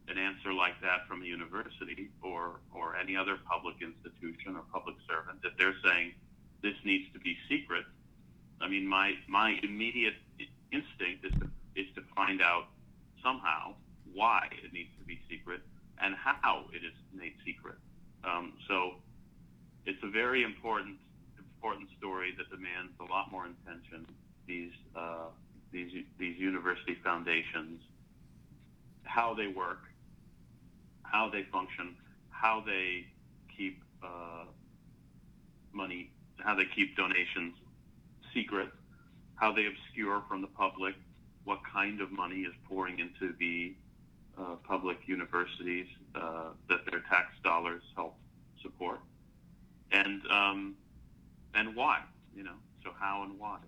an 0.08 0.18
answer 0.18 0.52
like 0.52 0.80
that 0.82 1.06
from 1.08 1.22
a 1.22 1.26
university 1.26 2.10
or 2.22 2.60
or 2.74 2.96
any 2.96 3.16
other 3.16 3.38
public 3.48 3.76
institution 3.80 4.56
or 4.56 4.62
public 4.72 4.96
servant, 5.08 5.42
that 5.42 5.52
they're 5.58 5.76
saying 5.84 6.14
this 6.62 6.74
needs 6.84 7.12
to 7.12 7.18
be 7.18 7.36
secret, 7.48 7.84
I 8.60 8.68
mean, 8.68 8.86
my 8.86 9.14
my 9.28 9.58
immediate 9.62 10.14
instinct 10.70 11.24
is 11.24 11.32
to 11.40 11.48
is 11.76 11.86
to 11.94 12.02
find 12.14 12.42
out 12.42 12.66
somehow 13.22 13.74
why 14.12 14.48
it 14.62 14.72
needs 14.72 14.90
to 14.98 15.04
be 15.04 15.20
secret 15.30 15.60
and 16.00 16.14
how 16.14 16.64
it 16.72 16.84
is 16.84 16.92
made 17.14 17.34
secret. 17.44 17.76
Um, 18.24 18.52
so 18.68 18.96
it's 19.86 20.02
a 20.02 20.10
very 20.10 20.42
important 20.42 20.96
important 21.56 21.88
story 21.98 22.34
that 22.36 22.50
demands 22.50 22.92
a 23.00 23.04
lot 23.04 23.30
more 23.30 23.46
attention. 23.46 24.06
These 24.46 24.72
uh, 24.96 25.30
these 25.70 25.92
these 26.18 26.38
university 26.38 26.96
foundations, 27.02 27.80
how 29.04 29.34
they 29.34 29.48
work, 29.48 29.80
how 31.02 31.28
they 31.30 31.42
function, 31.44 31.96
how 32.30 32.62
they 32.64 33.06
keep 33.56 33.82
uh, 34.02 34.44
money, 35.72 36.10
how 36.38 36.54
they 36.54 36.64
keep 36.74 36.96
donations 36.96 37.54
secret, 38.34 38.68
how 39.36 39.52
they 39.52 39.66
obscure 39.66 40.22
from 40.28 40.40
the 40.40 40.46
public 40.48 40.94
what 41.44 41.60
kind 41.64 42.00
of 42.00 42.10
money 42.12 42.40
is 42.40 42.54
pouring 42.68 42.98
into 42.98 43.34
the 43.38 43.74
uh, 44.38 44.56
public 44.66 44.98
universities 45.06 45.86
uh, 46.14 46.50
that 46.68 46.80
their 46.90 47.00
tax 47.10 47.34
dollars 47.44 47.82
help 47.96 48.16
support, 48.62 49.00
and 49.90 50.22
um, 50.30 50.74
and 51.54 51.74
why, 51.74 52.00
you 52.34 52.42
know, 52.42 52.54
so 52.84 52.90
how 52.98 53.24
and 53.24 53.38
why, 53.38 53.58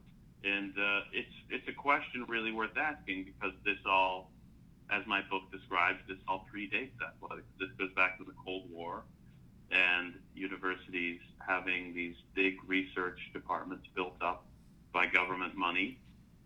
and 0.44 0.72
uh, 0.78 1.00
it's 1.12 1.34
it's 1.50 1.68
a 1.68 1.72
question 1.72 2.24
really 2.28 2.52
worth 2.52 2.76
asking 2.76 3.24
because 3.24 3.52
this 3.64 3.78
all, 3.86 4.30
as 4.90 5.06
my 5.06 5.22
book 5.30 5.50
describes, 5.50 5.98
this 6.08 6.18
all 6.28 6.46
predates 6.54 6.92
athletics. 7.00 7.48
This 7.58 7.70
goes 7.78 7.92
back 7.94 8.18
to 8.18 8.24
the 8.24 8.34
Cold 8.44 8.64
War, 8.70 9.02
and 9.70 10.14
universities 10.34 11.20
having 11.38 11.94
these 11.94 12.14
big 12.34 12.56
research 12.66 13.18
departments 13.32 13.86
built 13.94 14.16
up 14.20 14.44
by 14.92 15.06
government 15.06 15.56
money 15.56 15.98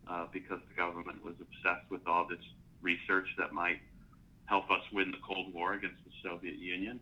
uh, 0.09 0.27
because 0.33 0.61
the 0.69 0.75
government 0.75 1.25
was 1.25 1.35
obsessed 1.41 1.91
with 1.91 2.07
all 2.07 2.27
this 2.27 2.39
research 2.81 3.29
that 3.37 3.53
might 3.53 3.81
help 4.47 4.71
us 4.71 4.81
win 4.93 5.11
the 5.11 5.19
Cold 5.19 5.53
War 5.53 5.75
against 5.75 6.03
the 6.05 6.11
Soviet 6.23 6.57
Union. 6.57 7.01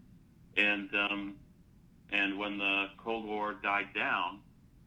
And 0.56 0.88
um, 0.94 1.36
and 2.12 2.38
when 2.38 2.58
the 2.58 2.86
Cold 2.98 3.26
War 3.26 3.54
died 3.62 3.88
down 3.94 4.40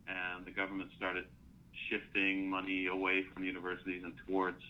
and 0.08 0.46
the 0.46 0.52
government 0.52 0.90
started 0.98 1.26
shifting 1.90 2.50
money 2.50 2.88
away 2.88 3.24
from 3.34 3.44
universities 3.44 4.04
and 4.04 4.14
towards 4.28 4.62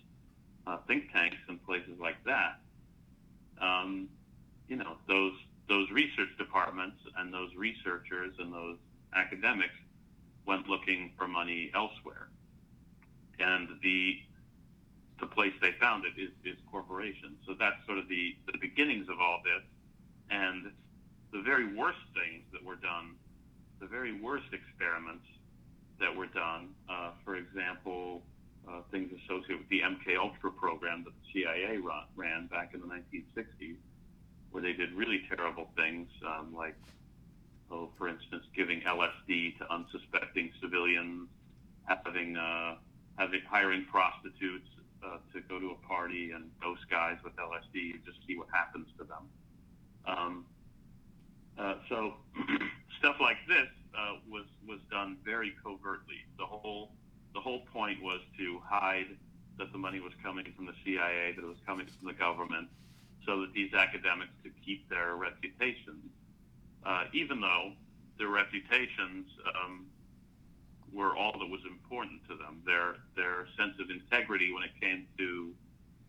uh, 0.70 0.78
think 0.88 1.12
tanks 1.12 1.38
and 1.48 1.64
places 1.66 2.00
like 2.00 2.24
that, 2.26 2.60
um, 3.62 4.08
you 4.68 4.76
know, 4.76 4.98
those 5.08 5.34
those 5.68 5.90
research 5.92 6.30
departments 6.38 6.98
and 7.18 7.34
those 7.34 7.50
researchers 7.56 8.34
and 8.40 8.54
those 8.54 8.78
academics 9.16 9.74
went 10.46 10.68
looking 10.68 11.12
for 11.18 11.28
money 11.28 11.72
elsewhere 11.76 12.30
and 13.40 13.70
the 13.82 14.20
the 15.20 15.28
place 15.28 15.52
they 15.62 15.74
found 15.82 16.06
it 16.06 16.20
is, 16.22 16.30
is 16.46 16.58
corporations. 16.72 17.40
So 17.46 17.54
that's 17.60 17.76
sort 17.86 17.98
of 17.98 18.08
the, 18.08 18.38
the 18.50 18.58
beginnings 18.58 19.10
of 19.10 19.20
all 19.20 19.42
this. 19.44 19.62
And 20.32 20.72
the 21.34 21.42
very 21.42 21.76
worst 21.76 22.00
things 22.14 22.46
that 22.54 22.64
were 22.64 22.78
done, 22.78 23.16
the 23.82 23.88
very 23.88 24.18
worst 24.22 24.46
experiments 24.54 25.26
that 26.00 26.16
were 26.16 26.28
done, 26.28 26.70
uh, 26.90 27.12
for 27.26 27.36
example, 27.36 28.22
uh, 28.70 28.82
things 28.92 29.12
associated 29.24 29.60
with 29.60 29.70
the 29.70 29.82
MK 29.82 30.18
Ultra 30.18 30.52
program 30.52 31.04
that 31.04 31.14
the 31.14 31.42
CIA 31.44 31.78
run, 31.78 32.04
ran 32.16 32.48
back 32.48 32.74
in 32.74 32.82
the 32.82 32.88
1960s, 32.88 33.78
where 34.52 34.62
they 34.62 34.74
did 34.74 34.94
really 34.94 35.22
terrible 35.28 35.70
things, 35.76 36.08
um, 36.26 36.54
like, 36.56 36.76
oh, 37.72 37.90
for 37.98 38.08
instance, 38.08 38.44
giving 38.56 38.82
LSD 38.82 39.58
to 39.58 39.74
unsuspecting 39.74 40.52
civilians, 40.62 41.28
having 41.86 42.38
uh, 42.38 42.76
having 43.18 43.42
hiring 43.50 43.86
prostitutes 43.86 44.68
uh, 45.04 45.18
to 45.34 45.42
go 45.42 45.60
to 45.60 45.72
a 45.72 45.88
party 45.88 46.32
and 46.32 46.46
dose 46.62 46.84
guys 46.90 47.18
with 47.24 47.34
LSD 47.36 47.94
and 47.94 48.06
just 48.06 48.18
see 48.28 48.38
what 48.38 48.48
happens 48.54 48.88
to 48.98 49.04
them. 49.04 49.30
Um, 50.06 50.46
uh, 51.58 51.76
so 51.90 52.14
stuff 53.00 53.18
like 53.20 53.38
this 53.48 53.68
uh, 53.98 54.16
was 54.30 54.46
was 54.68 54.80
done 54.92 55.18
very 55.26 55.54
covertly. 55.64 56.22
The 56.38 56.46
whole 56.46 56.92
the 57.34 57.40
whole 57.40 57.62
point 57.74 58.02
was 58.02 58.22
to 58.38 58.60
hide 58.64 59.08
that 59.58 59.72
the 59.72 59.78
money 59.78 60.00
was 60.00 60.14
coming 60.24 60.46
from 60.56 60.66
the 60.66 60.74
CIA, 60.84 61.34
that 61.36 61.44
it 61.44 61.48
was 61.48 61.62
coming 61.66 61.86
from 61.86 62.08
the 62.08 62.14
government, 62.14 62.70
so 63.26 63.42
that 63.42 63.54
these 63.54 63.74
academics 63.74 64.32
could 64.42 64.54
keep 64.66 64.90
their 64.90 65.16
reputations, 65.16 66.10
uh, 66.86 67.04
even 67.14 67.42
though 67.42 67.74
their 68.18 68.30
reputations 68.30 69.28
um, 69.56 69.86
were 70.94 71.16
all 71.16 71.38
that 71.38 71.50
was 71.50 71.62
important 71.70 72.22
to 72.30 72.36
them. 72.36 72.62
Their 72.66 72.96
their 73.16 73.48
sense 73.58 73.76
of 73.80 73.90
integrity 73.90 74.52
when 74.54 74.64
it 74.64 74.72
came 74.82 75.06
to 75.18 75.54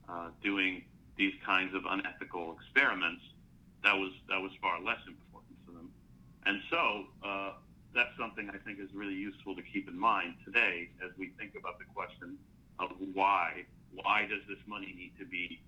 uh, 0.09 0.29
doing 0.43 0.85
these 1.17 1.35
kinds 1.45 1.75
of 1.75 1.83
unethical 1.89 2.57
experiments 2.57 3.23
that 3.85 3.97
was 3.97 4.13
that 4.29 4.41
was 4.41 4.53
far 4.61 4.81
less 4.81 5.01
important 5.07 5.57
to 5.67 5.73
them. 5.73 5.91
And 6.47 6.61
so 6.71 7.05
uh, 7.25 7.53
that's 7.95 8.15
something 8.19 8.49
I 8.51 8.59
think 8.59 8.79
is 8.79 8.89
really 8.95 9.15
useful 9.15 9.55
to 9.57 9.63
keep 9.63 9.89
in 9.89 9.99
mind 9.99 10.35
today 10.45 10.91
as 11.05 11.11
we 11.19 11.33
think 11.39 11.55
about 11.59 11.79
the 11.79 11.87
question 11.95 12.39
of 12.79 12.91
why 13.15 13.65
why 13.93 14.23
does 14.23 14.43
this 14.49 14.63
money 14.67 14.95
need 14.97 15.13
to 15.19 15.27
be 15.27 15.61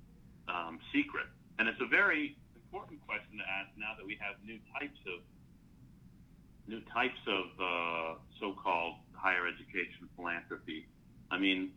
um, 0.46 0.78
secret? 0.94 1.26
And 1.58 1.68
it's 1.68 1.80
a 1.80 1.86
very 1.86 2.36
important 2.54 3.04
question 3.06 3.38
to 3.38 3.44
ask 3.44 3.68
now 3.76 3.94
that 3.98 4.06
we 4.06 4.16
have 4.20 4.36
new 4.44 4.58
types 4.78 4.98
of 5.06 5.20
new 6.68 6.80
types 6.92 7.18
of 7.26 7.46
uh, 7.58 8.14
so-called 8.38 8.94
higher 9.14 9.46
education 9.46 10.08
philanthropy. 10.16 10.86
I 11.30 11.38
mean, 11.38 11.72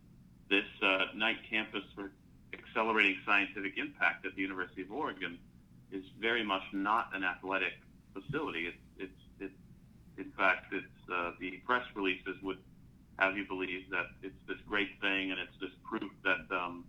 this 0.49 0.65
uh, 0.83 1.05
Knight 1.15 1.37
campus 1.49 1.83
for 1.95 2.11
accelerating 2.53 3.17
scientific 3.25 3.77
impact 3.77 4.25
at 4.25 4.35
the 4.35 4.41
University 4.41 4.83
of 4.83 4.91
Oregon 4.91 5.39
is 5.91 6.03
very 6.19 6.43
much 6.43 6.61
not 6.71 7.09
an 7.13 7.23
athletic 7.23 7.73
facility. 8.13 8.67
It's, 8.67 8.77
it's 9.09 9.21
in 10.17 10.31
fact, 10.37 10.73
it's 10.73 11.11
uh, 11.13 11.31
the 11.39 11.51
press 11.65 11.83
releases 11.95 12.41
would 12.41 12.57
have 13.19 13.37
you 13.37 13.45
believe 13.47 13.89
that 13.91 14.07
it's 14.21 14.35
this 14.47 14.57
great 14.67 14.89
thing 15.01 15.31
and 15.31 15.39
it's 15.39 15.55
this 15.61 15.71
proof 15.87 16.11
that 16.23 16.55
um, 16.55 16.85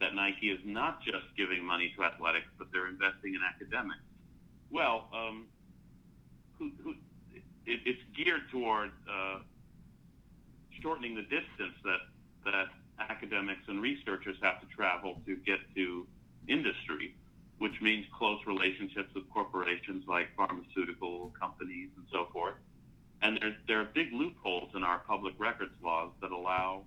that 0.00 0.14
Nike 0.14 0.50
is 0.50 0.60
not 0.64 1.02
just 1.02 1.26
giving 1.36 1.64
money 1.64 1.92
to 1.96 2.04
athletics, 2.04 2.46
but 2.56 2.68
they're 2.72 2.88
investing 2.88 3.34
in 3.34 3.40
academics. 3.42 4.00
Well, 4.70 5.08
um, 5.12 5.46
who, 6.58 6.70
who, 6.82 6.94
it, 7.66 7.80
it's 7.84 8.02
geared 8.16 8.48
toward 8.50 8.90
uh, 9.10 9.40
shortening 10.80 11.14
the 11.14 11.22
distance 11.22 11.74
that 11.84 12.00
that 12.44 12.68
academics 13.10 13.62
and 13.68 13.80
researchers 13.82 14.36
have 14.42 14.60
to 14.60 14.66
travel 14.74 15.20
to 15.26 15.36
get 15.36 15.58
to 15.74 16.06
industry, 16.48 17.14
which 17.58 17.80
means 17.80 18.06
close 18.16 18.38
relationships 18.46 19.12
with 19.14 19.28
corporations 19.30 20.04
like 20.06 20.28
pharmaceutical 20.36 21.32
companies 21.38 21.90
and 21.96 22.06
so 22.12 22.28
forth. 22.32 22.54
And 23.22 23.38
there, 23.40 23.56
there 23.66 23.80
are 23.80 23.88
big 23.94 24.12
loopholes 24.12 24.70
in 24.74 24.84
our 24.84 25.00
public 25.00 25.34
records 25.38 25.72
laws 25.82 26.12
that 26.20 26.30
allow 26.30 26.82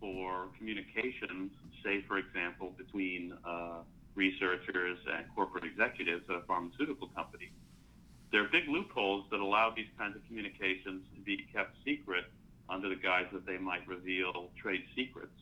for 0.00 0.48
communications, 0.58 1.52
say, 1.84 2.02
for 2.08 2.18
example, 2.18 2.72
between 2.76 3.32
uh, 3.46 3.82
researchers 4.16 4.98
and 5.06 5.24
corporate 5.34 5.64
executives 5.64 6.24
at 6.28 6.36
a 6.36 6.42
pharmaceutical 6.42 7.08
company 7.08 7.52
there 8.32 8.40
are 8.40 8.48
big 8.48 8.66
loopholes 8.66 9.26
that 9.30 9.40
allow 9.40 9.70
these 9.76 9.92
kinds 9.98 10.16
of 10.16 10.26
communications 10.26 11.04
to 11.14 11.20
be 11.20 11.46
kept 11.52 11.76
secret 11.84 12.24
under 12.68 12.88
the 12.88 12.96
guise 12.96 13.26
that 13.32 13.44
they 13.44 13.58
might 13.58 13.86
reveal 13.86 14.48
trade 14.60 14.82
secrets. 14.96 15.36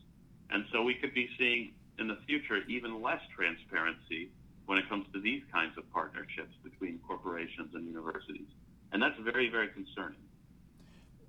And 0.51 0.65
so 0.73 0.83
we 0.83 0.95
could 0.95 1.15
be 1.15 1.31
seeing 1.39 1.73
in 2.01 2.09
the 2.09 2.19
future 2.27 2.59
even 2.69 3.01
less 3.01 3.21
transparency 3.35 4.31
when 4.71 4.79
it 4.79 4.89
comes 4.89 5.05
to 5.13 5.21
these 5.21 5.43
kinds 5.53 5.77
of 5.77 5.93
partnerships 5.93 6.55
between 6.63 7.01
corporations 7.05 7.75
and 7.75 7.89
universities. 7.89 8.47
And 8.93 9.03
that's 9.03 9.19
very, 9.19 9.51
very 9.51 9.67
concerning. 9.67 10.21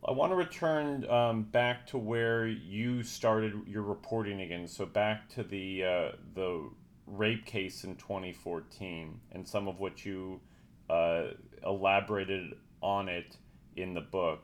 I 0.07 0.11
want 0.11 0.31
to 0.31 0.35
return 0.35 1.09
um, 1.09 1.41
back 1.45 1.87
to 1.87 1.97
where 1.97 2.45
you 2.45 3.01
started 3.01 3.53
your 3.65 3.81
reporting 3.81 4.41
again. 4.41 4.67
So 4.67 4.85
back 4.85 5.27
to 5.29 5.43
the 5.43 5.83
uh, 5.83 6.11
the 6.35 6.69
rape 7.07 7.47
case 7.47 7.83
in 7.83 7.95
2014 7.95 9.19
and 9.31 9.47
some 9.47 9.67
of 9.67 9.79
what 9.79 10.05
you 10.05 10.39
uh, 10.87 11.29
elaborated 11.65 12.53
on 12.83 13.09
it 13.09 13.37
in 13.75 13.95
the 13.95 14.01
book. 14.01 14.43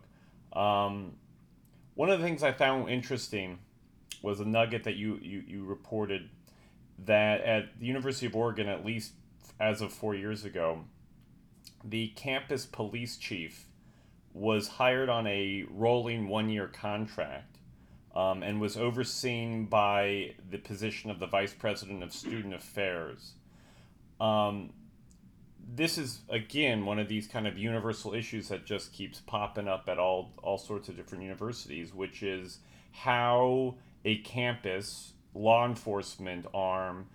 Um, 0.54 1.14
one 1.94 2.10
of 2.10 2.20
the 2.20 2.26
things 2.26 2.42
I 2.42 2.52
found 2.52 2.90
interesting 2.90 3.60
was 4.24 4.40
a 4.40 4.46
nugget 4.46 4.86
that 4.86 4.96
you, 4.96 5.20
you, 5.22 5.44
you 5.48 5.66
reported 5.66 6.32
that 7.06 7.42
at 7.42 7.80
the 7.80 7.86
University 7.86 8.26
of 8.26 8.36
Oregon, 8.36 8.68
at 8.68 8.86
least 8.86 9.14
as 9.60 9.82
of 9.82 9.92
four 9.92 10.16
years 10.16 10.44
ago, 10.44 10.86
the 11.84 12.10
campus 12.10 12.66
police 12.66 13.18
chief 13.18 13.66
was 14.34 14.68
hired 14.68 15.10
on 15.10 15.26
a 15.28 15.66
rolling 15.70 16.28
one 16.28 16.50
year 16.50 16.68
contract 16.68 17.58
um, 18.16 18.44
and 18.44 18.60
was 18.62 18.78
overseen 18.78 19.66
by 19.66 20.34
the 20.50 20.58
position 20.58 21.10
of 21.10 21.20
the 21.20 21.28
vice 21.28 21.54
president 21.54 22.04
of 22.04 22.14
student 22.14 22.54
affairs. 22.54 23.34
Um, 24.20 24.72
this 25.70 25.98
is 25.98 26.22
again 26.30 26.86
one 26.86 26.98
of 26.98 27.08
these 27.08 27.28
kind 27.28 27.46
of 27.46 27.58
universal 27.58 28.14
issues 28.14 28.48
that 28.50 28.66
just 28.66 28.94
keeps 28.94 29.20
popping 29.20 29.68
up 29.68 29.90
at 29.90 30.00
all 30.00 30.32
all 30.42 30.58
sorts 30.58 30.88
of 30.88 30.96
different 30.96 31.24
universities, 31.24 31.94
which 31.94 32.24
is 32.24 32.60
how 32.92 33.76
a 34.06 34.18
campus 34.20 35.14
law 35.34 35.66
enforcement 35.66 36.46
arm 36.54 37.08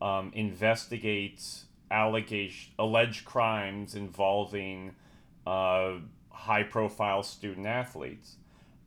um, 0.00 0.32
investigates 0.34 1.66
allegation 1.90 2.72
alleged 2.78 3.24
crimes 3.24 3.94
involving 3.94 4.94
uh, 5.46 5.94
high 6.30 6.62
profile 6.62 7.22
student 7.22 7.66
athletes. 7.66 8.36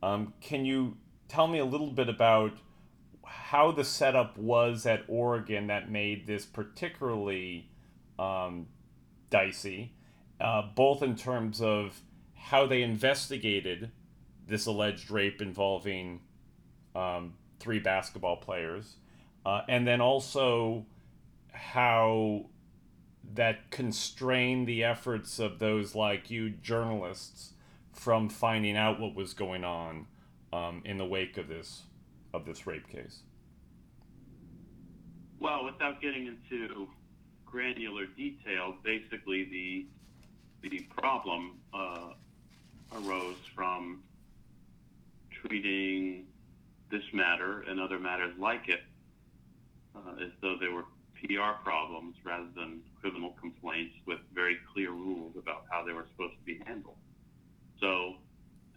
Um, 0.02 0.34
can 0.42 0.66
you 0.66 0.98
tell 1.28 1.48
me 1.48 1.60
a 1.60 1.66
little 1.66 1.92
bit 1.92 2.10
about 2.10 2.54
how 3.26 3.72
the 3.72 3.84
setup 3.84 4.38
was 4.38 4.86
at 4.86 5.04
Oregon 5.08 5.68
that 5.68 5.90
made 5.90 6.28
this 6.28 6.46
particularly 6.46 7.70
um, 8.20 8.68
dicey, 9.30 9.94
uh, 10.40 10.64
both 10.76 11.02
in 11.02 11.16
terms 11.16 11.62
of 11.62 12.02
how 12.36 12.66
they 12.66 12.84
investigated 12.84 13.92
this 14.48 14.66
alleged 14.66 15.10
rape 15.10 15.42
involving 15.42 16.20
um, 16.96 17.34
three 17.64 17.80
basketball 17.80 18.36
players, 18.36 18.98
uh, 19.46 19.62
and 19.70 19.88
then 19.88 20.02
also 20.02 20.86
how 21.54 22.46
that 23.34 23.72
constrained 23.72 24.68
the 24.68 24.84
efforts 24.84 25.40
of 25.40 25.60
those 25.60 25.96
like 25.96 26.30
you 26.30 26.50
journalists 26.50 27.54
from 27.94 28.28
finding 28.28 28.76
out 28.76 29.00
what 29.00 29.16
was 29.16 29.34
going 29.34 29.64
on 29.64 30.06
um, 30.52 30.82
in 30.84 30.98
the 30.98 31.06
wake 31.06 31.38
of 31.38 31.48
this 31.48 31.84
of 32.34 32.46
this 32.46 32.68
rape 32.68 32.88
case. 32.90 33.22
Well, 35.40 35.64
without 35.64 36.02
getting 36.02 36.28
into 36.28 36.88
granular 37.46 38.08
detail, 38.08 38.76
basically 38.84 39.46
the 39.46 40.70
the 40.70 40.80
problem 40.98 41.60
uh, 41.74 42.10
arose 42.94 43.38
from 43.56 44.04
treating 45.32 46.26
this 46.94 47.04
matter 47.12 47.66
and 47.68 47.82
other 47.82 48.00
matters 48.00 48.34
like 48.38 48.70
it 48.70 48.82
uh, 49.96 50.24
as 50.24 50.30
though 50.42 50.56
they 50.62 50.68
were 50.68 50.86
PR 51.16 51.58
problems 51.64 52.16
rather 52.24 52.48
than 52.56 52.82
criminal 53.02 53.34
complaints 53.42 53.96
with 54.06 54.20
very 54.34 54.58
clear 54.72 54.92
rules 54.92 55.34
about 55.36 55.66
how 55.72 55.84
they 55.84 55.92
were 55.92 56.06
supposed 56.12 56.36
to 56.38 56.46
be 56.46 56.62
handled. 56.66 56.98
So, 57.80 58.16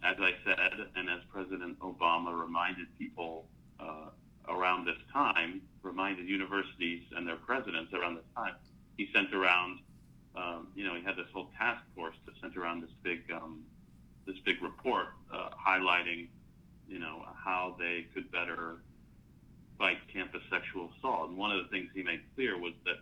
as 0.03 0.15
I 0.19 0.31
said, 0.43 0.87
and 0.95 1.09
as 1.09 1.19
President 1.31 1.77
Obama 1.79 2.39
reminded 2.39 2.87
people 2.97 3.45
uh, 3.79 4.09
around 4.49 4.85
this 4.85 4.97
time, 5.13 5.61
reminded 5.83 6.27
universities 6.27 7.03
and 7.15 7.27
their 7.27 7.35
presidents 7.35 7.93
around 7.93 8.15
this 8.15 8.29
time, 8.35 8.55
he 8.97 9.09
sent 9.13 9.33
around, 9.33 9.79
um, 10.35 10.67
you 10.75 10.85
know, 10.85 10.95
he 10.95 11.03
had 11.03 11.17
this 11.17 11.27
whole 11.33 11.49
task 11.57 11.83
force 11.95 12.15
that 12.25 12.33
sent 12.41 12.57
around 12.57 12.81
this 12.81 12.91
big, 13.03 13.19
um, 13.31 13.63
this 14.25 14.37
big 14.45 14.61
report 14.63 15.07
uh, 15.33 15.49
highlighting, 15.67 16.29
you 16.87 16.99
know, 16.99 17.25
how 17.35 17.75
they 17.79 18.05
could 18.13 18.31
better 18.31 18.77
fight 19.77 19.97
campus 20.11 20.41
sexual 20.49 20.89
assault. 20.97 21.29
And 21.29 21.37
one 21.37 21.51
of 21.51 21.63
the 21.63 21.69
things 21.69 21.89
he 21.93 22.03
made 22.03 22.21
clear 22.35 22.57
was 22.57 22.73
that 22.85 22.97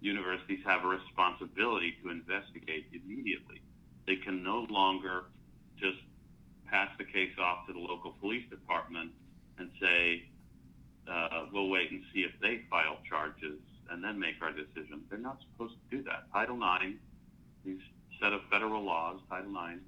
universities 0.00 0.60
have 0.64 0.84
a 0.84 0.88
responsibility 0.88 1.94
to 2.02 2.10
investigate 2.10 2.86
immediately. 2.92 3.60
They 4.06 4.16
can 4.16 4.42
no 4.42 4.66
longer 4.70 5.24
just 5.78 5.98
pass 6.70 6.88
the 6.98 7.04
case 7.04 7.32
off 7.38 7.66
to 7.66 7.72
the 7.72 7.78
local 7.78 8.14
police 8.20 8.48
department 8.50 9.10
and 9.58 9.70
say, 9.80 10.24
uh, 11.10 11.46
we'll 11.52 11.68
wait 11.68 11.90
and 11.90 12.02
see 12.12 12.20
if 12.20 12.32
they 12.40 12.62
file 12.70 12.98
charges 13.08 13.58
and 13.90 14.02
then 14.02 14.18
make 14.18 14.34
our 14.42 14.52
decision. 14.52 15.02
They're 15.08 15.18
not 15.18 15.38
supposed 15.40 15.74
to 15.74 15.96
do 15.96 16.02
that. 16.04 16.30
Title 16.32 16.56
IX, 16.56 16.94
these 17.64 17.80
set 18.20 18.32
of 18.32 18.40
federal 18.50 18.82
laws, 18.82 19.20
Title 19.30 19.52
IX, 19.52 19.80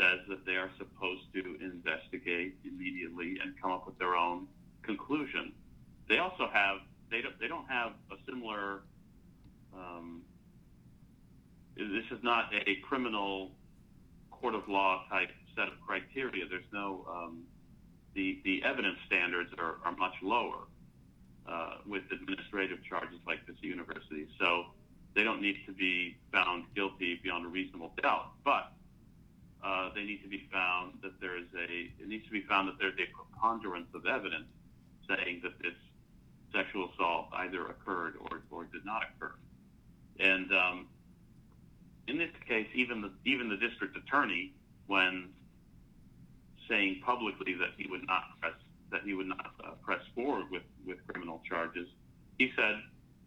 says 0.00 0.20
that 0.28 0.46
they 0.46 0.56
are 0.56 0.70
supposed 0.78 1.24
to 1.34 1.58
investigate 1.60 2.56
immediately 2.64 3.36
and 3.42 3.54
come 3.60 3.70
up 3.70 3.86
with 3.86 3.98
their 3.98 4.16
own 4.16 4.46
conclusion. 4.82 5.52
They 6.08 6.18
also 6.18 6.48
have 6.52 6.78
they 7.10 7.20
don't 7.20 7.38
they 7.38 7.48
don't 7.48 7.68
have 7.68 7.92
a 8.10 8.16
similar. 8.26 8.82
Um, 9.74 10.22
this 11.76 12.04
is 12.10 12.22
not 12.22 12.52
a 12.54 12.76
criminal 12.82 13.52
court 14.30 14.54
of 14.54 14.68
law 14.68 15.04
type 15.10 15.30
set 15.54 15.68
of 15.68 15.74
criteria. 15.86 16.44
There's 16.48 16.70
no 16.72 17.06
um, 17.08 17.42
the 18.14 18.40
the 18.44 18.62
evidence 18.64 18.98
standards 19.06 19.50
are, 19.58 19.76
are 19.84 19.96
much 19.96 20.14
lower 20.22 20.66
uh, 21.48 21.74
with 21.86 22.02
administrative 22.10 22.78
charges 22.88 23.18
like 23.26 23.46
this 23.46 23.56
university. 23.60 24.28
So 24.38 24.66
they 25.14 25.24
don't 25.24 25.42
need 25.42 25.56
to 25.66 25.72
be 25.72 26.16
found 26.32 26.64
guilty 26.74 27.20
beyond 27.22 27.44
a 27.44 27.48
reasonable 27.48 27.92
doubt, 28.02 28.32
but 28.44 28.72
uh, 29.64 29.90
they 29.94 30.04
need 30.04 30.22
to 30.22 30.28
be 30.28 30.48
found 30.52 30.94
that 31.02 31.20
there 31.20 31.36
is 31.36 31.46
a 31.54 31.92
it 32.02 32.08
needs 32.08 32.24
to 32.26 32.32
be 32.32 32.42
found 32.42 32.68
that 32.68 32.78
there's 32.78 32.98
a 32.98 33.08
preponderance 33.14 33.88
of 33.94 34.06
evidence 34.06 34.48
saying 35.08 35.40
that 35.42 35.58
this 35.60 35.76
sexual 36.52 36.90
assault 36.94 37.28
either 37.34 37.66
occurred 37.66 38.14
or, 38.30 38.42
or 38.50 38.64
did 38.64 38.84
not 38.84 39.02
occur. 39.04 39.32
And 40.18 40.50
um, 40.52 40.86
in 42.08 42.18
this 42.18 42.30
case, 42.48 42.66
even 42.74 43.02
the 43.02 43.10
even 43.24 43.48
the 43.48 43.56
district 43.56 43.96
attorney, 43.96 44.52
when 44.86 45.28
saying 46.68 47.02
publicly 47.04 47.54
that 47.54 47.70
he 47.76 47.90
would 47.90 48.06
not 48.06 48.38
press 48.40 48.54
that 48.90 49.02
he 49.04 49.14
would 49.14 49.28
not 49.28 49.54
uh, 49.64 49.70
press 49.82 50.00
forward 50.14 50.46
with, 50.50 50.62
with 50.86 50.98
criminal 51.06 51.40
charges. 51.48 51.86
He 52.38 52.50
said, 52.56 52.74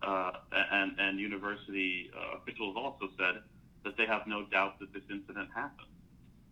uh, 0.01 0.31
and, 0.51 0.91
and 0.99 1.19
university 1.19 2.11
uh, 2.11 2.37
officials 2.37 2.75
also 2.75 3.07
said 3.17 3.41
that 3.85 3.95
they 3.97 4.05
have 4.05 4.27
no 4.27 4.45
doubt 4.51 4.79
that 4.79 4.91
this 4.93 5.03
incident 5.09 5.49
happened, 5.55 5.87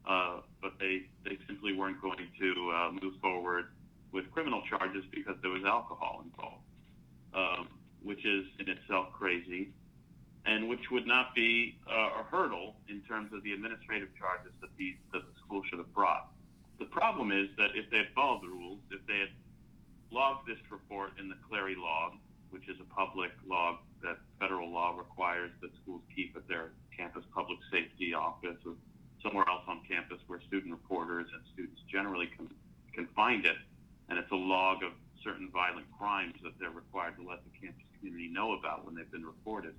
uh, 0.08 0.42
but 0.62 0.74
they, 0.80 1.04
they 1.24 1.38
simply 1.48 1.74
weren't 1.74 2.02
going 2.02 2.28
to 2.40 2.72
uh, 2.74 2.92
move 3.02 3.14
forward 3.22 3.66
with 4.12 4.30
criminal 4.32 4.62
charges 4.70 5.04
because 5.12 5.36
there 5.42 5.52
was 5.52 5.64
alcohol 5.66 6.24
involved, 6.26 6.64
um, 7.34 7.68
which 8.04 8.26
is 8.26 8.46
in 8.60 8.68
itself 8.70 9.08
crazy 9.14 9.72
and 10.46 10.68
which 10.68 10.90
would 10.92 11.06
not 11.06 11.36
be 11.36 11.78
uh, 11.90 12.22
a 12.22 12.24
hurdle 12.30 12.76
in 12.90 13.02
terms 13.02 13.32
of 13.34 13.44
the 13.44 13.54
administrative 13.54 14.10
charges 14.18 14.52
that 14.62 14.70
the, 14.78 14.98
that 15.14 15.22
the 15.22 15.36
school 15.46 15.62
should 15.70 15.78
have 15.78 15.94
brought. 15.94 16.34
The 16.80 16.90
problem 16.90 17.32
is 17.32 17.48
that 17.58 17.78
if 17.78 17.90
they 17.92 17.98
had 17.98 18.12
followed 18.16 18.42
the 18.42 18.50
rules, 18.50 18.80
if 18.90 19.06
they 19.06 19.20
had 19.20 19.30
logged 20.12 20.50
this 20.50 20.58
report 20.72 21.12
in 21.20 21.30
the 21.30 21.38
Clery 21.46 21.78
log, 21.78 22.14
which 22.50 22.68
is 22.68 22.76
a 22.82 22.90
public 22.94 23.32
log 23.48 23.78
that 24.02 24.18
federal 24.40 24.74
law 24.74 24.98
requires 24.98 25.52
that 25.62 25.70
schools 25.84 26.02
keep 26.14 26.36
at 26.36 26.48
their 26.48 26.72
campus 26.96 27.24
public 27.34 27.60
safety 27.72 28.14
office 28.14 28.58
or 28.66 28.74
somewhere 29.24 29.46
else 29.48 29.64
on 29.68 29.82
campus 29.88 30.18
where 30.28 30.42
student 30.48 30.72
reporters 30.72 31.28
and 31.34 31.42
students 31.54 31.82
generally 31.92 32.28
can, 32.36 32.50
can 32.94 33.08
find 33.16 33.46
it. 33.46 33.58
And 34.10 34.20
it's 34.20 34.32
a 34.32 34.36
log 34.36 34.84
of 34.84 34.92
certain 35.24 35.50
violent 35.52 35.86
crimes 35.98 36.36
that 36.44 36.54
they're 36.60 36.72
required 36.72 37.16
to 37.18 37.28
let 37.28 37.40
the 37.44 37.52
campus 37.60 37.84
community 37.98 38.28
know 38.28 38.54
about 38.54 38.86
when 38.86 38.96
they've 38.96 39.12
been 39.12 39.26
reported. 39.26 39.76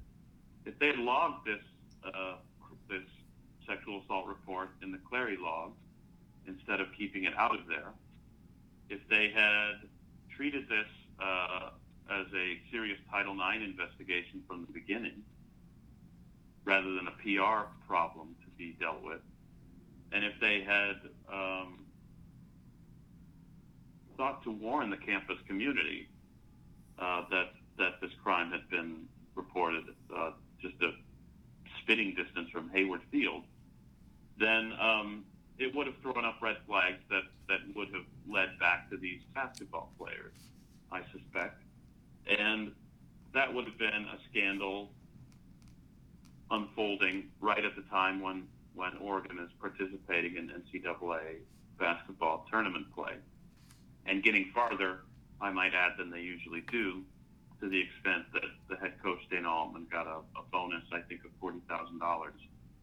If 0.64 0.78
they 0.78 0.92
logged 0.96 1.46
this, 1.46 1.62
uh, 2.04 2.36
this 2.88 3.02
sexual 3.66 4.02
assault 4.02 4.26
report 4.26 4.70
in 4.82 4.92
the 4.92 4.98
Clery 4.98 5.38
log, 5.38 5.72
instead 6.46 6.80
of 6.80 6.88
keeping 6.96 7.24
it 7.24 7.34
out 7.36 7.54
of 7.54 7.66
there. 7.66 7.92
If 8.88 9.00
they 9.08 9.30
had 9.34 9.88
treated 10.34 10.68
this 10.68 10.86
uh, 11.22 11.70
as 12.10 12.26
a 12.34 12.58
serious 12.70 12.98
Title 13.10 13.34
IX 13.34 13.64
investigation 13.64 14.42
from 14.46 14.66
the 14.66 14.72
beginning, 14.72 15.22
rather 16.64 16.94
than 16.94 17.06
a 17.08 17.12
PR 17.22 17.68
problem 17.86 18.34
to 18.44 18.50
be 18.56 18.76
dealt 18.80 19.02
with, 19.02 19.20
and 20.12 20.24
if 20.24 20.32
they 20.40 20.62
had 20.62 20.96
um, 21.32 21.84
thought 24.16 24.42
to 24.44 24.50
warn 24.50 24.90
the 24.90 24.96
campus 24.96 25.36
community 25.46 26.08
uh, 26.98 27.22
that 27.30 27.50
that 27.78 28.00
this 28.00 28.10
crime 28.22 28.50
had 28.50 28.68
been 28.68 29.06
reported 29.34 29.84
uh, 30.14 30.30
just 30.60 30.74
a 30.82 30.90
spitting 31.82 32.14
distance 32.14 32.48
from 32.50 32.68
Hayward 32.70 33.00
Field, 33.10 33.44
then 34.38 34.72
um, 34.80 35.24
it 35.58 35.74
would 35.74 35.86
have 35.86 35.96
thrown 36.02 36.24
up 36.24 36.36
red 36.40 36.56
flags 36.66 36.98
that, 37.10 37.22
that 37.48 37.58
would 37.74 37.88
have 37.88 38.04
led 38.28 38.58
back 38.58 38.90
to 38.90 38.96
these 38.96 39.20
basketball 39.34 39.92
players, 39.98 40.34
I 40.90 41.00
suspect. 41.12 41.62
And 42.26 42.72
that 43.34 43.52
would 43.52 43.64
have 43.66 43.78
been 43.78 43.88
a 43.88 44.18
scandal 44.30 44.90
unfolding 46.50 47.24
right 47.40 47.64
at 47.64 47.74
the 47.76 47.82
time 47.82 48.20
when, 48.20 48.44
when 48.74 48.96
Oregon 49.00 49.38
is 49.38 49.50
participating 49.60 50.36
in 50.36 50.48
NCAA 50.48 51.38
basketball 51.78 52.46
tournament 52.50 52.86
play 52.94 53.14
and 54.06 54.22
getting 54.22 54.50
farther, 54.54 55.00
I 55.40 55.50
might 55.50 55.74
add, 55.74 55.92
than 55.98 56.10
they 56.10 56.20
usually 56.20 56.62
do, 56.70 57.02
to 57.60 57.68
the 57.68 57.80
extent 57.80 58.24
that 58.32 58.42
the 58.68 58.76
head 58.76 58.94
coach 59.02 59.20
Dana 59.30 59.48
Altman 59.48 59.86
got 59.90 60.06
a, 60.06 60.18
a 60.38 60.42
bonus, 60.50 60.82
I 60.92 61.00
think, 61.00 61.24
of 61.24 61.30
forty 61.40 61.60
thousand 61.68 61.98
dollars 61.98 62.34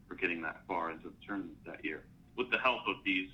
for 0.07 0.15
getting 0.15 0.41
that 0.41 0.61
far 0.67 0.91
into 0.91 1.09
the 1.09 1.25
tournament 1.25 1.57
that 1.65 1.83
year, 1.83 2.03
with 2.37 2.49
the 2.49 2.57
help 2.57 2.81
of 2.87 2.95
these 3.03 3.29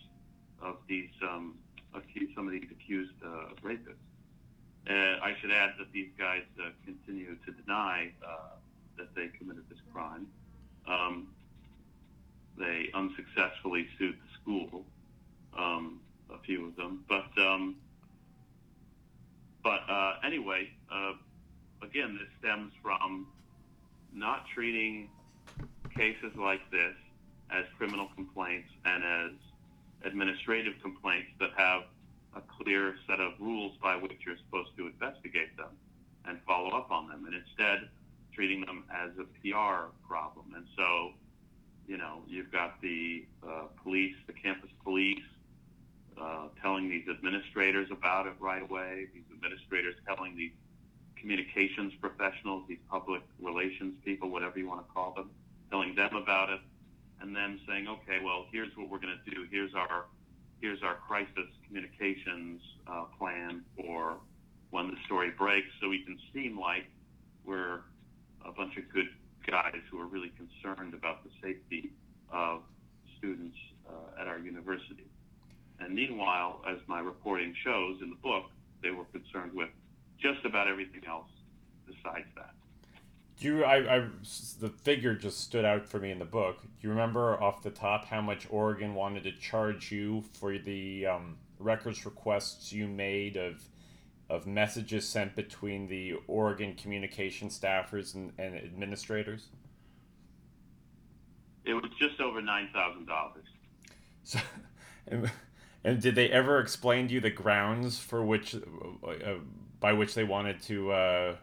of 0.62 0.78
these 0.88 1.10
um, 1.22 1.56
accused, 1.94 2.34
some 2.36 2.48
of 2.48 2.54
these 2.54 2.70
accused 2.72 3.14
uh, 3.24 3.54
rapists. 3.64 4.02
Uh, 4.90 5.20
I 5.22 5.36
should 5.42 5.52
add 5.52 5.72
that 5.80 5.92
these 5.92 6.10
guys 6.18 6.44
uh, 6.60 6.70
continue 6.86 7.36
to 7.46 7.52
deny 7.52 8.12
uh, 8.24 8.56
that 8.98 9.14
they 9.16 9.28
committed 9.38 9.64
this 9.70 9.80
crime. 9.92 10.28
Um, 10.88 11.28
they 12.58 12.90
unsuccessfully 12.94 13.88
sued 13.98 14.16
the 14.16 14.42
school, 14.42 14.86
um, 15.58 16.00
a 16.34 16.38
few 16.40 16.68
of 16.68 16.76
them, 16.76 17.04
but 17.08 17.30
um, 17.42 17.76
but 19.64 19.82
uh, 19.90 20.16
anyway, 20.24 20.70
uh, 20.92 21.14
again, 21.82 22.20
this 22.20 22.30
stems 22.40 22.72
from 22.84 23.28
not 24.14 24.46
treating 24.54 25.10
cases 25.96 26.32
like 26.38 26.62
this 26.72 26.94
as 27.52 27.66
criminal 27.78 28.10
complaints 28.16 28.70
and 28.86 29.04
as 29.04 29.32
administrative 30.06 30.74
complaints 30.82 31.30
that 31.40 31.50
have 31.58 31.84
a 32.36 32.42
clear 32.62 32.96
set 33.08 33.20
of 33.20 33.34
rules 33.40 33.74
by 33.82 33.96
which 33.96 34.18
you're 34.26 34.38
supposed 34.38 34.70
to 34.78 34.88
investigate 34.88 35.56
them 35.58 35.72
and 36.28 36.40
follow 36.46 36.70
up 36.70 36.92
on 36.92 37.08
them, 37.08 37.26
and 37.26 37.36
instead 37.36 37.90
treating 38.34 38.62
them 38.62 38.84
as 38.94 39.12
a 39.18 39.26
PR 39.42 39.90
problem. 40.08 40.54
And 40.56 40.66
so, 40.76 41.12
you 41.88 41.98
know, 41.98 42.22
you've 42.28 42.52
got 42.52 42.82
the 42.82 43.26
uh, 43.48 43.64
police, 43.84 44.16
the 44.28 44.34
campus 44.34 44.70
police, 44.84 45.20
uh, 46.20 46.48
telling 46.62 46.90
these 46.90 47.08
administrators 47.10 47.90
about 47.92 48.28
it 48.28 48.34
right 48.40 48.62
away, 48.62 49.08
these 49.14 49.24
administrators 49.34 49.96
telling 50.08 50.36
these 50.36 50.52
communications 51.16 51.94
professionals, 52.00 52.64
these 52.68 52.80
public 52.90 53.22
relations 53.42 53.94
people, 54.04 54.30
whatever 54.30 54.58
you 54.60 54.68
want 54.68 54.86
to 54.86 54.94
call 54.94 55.14
them, 55.14 55.30
telling 55.70 55.96
them 55.96 56.16
about 56.16 56.50
it, 56.50 56.60
and 57.22 57.36
then 57.36 57.60
saying, 57.68 57.88
okay, 57.88 58.20
well, 58.24 58.46
here's 58.52 58.76
what 58.78 58.90
we're 58.90 59.00
going 59.00 59.18
to 59.26 59.32
do. 59.32 59.46
Here's 59.50 59.74
our 59.74 60.06
here's 60.62 60.82
our 60.84 60.96
crisis 60.96 61.50
communications 61.68 62.62
uh, 62.88 63.04
plan 63.20 63.62
for 63.76 64.18
when 64.70 64.88
the 64.88 64.98
story 65.06 65.32
breaks, 65.32 65.68
so 65.82 65.90
we 65.90 66.04
can 66.04 66.18
seem 66.34 66.60
like 66.60 66.86
we're 67.44 67.82
a 68.46 68.52
bunch 68.52 68.78
of 68.78 68.84
good 68.94 69.10
guys 69.46 69.82
who 69.90 70.00
are 70.00 70.08
really 70.08 70.32
concerned 70.38 70.94
about 70.94 71.24
the 71.24 71.30
safety 71.42 71.92
of 72.32 72.62
students 73.18 73.58
uh, 73.88 74.22
at 74.22 74.28
our 74.28 74.40
university. 74.40 75.06
And 75.80 75.94
meanwhile, 75.94 76.62
as 76.68 76.78
my 76.88 77.00
reporting 77.00 77.54
shows 77.64 78.02
in 78.02 78.10
the 78.10 78.16
book, 78.16 78.46
they 78.82 78.92
were 78.92 79.06
concerned 79.06 79.54
with 79.54 79.70
just 80.20 80.46
about 80.46 80.68
everything 80.68 81.02
else 81.08 81.30
besides 81.86 82.28
that. 82.36 82.54
Do 83.40 83.48
you, 83.48 83.64
I, 83.66 83.98
I, 83.98 84.08
the 84.62 84.70
figure 84.70 85.14
just 85.14 85.42
stood 85.42 85.66
out 85.66 85.86
for 85.86 86.00
me 86.00 86.12
in 86.12 86.20
the 86.20 86.26
book. 86.26 86.62
Do 86.62 86.68
you 86.82 86.90
remember 86.90 87.42
off 87.42 87.62
the 87.64 87.70
top 87.70 88.06
how 88.06 88.22
much 88.22 88.48
Oregon 88.50 88.96
wanted 88.96 89.24
to 89.24 89.34
charge 89.34 89.92
you 89.92 90.24
for 90.34 90.58
the 90.58 91.06
um, 91.06 91.38
records 91.60 92.06
requests 92.06 92.72
you 92.72 92.88
made 92.88 93.36
of, 93.36 93.62
of 94.30 94.48
messages 94.48 95.08
sent 95.08 95.36
between 95.36 95.88
the 95.88 96.16
Oregon 96.28 96.76
communication 96.76 97.50
staffers 97.50 98.16
and, 98.16 98.32
and 98.38 98.56
administrators? 98.56 99.48
It 101.64 101.74
was 101.74 101.90
just 102.00 102.20
over 102.22 102.42
nine 102.42 102.70
thousand 102.74 103.08
dollars. 103.08 103.46
So, 104.24 104.40
and, 105.08 105.32
and, 105.84 106.02
did 106.02 106.16
they 106.16 106.30
ever 106.30 106.60
explain 106.60 107.08
to 107.08 107.14
you 107.14 107.22
the 107.22 107.30
grounds 107.30 108.00
for 108.00 108.24
which, 108.24 108.56
uh, 108.56 109.10
uh 109.10 109.38
by 109.80 109.94
which 109.94 110.14
they 110.14 110.24
wanted 110.24 110.62
to? 110.64 110.92
Uh, 110.92 111.36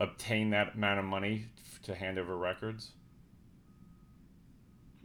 obtain 0.00 0.50
that 0.50 0.74
amount 0.74 0.98
of 0.98 1.04
money 1.04 1.46
to 1.82 1.94
hand 1.94 2.18
over 2.18 2.36
records? 2.36 2.92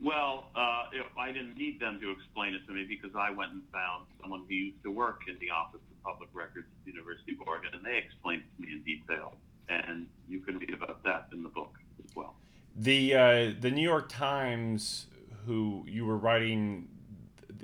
Well, 0.01 0.49
uh, 0.55 0.85
I 1.17 1.31
didn't 1.31 1.57
need 1.57 1.79
them 1.79 1.99
to 2.01 2.11
explain 2.11 2.53
it 2.53 2.65
to 2.67 2.73
me 2.73 2.85
because 2.87 3.15
I 3.17 3.29
went 3.29 3.51
and 3.51 3.61
found 3.71 4.05
someone 4.21 4.43
who 4.47 4.55
used 4.55 4.83
to 4.83 4.91
work 4.91 5.21
in 5.27 5.37
the 5.39 5.49
Office 5.49 5.81
of 5.81 5.84
Public 6.05 6.29
Records 6.33 6.67
at 6.71 6.85
the 6.85 6.91
University 6.91 7.33
of 7.33 7.47
Oregon, 7.47 7.71
and 7.73 7.83
they 7.83 7.97
explained 7.97 8.43
it 8.43 8.55
to 8.55 8.67
me 8.67 8.73
in 8.73 8.83
detail. 8.83 9.33
And 9.67 10.07
you 10.29 10.39
can 10.39 10.59
read 10.59 10.73
about 10.73 11.03
that 11.03 11.27
in 11.33 11.41
the 11.41 11.49
book 11.49 11.73
as 12.07 12.15
well. 12.15 12.35
The 12.75 13.15
uh, 13.15 13.53
the 13.59 13.71
New 13.71 13.81
York 13.81 14.09
Times, 14.09 15.07
who 15.45 15.83
you 15.87 16.05
were 16.05 16.17
writing 16.17 16.87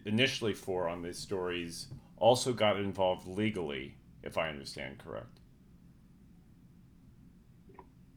initially 0.06 0.54
for 0.54 0.89
on 0.89 1.04
these 1.04 1.20
stories, 1.20 1.88
also 2.18 2.54
got 2.54 2.78
involved 2.78 3.28
legally, 3.28 3.96
if 4.24 4.38
I 4.38 4.50
understand 4.50 4.98
correct. 4.98 5.39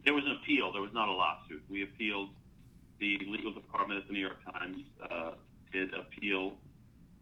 There 0.05 0.15
was 0.15 0.25
an 0.25 0.33
appeal. 0.43 0.73
There 0.73 0.83
was 0.83 0.93
not 0.95 1.09
a 1.09 1.13
lawsuit. 1.13 1.63
We 1.69 1.83
appealed. 1.83 2.31
The 3.01 3.19
legal 3.27 3.53
department 3.53 4.01
at 4.01 4.07
the 4.07 4.15
New 4.15 4.21
York 4.21 4.39
Times 4.53 4.79
uh, 5.11 5.33
did 5.73 5.93
appeal, 5.93 6.55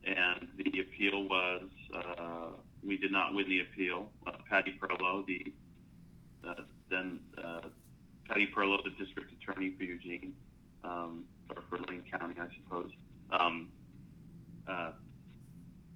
and 0.05 0.46
the 0.59 0.80
appeal 0.80 1.24
was 1.24 1.62
uh, 1.94 2.50
we 2.85 2.97
did 2.97 3.12
not 3.12 3.35
win 3.35 3.49
the 3.49 3.61
appeal. 3.61 4.09
Uh, 4.26 4.33
Patty 4.49 4.78
Perlow, 4.80 5.24
the 5.26 5.53
uh, 6.47 6.55
then 6.91 7.20
uh, 7.39 7.68
Patty 8.28 8.49
Perlow, 8.55 8.78
the 8.85 8.91
district 9.05 9.30
attorney 9.41 9.74
for 9.76 9.85
Eugene 9.85 10.33
um, 10.85 11.24
or 11.51 11.62
for 11.68 11.78
Lane 11.89 12.03
County, 12.11 12.35
I 12.39 12.47
suppose, 12.62 12.91
um, 13.30 13.68
uh, 14.68 14.93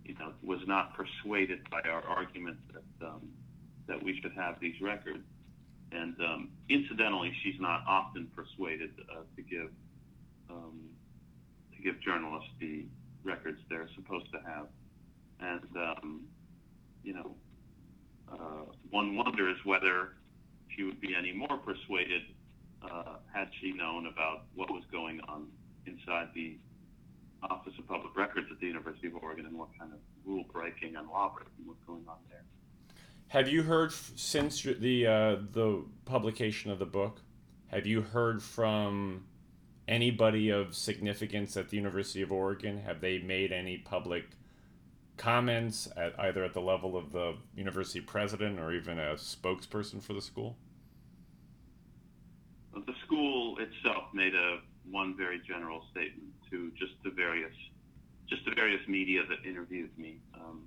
you 0.04 0.14
know, 0.14 0.32
was 0.42 0.60
not 0.66 0.92
persuaded 0.94 1.68
by 1.70 1.80
our 1.88 2.02
argument 2.02 2.58
that 2.72 3.06
um, 3.06 3.28
that 3.88 4.02
we 4.02 4.20
should 4.20 4.32
have 4.32 4.58
these 4.60 4.74
records. 4.80 5.24
And 5.92 6.16
um, 6.20 6.50
incidentally, 6.68 7.32
she's 7.42 7.60
not 7.60 7.84
often 7.88 8.28
persuaded 8.34 8.90
uh, 9.12 9.22
to 9.36 9.42
give 9.42 9.70
um, 10.50 10.80
to 11.76 11.82
give 11.82 12.00
journalists 12.00 12.50
the 12.60 12.86
records 13.24 13.58
they're 13.68 13.88
supposed 13.94 14.30
to 14.32 14.38
have. 14.46 14.66
And 15.40 15.68
um, 15.76 16.20
you 17.06 17.14
know, 17.14 17.34
uh, 18.30 18.64
one 18.90 19.16
wonders 19.16 19.56
whether 19.64 20.14
she 20.68 20.82
would 20.82 21.00
be 21.00 21.14
any 21.16 21.32
more 21.32 21.56
persuaded 21.64 22.22
uh, 22.82 23.14
had 23.32 23.48
she 23.60 23.72
known 23.72 24.06
about 24.06 24.42
what 24.54 24.70
was 24.70 24.82
going 24.90 25.20
on 25.28 25.46
inside 25.86 26.28
the 26.34 26.58
Office 27.44 27.74
of 27.78 27.86
Public 27.86 28.16
Records 28.16 28.48
at 28.50 28.58
the 28.58 28.66
University 28.66 29.06
of 29.06 29.14
Oregon 29.14 29.46
and 29.46 29.56
what 29.56 29.68
kind 29.78 29.92
of 29.92 29.98
rule 30.24 30.44
breaking 30.52 30.96
and 30.96 31.08
law 31.08 31.32
breaking 31.32 31.66
was 31.66 31.76
going 31.86 32.04
on 32.08 32.16
there. 32.28 32.42
Have 33.28 33.48
you 33.48 33.62
heard 33.62 33.92
since 33.92 34.62
the 34.62 35.06
uh, 35.06 35.36
the 35.52 35.84
publication 36.04 36.70
of 36.70 36.78
the 36.78 36.86
book? 36.86 37.20
Have 37.68 37.86
you 37.86 38.02
heard 38.02 38.42
from 38.42 39.24
anybody 39.86 40.50
of 40.50 40.74
significance 40.74 41.56
at 41.56 41.68
the 41.68 41.76
University 41.76 42.22
of 42.22 42.32
Oregon? 42.32 42.78
Have 42.78 43.00
they 43.00 43.18
made 43.18 43.52
any 43.52 43.78
public 43.78 44.24
comments 45.16 45.88
at 45.96 46.18
either 46.20 46.44
at 46.44 46.52
the 46.52 46.60
level 46.60 46.96
of 46.96 47.12
the 47.12 47.36
university 47.54 48.00
president 48.00 48.58
or 48.58 48.72
even 48.72 48.98
a 48.98 49.14
spokesperson 49.14 50.02
for 50.02 50.12
the 50.12 50.22
school? 50.22 50.56
The 52.74 52.94
school 53.04 53.56
itself 53.58 54.04
made 54.12 54.34
a 54.34 54.58
one 54.90 55.16
very 55.16 55.40
general 55.46 55.82
statement 55.90 56.32
to 56.50 56.70
just 56.78 56.92
the 57.02 57.10
various 57.10 57.54
just 58.28 58.44
the 58.44 58.50
various 58.54 58.86
media 58.88 59.22
that 59.28 59.48
interviewed 59.48 59.96
me, 59.96 60.18
um, 60.34 60.62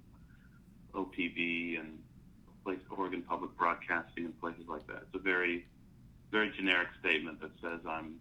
OPB 0.93 1.79
and 1.79 1.99
place 2.63 2.79
Oregon 2.89 3.21
Public 3.21 3.55
Broadcasting 3.57 4.25
and 4.25 4.39
places 4.39 4.63
like 4.67 4.85
that. 4.87 5.03
It's 5.07 5.15
a 5.15 5.19
very, 5.19 5.65
very 6.31 6.51
generic 6.55 6.87
statement 6.99 7.41
that 7.41 7.51
says 7.61 7.79
I'm 7.87 8.15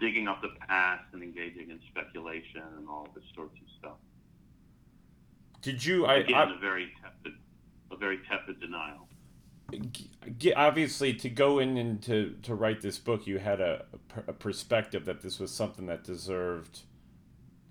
digging 0.00 0.28
up 0.28 0.42
the 0.42 0.50
past 0.68 1.04
and 1.12 1.22
engaging 1.22 1.70
in 1.70 1.80
speculation 1.90 2.62
and 2.76 2.88
all 2.88 3.08
this 3.14 3.24
sorts 3.34 3.54
of 3.54 3.66
stuff. 3.78 3.98
Did 5.62 5.84
you? 5.84 6.06
I, 6.06 6.16
Again, 6.16 6.34
I, 6.34 6.54
a 6.54 6.58
very 6.58 6.92
tepid, 7.00 7.38
a 7.90 7.96
very 7.96 8.18
tepid 8.28 8.60
denial. 8.60 9.08
Obviously, 10.54 11.14
to 11.14 11.30
go 11.30 11.58
in 11.58 11.78
and 11.78 12.02
to, 12.02 12.36
to 12.42 12.54
write 12.54 12.82
this 12.82 12.98
book, 12.98 13.26
you 13.26 13.38
had 13.38 13.60
a, 13.60 13.86
a 14.26 14.32
perspective 14.32 15.06
that 15.06 15.22
this 15.22 15.38
was 15.38 15.50
something 15.50 15.86
that 15.86 16.04
deserved 16.04 16.80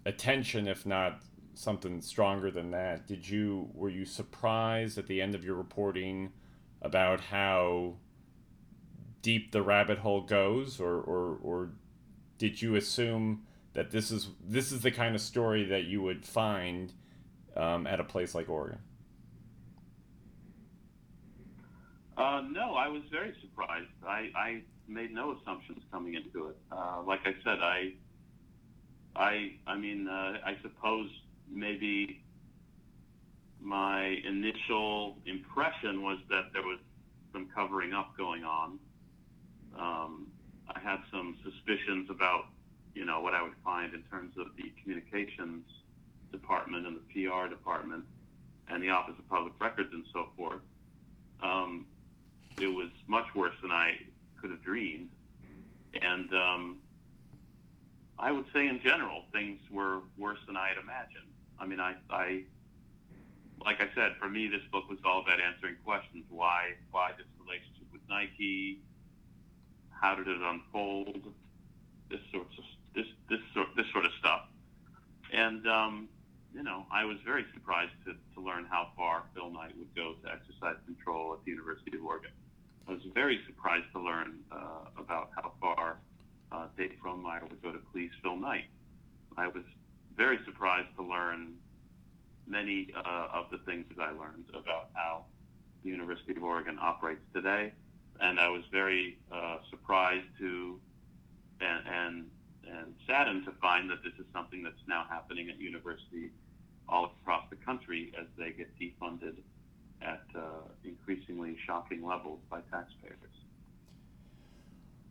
attention, 0.06 0.68
if 0.68 0.86
not 0.86 1.22
something 1.54 2.02
stronger 2.02 2.50
than 2.50 2.72
that. 2.72 3.08
Did 3.08 3.30
you 3.30 3.70
were 3.74 3.90
you 3.90 4.06
surprised 4.06 4.98
at 4.98 5.08
the 5.08 5.22
end 5.22 5.36
of 5.36 5.44
your 5.44 5.56
reporting 5.56 6.32
about 6.82 7.22
how 7.22 7.98
deep 9.22 9.52
the 9.52 9.62
rabbit 9.62 10.00
hole 10.00 10.22
goes, 10.22 10.80
or, 10.80 10.96
or, 10.96 11.38
or 11.44 11.70
did 12.38 12.62
you 12.62 12.76
assume 12.76 13.44
that 13.74 13.92
this 13.92 14.12
is 14.12 14.30
this 14.44 14.72
is 14.72 14.82
the 14.82 14.92
kind 14.92 15.14
of 15.14 15.22
story 15.22 15.64
that 15.66 15.84
you 15.84 16.02
would 16.02 16.26
find 16.26 16.94
um, 17.56 17.88
at 17.88 18.00
a 18.00 18.04
place 18.04 18.34
like 18.36 18.50
Oregon? 18.50 18.80
Uh, 22.18 22.42
no, 22.52 22.76
I 22.76 22.88
was 22.88 23.02
very 23.12 23.34
surprised. 23.42 23.90
I, 24.08 24.30
I 24.36 24.62
made 24.88 25.12
no 25.14 25.38
assumptions 25.38 25.80
coming 25.92 26.16
into 26.16 26.50
it. 26.50 26.58
Uh, 26.72 27.02
like 27.06 27.22
I 27.26 27.34
said, 27.44 27.60
I, 27.62 27.94
I, 29.16 29.54
I 29.66 29.78
mean, 29.78 30.08
uh, 30.08 30.38
I 30.46 30.58
suppose 30.62 31.10
maybe 31.50 32.22
my 33.60 34.04
initial 34.28 35.18
impression 35.26 36.04
was 36.04 36.20
that 36.30 36.52
there 36.54 36.64
was 36.64 36.80
some 37.32 37.48
covering 37.56 37.94
up 37.94 38.16
going 38.18 38.44
on. 38.44 38.80
Um, 39.78 40.28
I 40.68 40.80
had 40.80 41.00
some 41.12 41.38
suspicions 41.44 42.10
about, 42.10 42.46
you 42.94 43.06
know, 43.06 43.22
what 43.22 43.34
I 43.34 43.42
would 43.42 43.56
find 43.64 43.94
in 43.94 44.04
terms 44.04 44.36
of 44.38 44.48
the 44.58 44.72
communications 44.82 45.66
department 46.32 46.88
and 46.88 46.98
the 46.98 47.28
PR 47.28 47.48
department 47.48 48.04
and 48.70 48.82
the 48.82 48.90
Office 48.90 49.16
of 49.18 49.28
Public 49.30 49.54
Records 49.60 49.90
and 49.94 50.04
so 50.14 50.28
forth. 50.38 50.62
Um, 51.44 51.86
it 52.60 52.68
was 52.68 52.90
much 53.08 53.26
worse 53.36 53.56
than 53.62 53.72
I 53.72 53.96
could 54.40 54.52
have 54.52 54.62
dreamed. 54.64 55.10
And 56.02 56.34
um, 56.34 56.78
I 58.18 58.32
would 58.32 58.46
say, 58.54 58.68
in 58.68 58.80
general, 58.84 59.24
things 59.34 59.60
were 59.72 60.00
worse 60.18 60.40
than 60.48 60.56
I 60.56 60.70
had 60.70 60.78
imagined. 60.78 61.28
I 61.60 61.66
mean, 61.66 61.80
I, 61.80 61.96
I, 62.10 62.44
like 63.64 63.82
I 63.82 63.88
said, 63.96 64.14
for 64.20 64.30
me, 64.30 64.48
this 64.48 64.62
book 64.72 64.90
was 64.90 65.00
all 65.06 65.22
about 65.22 65.40
answering 65.42 65.76
questions: 65.84 66.26
why, 66.30 66.72
why 66.92 67.12
this 67.18 67.28
relationship 67.40 67.88
with 67.92 68.02
Nike? 68.10 68.80
How 69.90 70.16
did 70.16 70.28
it 70.28 70.42
unfold? 70.42 71.34
This 72.10 72.20
sorts 72.32 72.58
of 72.58 72.64
this 72.96 73.06
this 73.30 73.40
sort 73.54 73.68
this 73.76 73.86
sort 73.92 74.06
of 74.06 74.12
stuff. 74.20 74.42
And 75.32 75.68
um, 75.68 76.10
you 76.54 76.64
know, 76.64 76.86
I 76.92 77.06
was 77.06 77.18
very 77.26 77.46
surprised 77.54 77.94
to, 78.06 78.14
to 78.36 78.42
learn 78.42 78.66
how 78.70 78.90
far 78.96 79.24
Phil 79.34 79.50
Knight 79.50 79.78
would 79.78 79.94
go 79.96 80.16
to 80.24 80.32
exercise 80.32 80.76
control 80.86 81.34
at 81.34 81.44
the 81.46 81.52
University 81.52 81.98
of 81.98 82.06
Oregon. 82.06 82.32
I 82.88 82.92
was 82.92 83.02
very 83.14 83.40
surprised 83.46 83.86
to 83.94 84.00
learn 84.00 84.40
uh, 84.52 84.86
about 84.98 85.30
how 85.36 85.54
far 85.62 85.98
uh, 86.52 86.68
Dave 86.78 86.94
Frohnmayer 87.04 87.44
would 87.50 87.62
go 87.62 87.72
to 87.72 87.80
please 87.94 88.12
Phil 88.22 88.36
Knight. 88.36 88.66
I 89.38 89.48
was 89.48 89.64
very 90.18 90.40
surprised 90.46 90.90
to 90.98 91.04
learn 91.04 91.54
many 92.48 92.90
uh, 92.96 93.28
of 93.34 93.46
the 93.50 93.60
things 93.60 93.86
that 93.96 94.02
I 94.02 94.12
learned 94.12 94.46
about 94.54 94.90
how 94.94 95.26
the 95.84 95.90
University 95.90 96.36
of 96.36 96.44
Oregon 96.44 96.78
operates 96.82 97.22
today, 97.34 97.72
and 98.20 98.40
I 98.40 98.50
was 98.50 98.64
very 98.72 99.18
uh, 99.32 99.58
surprised 99.70 100.28
to 100.40 100.80
and, 101.62 101.88
and 101.88 102.26
and 102.72 102.94
saddened 103.08 103.46
to 103.46 103.52
find 103.62 103.90
that 103.90 104.04
this 104.04 104.14
is 104.20 104.26
something 104.34 104.64
that's 104.64 104.82
now 104.88 105.06
happening 105.10 105.50
at 105.50 105.60
university 105.60 106.32
all 106.88 107.14
across 107.22 107.44
the 107.50 107.56
country 107.58 108.12
as 108.20 108.28
they 108.38 108.52
get 108.52 108.70
defunded 108.80 109.36
at 110.02 110.24
uh, 110.36 110.42
increasingly 110.84 111.56
shocking 111.66 112.06
levels 112.06 112.40
by 112.50 112.60
taxpayers. 112.72 113.18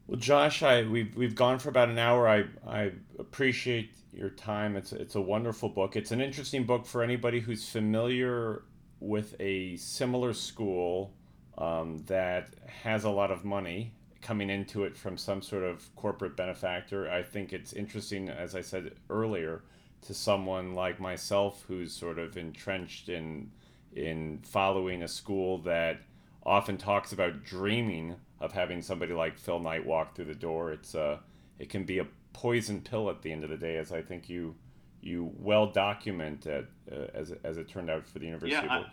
Well, 0.06 0.18
Josh, 0.18 0.64
I 0.64 0.82
we've 0.82 1.14
we've 1.14 1.36
gone 1.36 1.60
for 1.60 1.68
about 1.68 1.88
an 1.88 1.98
hour. 1.98 2.28
I 2.28 2.46
I 2.66 2.90
appreciate 3.20 3.94
your 4.12 4.30
time. 4.30 4.74
It's 4.74 4.92
it's 4.92 5.14
a 5.14 5.20
wonderful 5.20 5.68
book. 5.68 5.94
It's 5.94 6.10
an 6.10 6.20
interesting 6.20 6.64
book 6.64 6.84
for 6.84 7.04
anybody 7.04 7.38
who's 7.38 7.68
familiar 7.68 8.64
with 8.98 9.36
a 9.38 9.76
similar 9.76 10.32
school 10.32 11.14
um, 11.56 11.98
that 12.06 12.54
has 12.82 13.04
a 13.04 13.10
lot 13.10 13.30
of 13.30 13.44
money 13.44 13.94
coming 14.22 14.50
into 14.50 14.84
it 14.84 14.96
from 14.96 15.16
some 15.16 15.42
sort 15.42 15.62
of 15.62 15.94
corporate 15.96 16.36
benefactor. 16.36 17.10
I 17.10 17.22
think 17.22 17.52
it's 17.52 17.72
interesting, 17.72 18.28
as 18.28 18.54
I 18.54 18.60
said 18.60 18.92
earlier, 19.08 19.62
to 20.02 20.14
someone 20.14 20.74
like 20.74 21.00
myself 21.00 21.64
who's 21.68 21.92
sort 21.92 22.18
of 22.18 22.36
entrenched 22.36 23.08
in 23.08 23.50
in 23.92 24.40
following 24.44 25.02
a 25.02 25.08
school 25.08 25.58
that 25.58 25.98
often 26.46 26.78
talks 26.78 27.12
about 27.12 27.44
dreaming 27.44 28.14
of 28.40 28.52
having 28.52 28.80
somebody 28.82 29.12
like 29.12 29.38
Phil 29.38 29.58
Knight 29.58 29.84
walk 29.84 30.14
through 30.14 30.26
the 30.26 30.34
door. 30.34 30.72
It's 30.72 30.94
uh, 30.94 31.18
it 31.58 31.68
can 31.68 31.84
be 31.84 31.98
a 31.98 32.06
poison 32.32 32.80
pill 32.80 33.10
at 33.10 33.22
the 33.22 33.32
end 33.32 33.44
of 33.44 33.50
the 33.50 33.56
day, 33.56 33.76
as 33.76 33.92
I 33.92 34.02
think 34.02 34.28
you 34.28 34.54
you 35.02 35.32
well 35.38 35.66
document 35.66 36.46
at, 36.46 36.66
uh, 36.90 37.06
as 37.14 37.32
as 37.44 37.56
it 37.56 37.68
turned 37.68 37.90
out 37.90 38.06
for 38.06 38.18
the 38.18 38.26
University 38.26 38.66
yeah, 38.66 38.80
of 38.80 38.84
I 38.84 38.90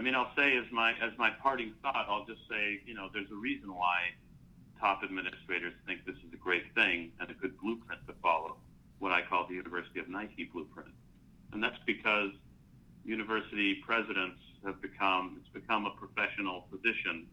mean, 0.00 0.14
I'll 0.14 0.32
say 0.36 0.56
as 0.56 0.64
my 0.72 0.92
as 0.92 1.12
my 1.18 1.30
parting 1.42 1.74
thought, 1.82 2.06
I'll 2.08 2.24
just 2.26 2.40
say, 2.48 2.80
you 2.86 2.94
know, 2.94 3.08
there's 3.12 3.30
a 3.30 3.36
reason 3.36 3.74
why 3.74 4.14
top 4.78 5.02
administrators 5.04 5.74
think 5.86 6.06
this 6.06 6.16
is 6.16 6.32
a 6.32 6.36
great 6.36 6.74
thing 6.74 7.12
and 7.20 7.30
a 7.30 7.34
good 7.34 7.58
blueprint 7.60 8.06
to 8.06 8.14
follow, 8.22 8.56
what 8.98 9.12
I 9.12 9.22
call 9.22 9.46
the 9.46 9.54
University 9.54 10.00
of 10.00 10.08
Nike 10.08 10.48
blueprint, 10.52 10.90
and 11.52 11.62
that's 11.62 11.78
because 11.86 12.30
university 13.04 13.82
presidents 13.86 14.40
have 14.64 14.80
become 14.80 15.40
it's 15.40 15.52
become 15.52 15.86
a 15.86 15.90
professional 15.90 16.66
position. 16.70 17.26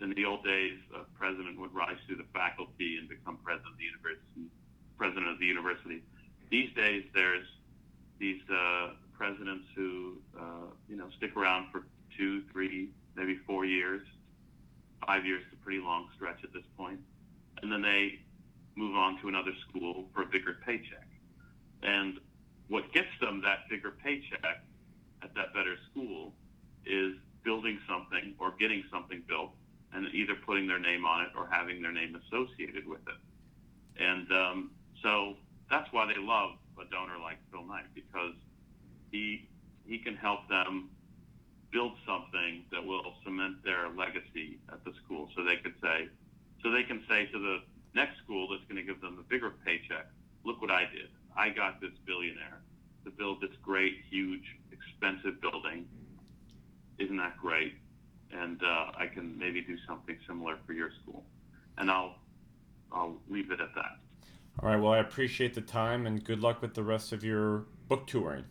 In 0.00 0.10
the 0.10 0.24
old 0.24 0.42
days, 0.42 0.78
a 0.92 1.04
president 1.16 1.58
would 1.60 1.72
rise 1.72 1.96
through 2.06 2.16
the 2.16 2.26
faculty 2.32 2.96
and 2.98 3.08
become 3.08 3.38
president 3.44 3.72
of 3.72 3.78
the 3.78 3.84
university. 3.84 4.50
President 4.98 5.28
of 5.28 5.38
the 5.38 5.46
university. 5.46 6.02
These 6.50 6.74
days, 6.74 7.04
there's 7.14 7.46
these 8.18 8.40
uh, 8.50 8.90
presidents 9.16 9.66
who 9.74 10.18
uh, 10.38 10.66
you 10.88 10.96
know 10.96 11.08
stick 11.16 11.36
around 11.36 11.70
for 11.72 11.86
two, 12.16 12.42
three, 12.52 12.90
maybe 13.16 13.36
four 13.46 13.64
years. 13.64 14.02
Five 15.06 15.26
years 15.26 15.42
is 15.42 15.52
a 15.52 15.64
pretty 15.64 15.80
long 15.80 16.08
stretch 16.14 16.42
at 16.44 16.52
this 16.52 16.64
point, 16.76 17.00
and 17.62 17.70
then 17.70 17.82
they 17.82 18.20
move 18.76 18.96
on 18.96 19.20
to 19.20 19.28
another 19.28 19.52
school 19.68 20.06
for 20.14 20.22
a 20.22 20.26
bigger 20.26 20.56
paycheck. 20.64 21.06
And 21.82 22.18
what 22.68 22.90
gets 22.92 23.08
them 23.20 23.42
that 23.42 23.68
bigger 23.68 23.90
paycheck 23.90 24.64
at 25.22 25.34
that 25.34 25.54
better 25.54 25.76
school 25.90 26.32
is 26.86 27.14
building 27.44 27.78
something 27.88 28.34
or 28.38 28.52
getting 28.58 28.82
something 28.90 29.22
built 29.28 29.50
and 29.92 30.06
either 30.14 30.34
putting 30.34 30.66
their 30.66 30.78
name 30.78 31.04
on 31.04 31.22
it 31.22 31.28
or 31.36 31.46
having 31.50 31.82
their 31.82 31.92
name 31.92 32.16
associated 32.16 32.86
with 32.86 33.00
it. 33.06 34.02
And 34.02 34.30
um, 34.32 34.70
so 35.02 35.34
that's 35.70 35.92
why 35.92 36.06
they 36.06 36.20
love 36.20 36.52
a 36.80 36.90
donor 36.90 37.18
like 37.22 37.38
Phil 37.52 37.64
Knight 37.64 37.86
because 37.94 38.34
he 39.14 39.48
he 39.86 39.98
can 39.98 40.16
help 40.16 40.48
them 40.48 40.90
build 41.70 41.92
something 42.06 42.64
that 42.72 42.84
will 42.84 43.14
cement 43.24 43.62
their 43.64 43.88
legacy 43.90 44.58
at 44.72 44.84
the 44.84 44.92
school. 45.04 45.28
So 45.36 45.44
they 45.44 45.56
could 45.56 45.74
say, 45.82 46.08
so 46.62 46.70
they 46.70 46.82
can 46.82 47.02
say 47.08 47.26
to 47.26 47.38
the 47.38 47.58
next 47.94 48.18
school 48.24 48.48
that's 48.48 48.64
going 48.64 48.76
to 48.76 48.82
give 48.82 49.00
them 49.00 49.18
a 49.20 49.22
bigger 49.28 49.52
paycheck, 49.64 50.06
look 50.44 50.60
what 50.60 50.70
I 50.70 50.82
did. 50.82 51.10
I 51.36 51.50
got 51.50 51.80
this 51.80 51.90
billionaire 52.06 52.60
to 53.04 53.10
build 53.10 53.40
this 53.40 53.50
great, 53.62 53.94
huge, 54.08 54.44
expensive 54.72 55.40
building. 55.40 55.86
Isn't 56.98 57.18
that 57.18 57.36
great? 57.38 57.74
And 58.32 58.62
uh, 58.62 58.92
I 58.96 59.06
can 59.12 59.36
maybe 59.38 59.60
do 59.60 59.76
something 59.86 60.16
similar 60.26 60.58
for 60.66 60.72
your 60.72 60.90
school. 61.02 61.24
And 61.78 61.90
I'll 61.90 62.16
I'll 62.90 63.16
leave 63.28 63.50
it 63.50 63.60
at 63.60 63.74
that. 63.74 63.98
All 64.60 64.68
right. 64.70 64.80
Well, 64.80 64.92
I 64.92 64.98
appreciate 64.98 65.54
the 65.54 65.60
time 65.60 66.06
and 66.06 66.24
good 66.24 66.40
luck 66.40 66.62
with 66.62 66.74
the 66.74 66.84
rest 66.84 67.12
of 67.12 67.22
your 67.24 67.64
book 67.88 68.06
touring. 68.06 68.44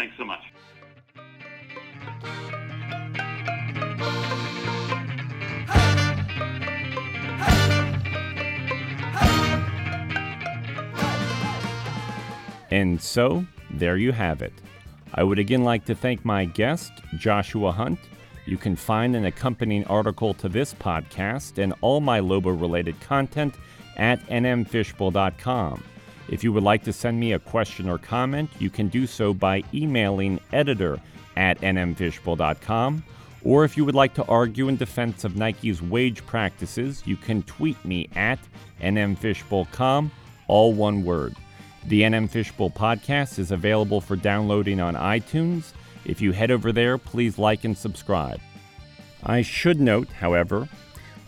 Thanks 0.00 0.16
so 0.16 0.24
much. 0.24 0.40
And 12.70 13.02
so, 13.02 13.44
there 13.68 13.98
you 13.98 14.12
have 14.12 14.40
it. 14.40 14.54
I 15.12 15.22
would 15.22 15.38
again 15.38 15.64
like 15.64 15.84
to 15.84 15.94
thank 15.94 16.24
my 16.24 16.46
guest, 16.46 16.92
Joshua 17.18 17.70
Hunt. 17.70 17.98
You 18.46 18.56
can 18.56 18.76
find 18.76 19.14
an 19.14 19.26
accompanying 19.26 19.84
article 19.84 20.32
to 20.32 20.48
this 20.48 20.72
podcast 20.72 21.62
and 21.62 21.74
all 21.82 22.00
my 22.00 22.20
Lobo 22.20 22.48
related 22.48 22.98
content 23.02 23.54
at 23.98 24.26
nmfishbowl.com. 24.28 25.84
If 26.30 26.44
you 26.44 26.52
would 26.52 26.62
like 26.62 26.84
to 26.84 26.92
send 26.92 27.18
me 27.18 27.32
a 27.32 27.40
question 27.40 27.88
or 27.88 27.98
comment, 27.98 28.50
you 28.60 28.70
can 28.70 28.86
do 28.86 29.08
so 29.08 29.34
by 29.34 29.64
emailing 29.74 30.38
editor 30.52 31.00
at 31.36 31.60
nmfishbowl.com. 31.60 33.02
Or 33.42 33.64
if 33.64 33.76
you 33.76 33.84
would 33.84 33.96
like 33.96 34.14
to 34.14 34.24
argue 34.26 34.68
in 34.68 34.76
defense 34.76 35.24
of 35.24 35.34
Nike's 35.34 35.82
wage 35.82 36.24
practices, 36.26 37.02
you 37.04 37.16
can 37.16 37.42
tweet 37.42 37.84
me 37.84 38.08
at 38.14 38.38
nmfishbowl.com, 38.80 40.12
all 40.46 40.72
one 40.72 41.04
word. 41.04 41.34
The 41.86 42.02
NM 42.02 42.30
Fishbowl 42.30 42.70
podcast 42.70 43.40
is 43.40 43.50
available 43.50 44.00
for 44.00 44.14
downloading 44.14 44.78
on 44.78 44.94
iTunes. 44.94 45.72
If 46.04 46.20
you 46.20 46.30
head 46.30 46.52
over 46.52 46.70
there, 46.70 46.96
please 46.96 47.38
like 47.38 47.64
and 47.64 47.76
subscribe. 47.76 48.38
I 49.24 49.42
should 49.42 49.80
note, 49.80 50.08
however, 50.10 50.68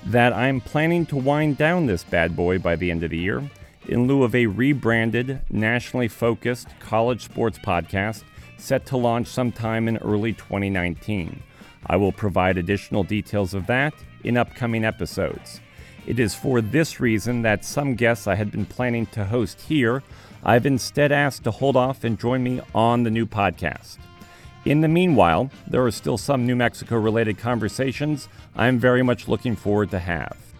that 0.07 0.33
I'm 0.33 0.61
planning 0.61 1.07
to 1.07 1.17
wind 1.17 1.59
down 1.59 1.87
this 1.87 2.05
bad 2.05 2.37
boy 2.37 2.61
by 2.61 2.77
the 2.77 2.91
end 2.91 3.03
of 3.03 3.11
the 3.11 3.19
year 3.19 3.43
in 3.87 4.07
lieu 4.07 4.23
of 4.23 4.35
a 4.35 4.47
rebranded, 4.47 5.41
nationally 5.51 6.09
focused 6.09 6.69
college 6.81 7.25
sports 7.25 7.59
podcast 7.59 8.25
set 8.57 8.87
to 8.87 8.97
launch 8.97 9.27
sometime 9.27 9.89
in 9.89 9.97
early 9.99 10.33
2019. 10.33 11.43
I 11.87 11.97
will 11.97 12.13
provide 12.13 12.59
additional 12.59 13.03
details 13.03 13.55
of 13.55 13.67
that 13.67 13.93
in 14.23 14.37
upcoming 14.37 14.85
episodes. 14.85 15.61
It 16.07 16.19
is 16.19 16.35
for 16.35 16.61
this 16.61 17.01
reason 17.01 17.43
that 17.43 17.65
some 17.65 17.95
guests 17.95 18.27
I 18.27 18.35
had 18.35 18.51
been 18.51 18.67
planning 18.67 19.07
to 19.07 19.25
host 19.25 19.61
here, 19.61 20.03
I've 20.45 20.67
instead 20.67 21.13
asked 21.13 21.45
to 21.45 21.51
hold 21.51 21.77
off 21.77 22.05
and 22.05 22.19
join 22.19 22.43
me 22.43 22.61
on 22.75 23.03
the 23.03 23.11
new 23.11 23.27
podcast. 23.27 23.99
In 24.65 24.81
the 24.81 24.89
meanwhile, 24.89 25.51
there 25.67 25.85
are 25.85 25.91
still 25.91 26.19
some 26.19 26.47
New 26.47 26.55
Mexico 26.55 26.97
related 26.97 27.39
conversations 27.39 28.29
I'm 28.55 28.79
very 28.79 29.03
much 29.03 29.27
looking 29.27 29.57
forward 29.57 29.91
to 29.91 29.99
have. 29.99 30.52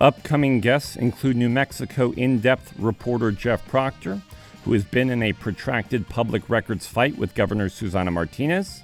Upcoming 0.00 0.60
guests 0.60 0.96
include 0.96 1.36
New 1.36 1.50
Mexico 1.50 2.12
in 2.12 2.40
depth 2.40 2.72
reporter 2.78 3.30
Jeff 3.30 3.68
Proctor, 3.68 4.22
who 4.64 4.72
has 4.72 4.82
been 4.82 5.10
in 5.10 5.22
a 5.22 5.34
protracted 5.34 6.08
public 6.08 6.48
records 6.48 6.86
fight 6.86 7.18
with 7.18 7.34
Governor 7.34 7.68
Susana 7.68 8.10
Martinez. 8.10 8.80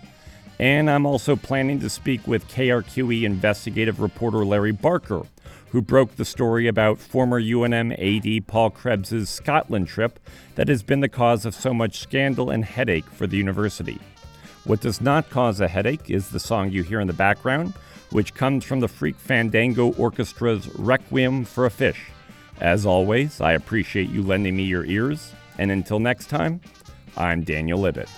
And 0.59 0.91
I'm 0.91 1.07
also 1.07 1.35
planning 1.35 1.81
to 1.81 1.89
speak 1.89 2.27
with 2.27 2.49
KRQE 2.49 3.23
investigative 3.23 3.99
reporter 3.99 4.45
Larry 4.45 4.73
Barker, 4.73 5.23
who 5.71 5.81
broke 5.81 6.17
the 6.17 6.25
story 6.27 6.69
about 6.69 6.99
former 6.99 7.41
UNM 7.41 7.93
AD 7.95 8.47
Paul 8.47 8.69
Krebs' 8.69 9.31
Scotland 9.31 9.89
trip 9.89 10.21
that 10.57 10.69
has 10.69 10.83
been 10.83 11.01
the 11.01 11.09
cause 11.09 11.47
of 11.47 11.55
so 11.55 11.73
much 11.73 11.99
scandal 11.99 12.51
and 12.51 12.62
headache 12.62 13.07
for 13.07 13.27
the 13.27 13.39
university. 13.39 13.99
What 14.64 14.81
does 14.81 15.01
not 15.01 15.31
cause 15.31 15.61
a 15.61 15.69
headache 15.69 16.11
is 16.11 16.29
the 16.29 16.41
song 16.41 16.73
you 16.73 16.83
hear 16.83 17.01
in 17.01 17.07
the 17.07 17.14
background, 17.14 17.73
which 18.11 18.35
comes 18.35 18.65
from 18.65 18.81
the 18.81 18.89
Freak 18.89 19.17
Fandango 19.17 19.93
Orchestra's 19.93 20.69
Requiem 20.77 21.45
for 21.45 21.67
a 21.67 21.71
Fish. 21.71 22.01
As 22.61 22.87
always, 22.87 23.41
I 23.41 23.53
appreciate 23.53 24.09
you 24.09 24.23
lending 24.23 24.57
me 24.57 24.65
your 24.65 24.85
ears, 24.85 25.33
and 25.59 25.71
until 25.71 25.99
next 25.99 26.29
time, 26.29 26.61
I'm 27.17 27.43
Daniel 27.43 27.81
Libit. 27.81 28.09